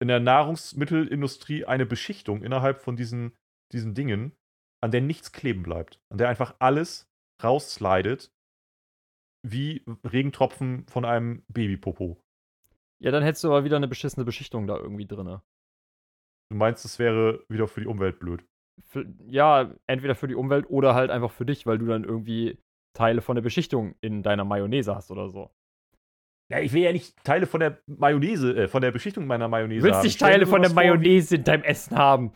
[0.00, 3.36] In der Nahrungsmittelindustrie eine Beschichtung innerhalb von diesen,
[3.72, 4.36] diesen Dingen,
[4.82, 7.10] an der nichts kleben bleibt, an der einfach alles
[7.42, 8.32] rausslidet
[9.42, 12.20] wie Regentropfen von einem Babypopo.
[12.98, 15.40] Ja, dann hättest du aber wieder eine beschissene Beschichtung da irgendwie drin.
[16.50, 18.44] Du meinst, das wäre wieder für die Umwelt blöd?
[18.84, 22.58] Für, ja, entweder für die Umwelt oder halt einfach für dich, weil du dann irgendwie
[22.96, 25.50] Teile von der Beschichtung in deiner Mayonnaise hast oder so.
[26.50, 29.82] Ja, ich will ja nicht Teile von der Mayonnaise, äh, von der Beschichtung meiner Mayonnaise
[29.82, 30.04] Willst haben.
[30.04, 32.32] Willst nicht Teile von der Mayonnaise in deinem Essen haben?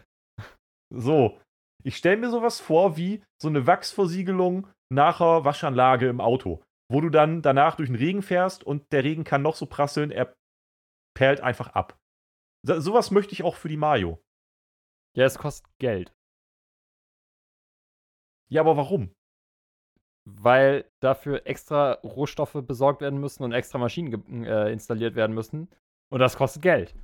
[0.93, 1.39] So.
[1.82, 7.09] Ich stelle mir sowas vor wie so eine Wachsversiegelung nachher Waschanlage im Auto wo du
[7.09, 10.35] dann danach durch den Regen fährst und der Regen kann noch so prasseln, er
[11.16, 11.97] perlt einfach ab.
[12.66, 14.20] So, sowas möchte ich auch für die Mayo.
[15.16, 16.12] Ja, es kostet Geld.
[18.51, 19.15] Ja, aber warum?
[20.39, 25.69] Weil dafür extra Rohstoffe besorgt werden müssen und extra Maschinen äh, installiert werden müssen.
[26.12, 26.94] Und das kostet Geld.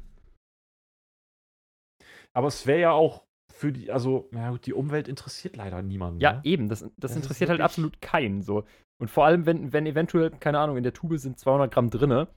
[2.35, 6.21] Aber es wäre ja auch für die, also, na gut, die Umwelt interessiert leider niemanden.
[6.21, 6.41] Ja, ne?
[6.45, 8.43] eben, das, das, das interessiert halt absolut keinen.
[8.43, 8.65] So.
[9.01, 12.29] Und vor allem, wenn, wenn eventuell, keine Ahnung, in der Tube sind 200 Gramm drinne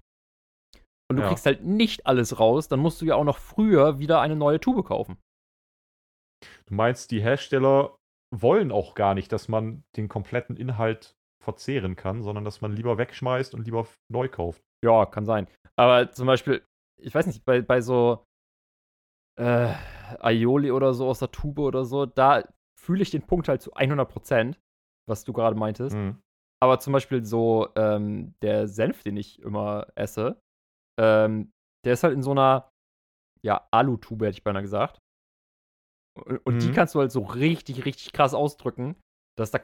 [1.09, 1.27] und du ja.
[1.27, 4.59] kriegst halt nicht alles raus, dann musst du ja auch noch früher wieder eine neue
[4.59, 5.17] Tube kaufen.
[6.67, 7.97] Du meinst, die Hersteller
[8.31, 12.97] wollen auch gar nicht, dass man den kompletten Inhalt verzehren kann, sondern dass man lieber
[12.97, 14.61] wegschmeißt und lieber neu kauft.
[14.83, 15.47] Ja, kann sein.
[15.75, 16.63] Aber zum Beispiel,
[17.01, 18.25] ich weiß nicht, bei, bei so
[19.39, 19.73] äh,
[20.19, 22.43] Aioli oder so aus der Tube oder so, da
[22.77, 24.57] fühle ich den Punkt halt zu 100%,
[25.07, 25.95] was du gerade meintest.
[25.95, 26.21] Mhm.
[26.61, 30.41] Aber zum Beispiel so ähm, der Senf, den ich immer esse,
[30.99, 31.51] ähm,
[31.85, 32.69] der ist halt in so einer,
[33.41, 34.99] ja, Alutube, hätte ich beinahe gesagt.
[36.19, 36.73] Und, und die Mhm.
[36.73, 38.95] kannst du halt so richtig, richtig krass ausdrücken,
[39.37, 39.59] dass da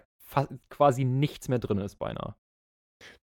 [0.70, 2.36] quasi nichts mehr drin ist, beinahe.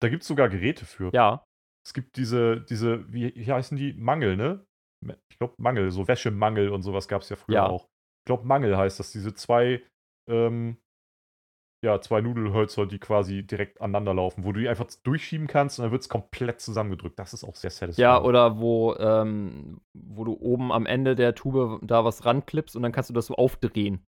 [0.01, 1.11] Da gibt es sogar Geräte für.
[1.13, 1.45] Ja,
[1.85, 3.93] Es gibt diese, diese, wie, wie heißen die?
[3.95, 4.65] Mangel, ne?
[5.31, 7.67] Ich glaube Mangel, so Wäschemangel und sowas gab es ja früher Ja.
[7.67, 7.87] auch.
[8.21, 9.83] Ich glaube Mangel heißt das, diese zwei,
[10.29, 10.79] ähm,
[11.85, 15.85] ja, zwei Nudelhölzer, die quasi direkt aneinander laufen, wo du die einfach durchschieben kannst und
[15.85, 17.19] dann wird es komplett zusammengedrückt.
[17.19, 18.03] Das ist auch sehr satisfying.
[18.03, 22.83] ja, oder wo, ähm, wo du oben am Ende der Tube da was ranklippst und
[22.83, 24.07] dann kannst du das so aufdrehen.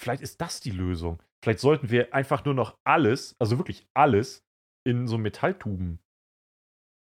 [0.00, 1.20] Vielleicht ist das die Lösung.
[1.44, 4.44] Vielleicht sollten wir einfach nur noch alles, also wirklich alles,
[4.86, 5.98] in so Metalltuben.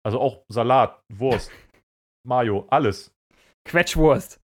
[0.04, 1.50] Also auch Salat, Wurst,
[2.26, 3.12] Mayo, alles.
[3.66, 4.40] Quetschwurst.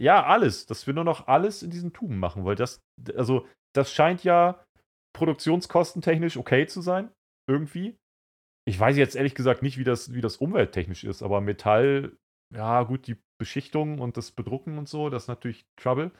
[0.00, 0.66] Ja, alles.
[0.66, 2.80] Dass wir nur noch alles in diesen Tuben machen, weil das,
[3.14, 4.64] also, das scheint ja
[5.14, 7.12] produktionskostentechnisch okay zu sein.
[7.48, 7.98] Irgendwie.
[8.66, 12.16] Ich weiß jetzt ehrlich gesagt nicht, wie das, wie das umwelttechnisch ist, aber Metall,
[12.54, 16.12] ja, gut, die Beschichtung und das Bedrucken und so, das ist natürlich Trouble.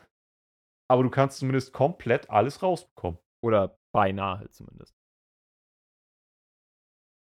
[0.91, 3.19] Aber du kannst zumindest komplett alles rausbekommen.
[3.43, 4.95] Oder beinahe halt zumindest.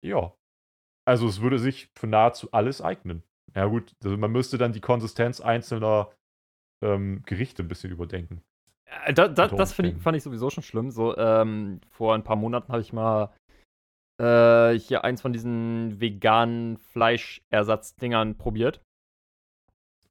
[0.03, 0.33] Ja.
[1.05, 3.23] Also es würde sich für nahezu alles eignen.
[3.55, 6.15] Ja gut, also man müsste dann die Konsistenz einzelner
[6.81, 8.41] ähm, Gerichte ein bisschen überdenken.
[9.05, 10.91] Äh, Da, da, das ich, fand ich sowieso schon schlimm.
[10.91, 13.33] So, ähm, vor ein paar Monaten habe ich mal
[14.19, 18.81] äh, hier eins von diesen veganen Fleischersatzdingern probiert.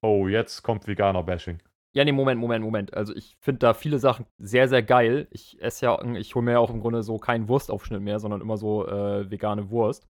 [0.02, 1.60] Oh, jetzt kommt Veganer-Bashing.
[1.92, 2.94] Ja, nee, Moment, Moment, Moment.
[2.94, 5.26] Also ich finde da viele Sachen sehr, sehr geil.
[5.30, 8.40] Ich esse ja, ich hole mir ja auch im Grunde so keinen Wurstaufschnitt mehr, sondern
[8.40, 10.06] immer so äh, vegane Wurst.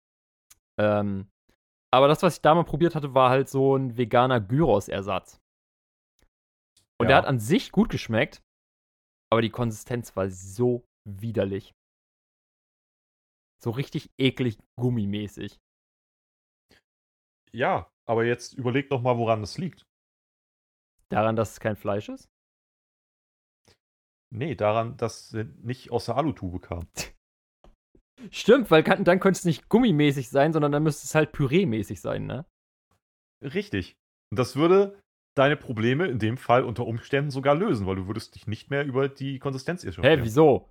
[0.77, 1.27] Ähm,
[1.91, 5.39] aber das, was ich da mal probiert hatte, war halt so ein veganer Gyros-Ersatz.
[6.99, 7.21] Und der Ja.
[7.21, 8.41] hat an sich gut geschmeckt,
[9.31, 11.73] aber die Konsistenz war so widerlich.
[13.61, 15.59] So richtig eklig gummimäßig.
[17.51, 19.83] Ja, aber jetzt überleg doch mal, woran es liegt.
[21.09, 22.29] Daran, dass es kein Fleisch ist?
[24.31, 26.87] Nee, daran, dass es nicht aus der Alutube kam.
[28.31, 32.25] Stimmt, weil dann könnte es nicht gummimäßig sein, sondern dann müsste es halt püreemäßig sein,
[32.25, 32.45] ne?
[33.41, 33.95] Richtig.
[34.31, 35.01] Und das würde
[35.35, 38.85] deine Probleme in dem Fall unter Umständen sogar lösen, weil du würdest dich nicht mehr
[38.85, 40.23] über die Konsistenz Hä, echauffieren.
[40.23, 40.69] wieso?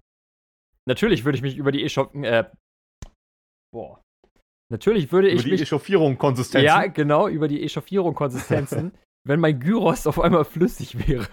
[0.87, 2.51] Natürlich würde ich mich über die Echauffieren, äh,
[3.73, 4.03] boah.
[4.71, 6.65] Natürlich würde Über ich die mich, Echauffierung Konsistenzen.
[6.67, 8.93] ja, genau, über die Echauffierung Konsistenzen,
[9.27, 11.27] wenn mein Gyros auf einmal flüssig wäre.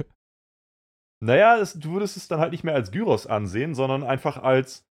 [1.21, 4.85] Naja, es, du würdest es dann halt nicht mehr als Gyros ansehen, sondern einfach als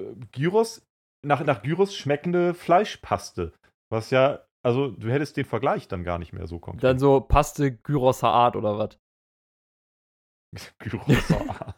[0.00, 0.86] äh, Gyros,
[1.24, 3.52] nach, nach Gyros schmeckende Fleischpaste.
[3.90, 6.84] Was ja, also du hättest den Vergleich dann gar nicht mehr so konkret.
[6.84, 8.98] Dann so Paste Gyroser Art oder was?
[10.78, 11.76] Gyroser Art.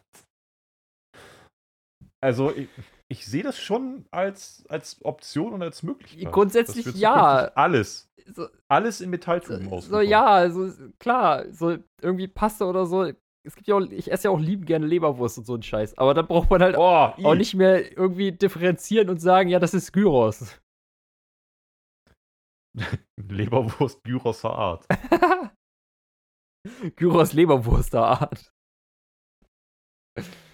[2.21, 2.69] Also ich,
[3.11, 6.31] ich sehe das schon als, als Option und als Möglichkeit.
[6.31, 7.51] Grundsätzlich ja.
[7.53, 10.07] Alles, So, alles in Metalltuben so, ausbekommen.
[10.07, 13.11] ja, also klar, so irgendwie Paste oder so.
[13.45, 15.97] Es gibt ja auch, ich esse ja auch liebend gerne Leberwurst und so einen Scheiß.
[15.97, 19.73] Aber dann braucht man halt Oh, auch nicht mehr irgendwie differenzieren und sagen, ja, das
[19.73, 20.61] ist Gyros.
[23.17, 24.85] Leberwurst Gyroser Art.
[26.95, 28.53] Gyros Leberwurster Art.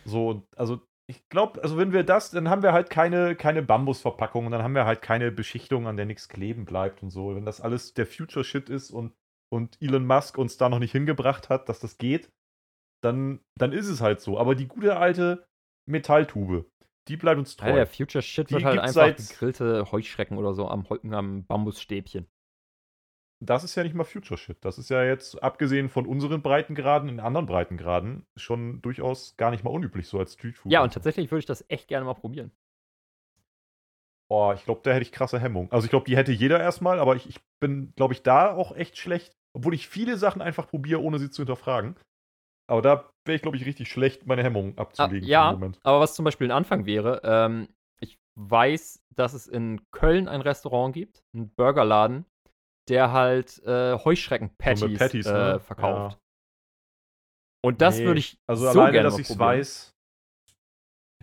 [0.06, 4.46] So, also ich glaube, also wenn wir das, dann haben wir halt keine, keine Bambusverpackung
[4.46, 7.36] und dann haben wir halt keine Beschichtung, an der nichts kleben bleibt und so.
[7.36, 9.14] Wenn das alles der Future-Shit ist und,
[9.52, 12.32] und Elon Musk uns da noch nicht hingebracht hat, dass das geht,
[13.04, 14.38] dann, dann ist es halt so.
[14.38, 15.48] Aber die gute alte
[15.88, 16.70] Metalltube,
[17.08, 17.70] die bleibt uns treu.
[17.70, 22.28] Ja, der Future Shit Die wird halt einfach gegrillte Heuschrecken oder so am, am Bambusstäbchen.
[23.42, 24.58] Das ist ja nicht mal Future-Shit.
[24.66, 29.64] Das ist ja jetzt, abgesehen von unseren Breitengraden, in anderen Breitengraden, schon durchaus gar nicht
[29.64, 30.72] mal unüblich, so als Streetfood.
[30.72, 32.52] Ja, und tatsächlich würde ich das echt gerne mal probieren.
[34.30, 35.72] Oh, ich glaube, da hätte ich krasse Hemmung.
[35.72, 38.76] Also ich glaube, die hätte jeder erstmal, aber ich, ich bin, glaube ich, da auch
[38.76, 39.36] echt schlecht.
[39.54, 41.96] Obwohl ich viele Sachen einfach probiere, ohne sie zu hinterfragen.
[42.70, 45.24] Aber da wäre ich, glaube ich, richtig schlecht, meine Hemmungen Ah, abzulegen.
[45.24, 47.68] für ja, aber was zum Beispiel ein Anfang wäre, ähm,
[48.00, 52.26] ich weiß, dass es in Köln ein Restaurant gibt, einen Burgerladen,
[52.88, 55.60] der halt äh, Heuschrecken-Patties Patties, äh, ne?
[55.60, 56.14] verkauft.
[56.14, 56.20] Ja.
[57.62, 59.96] Und das Nee, würde ich Also so alleine, gerne dass ich es weiß.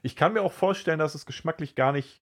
[0.03, 2.21] Ich kann mir auch vorstellen, dass es geschmacklich gar nicht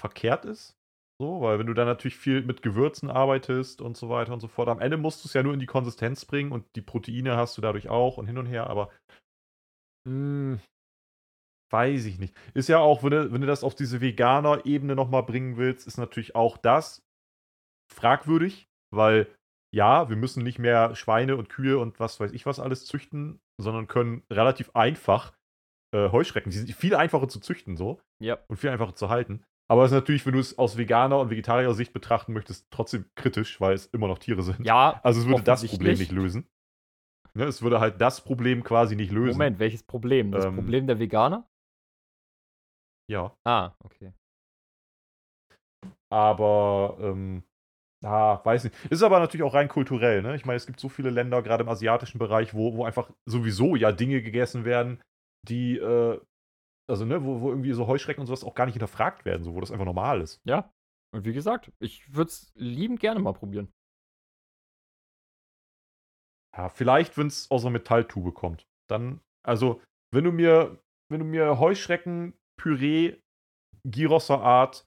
[0.00, 0.74] verkehrt ist.
[1.22, 4.48] So, weil wenn du dann natürlich viel mit Gewürzen arbeitest und so weiter und so
[4.48, 7.36] fort, am Ende musst du es ja nur in die Konsistenz bringen und die Proteine
[7.36, 8.90] hast du dadurch auch und hin und her, aber
[10.04, 10.58] mh,
[11.72, 12.36] weiß ich nicht.
[12.54, 15.96] Ist ja auch, wenn du, wenn du das auf diese Veganer-Ebene nochmal bringen willst, ist
[15.96, 17.04] natürlich auch das
[17.88, 19.32] fragwürdig, weil
[19.72, 23.40] ja, wir müssen nicht mehr Schweine und Kühe und was weiß ich was alles züchten,
[23.60, 25.34] sondern können relativ einfach
[25.94, 28.40] äh, Heuschrecken, die sind viel einfacher zu züchten so Ja.
[28.48, 29.44] und viel einfacher zu halten.
[29.70, 33.60] Aber es ist natürlich, wenn du es aus Veganer- und Vegetarier-Sicht betrachten möchtest, trotzdem kritisch,
[33.60, 34.66] weil es immer noch Tiere sind.
[34.66, 36.46] Ja, Also es würde das Problem nicht lösen.
[37.34, 39.38] Ne, es würde halt das Problem quasi nicht lösen.
[39.38, 40.32] Moment, welches Problem?
[40.32, 41.48] Das Ähm, Problem der Veganer?
[43.10, 43.34] Ja.
[43.44, 44.12] Ah, okay.
[46.10, 47.42] Aber, ähm,
[48.04, 48.76] ah, weiß nicht.
[48.90, 50.36] Ist aber natürlich auch rein kulturell, ne?
[50.36, 53.76] Ich meine, es gibt so viele Länder, gerade im asiatischen Bereich, wo, wo einfach sowieso
[53.76, 55.00] ja Dinge gegessen werden,
[55.48, 56.20] die, äh,
[56.92, 59.54] also, ne, wo, wo irgendwie so Heuschrecken und sowas auch gar nicht hinterfragt werden, so,
[59.54, 60.42] wo das einfach normal ist.
[60.44, 60.70] Ja.
[61.14, 63.72] Und wie gesagt, ich würde es liebend gerne mal probieren.
[66.54, 68.66] Ja, vielleicht, wenn es aus einer Metalltube kommt.
[68.90, 69.80] Dann, also,
[70.12, 73.18] wenn du mir, wenn du mir Heuschrecken-Püree
[73.88, 74.86] Gyrosser Art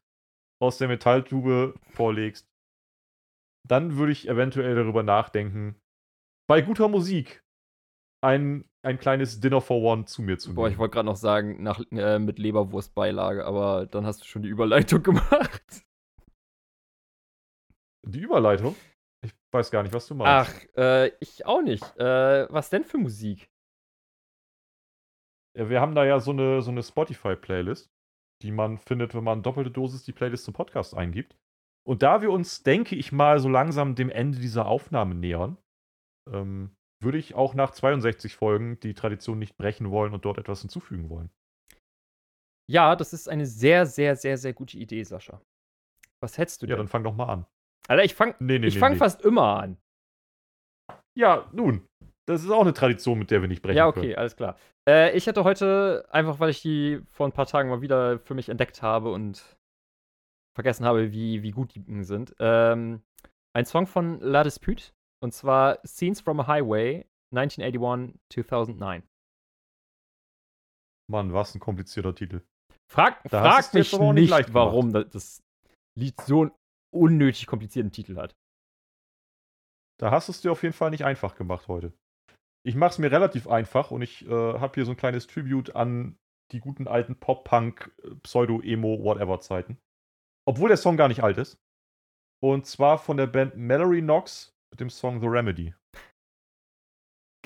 [0.62, 2.48] aus der Metalltube vorlegst,
[3.68, 5.80] dann würde ich eventuell darüber nachdenken,
[6.48, 7.42] bei guter Musik
[8.26, 10.56] ein, ein kleines Dinner for One zu mir zu nehmen.
[10.56, 14.42] Boah, ich wollte gerade noch sagen, nach, äh, mit Leberwurstbeilage, aber dann hast du schon
[14.42, 15.86] die Überleitung gemacht.
[18.08, 18.76] Die Überleitung?
[19.24, 20.68] Ich weiß gar nicht, was du meinst.
[20.76, 21.84] Ach, äh, ich auch nicht.
[21.98, 23.50] Äh, was denn für Musik?
[25.58, 27.90] Ja, wir haben da ja so eine, so eine Spotify-Playlist,
[28.44, 31.36] die man findet, wenn man doppelte Dosis die Playlist zum Podcast eingibt.
[31.88, 35.58] Und da wir uns, denke ich mal, so langsam dem Ende dieser Aufnahme nähern,
[36.32, 40.60] ähm, würde ich auch nach 62 Folgen die Tradition nicht brechen wollen und dort etwas
[40.62, 41.30] hinzufügen wollen.
[42.70, 45.40] Ja, das ist eine sehr, sehr, sehr, sehr gute Idee, Sascha.
[46.22, 46.80] Was hättest du Ja, denn?
[46.80, 47.46] dann fang doch mal an.
[47.88, 49.78] Alter, ich fang, Nee, nee, ich nee, fang fast immer an.
[51.18, 51.88] Ja, nun.
[52.28, 54.04] Das ist auch eine Tradition, mit der wir nicht brechen Ja, können.
[54.06, 54.58] okay, alles klar.
[54.90, 58.34] Äh, ich hätte heute, einfach weil ich die vor ein paar Tagen mal wieder für
[58.34, 59.56] mich entdeckt habe und
[60.56, 63.04] vergessen habe, wie, wie gut die sind, ähm,
[63.56, 64.92] ein Song von La Dispute.
[65.26, 67.04] Und zwar Scenes from a Highway,
[67.34, 69.02] 1981, 2009.
[71.10, 72.44] Mann, was ein komplizierter Titel.
[72.88, 75.42] Frag, Da frag mich nicht nicht, warum das,
[75.98, 76.52] Lied so einen
[76.94, 78.36] unnötig komplizierten Titel hat.
[80.00, 81.92] Da hast du es dir auf jeden Fall nicht einfach gemacht heute.
[82.64, 85.76] Ich mache es mir relativ einfach und ich äh, habe hier so ein kleines Tribute
[85.76, 86.20] an
[86.52, 89.80] die guten alten Pop-Punk, äh, Pseudo-Emo, whatever Zeiten.
[90.48, 91.58] Obwohl der Song gar nicht alt ist.
[92.44, 95.74] Und zwar von der Band Mallory Knox mit dem Song The Remedy.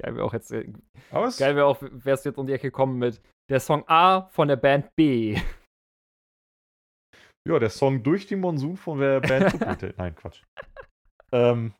[0.01, 0.67] Geil wäre auch jetzt, äh,
[1.11, 4.29] Aber geil wäre auch, wärst du jetzt um die Ecke gekommen mit der Song A
[4.29, 5.35] von der Band B.
[7.47, 10.41] ja, der Song Durch den Monsun von der Band Football Nein, Quatsch.
[11.31, 11.75] Ähm,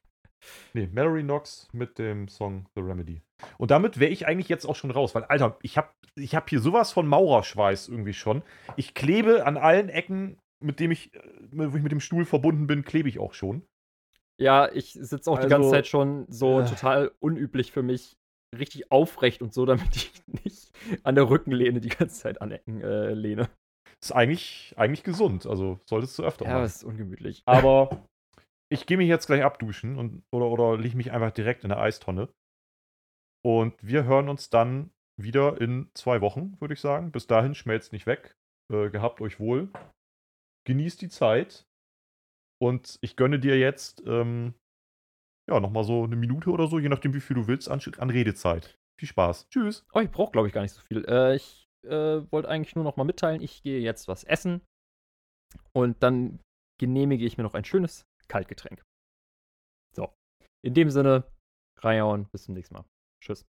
[0.73, 3.23] nee, Mallory Knox mit dem Song The Remedy.
[3.57, 6.47] Und damit wäre ich eigentlich jetzt auch schon raus, weil, Alter, ich habe ich hab
[6.47, 8.43] hier sowas von Maurerschweiß irgendwie schon.
[8.75, 11.21] Ich klebe an allen Ecken, mit dem ich, äh,
[11.51, 13.63] wo ich mit dem Stuhl verbunden bin, klebe ich auch schon.
[14.39, 16.65] Ja, ich sitze auch die ganze Also, Zeit schon so äh.
[16.65, 18.15] total unüblich für mich
[18.57, 20.11] richtig aufrecht und so, damit ich
[20.45, 20.71] nicht
[21.03, 23.49] an der Rückenlehne die ganze Zeit anecken äh, lehne.
[24.01, 26.63] Ist eigentlich, eigentlich gesund, also solltest du öfter Ja, machen.
[26.63, 27.43] das ist ungemütlich.
[27.45, 28.05] Aber
[28.71, 31.79] ich gehe mich jetzt gleich abduschen und, oder, oder lege mich einfach direkt in der
[31.79, 32.29] Eistonne.
[33.45, 34.91] Und wir hören uns dann
[35.21, 37.11] wieder in zwei Wochen, würde ich sagen.
[37.11, 38.35] Bis dahin schmelzt nicht weg.
[38.71, 39.69] Äh, gehabt euch wohl.
[40.65, 41.65] Genießt die Zeit.
[42.61, 44.53] Und ich gönne dir jetzt ähm,
[45.49, 48.09] ja nochmal so eine Minute oder so, je nachdem, wie viel du willst, an, an
[48.09, 48.77] Redezeit.
[48.99, 49.49] Viel Spaß.
[49.49, 49.85] Tschüss.
[49.93, 51.05] Oh, ich brauche, glaube ich, gar nicht so viel.
[51.07, 54.61] Äh, ich äh, wollte eigentlich nur noch mal mitteilen, ich gehe jetzt was essen
[55.73, 56.39] und dann
[56.79, 58.81] genehmige ich mir noch ein schönes Kaltgetränk.
[59.95, 60.13] So.
[60.65, 61.23] In dem Sinne,
[61.79, 62.85] reinhauen, bis zum nächsten Mal.
[63.23, 63.45] Tschüss.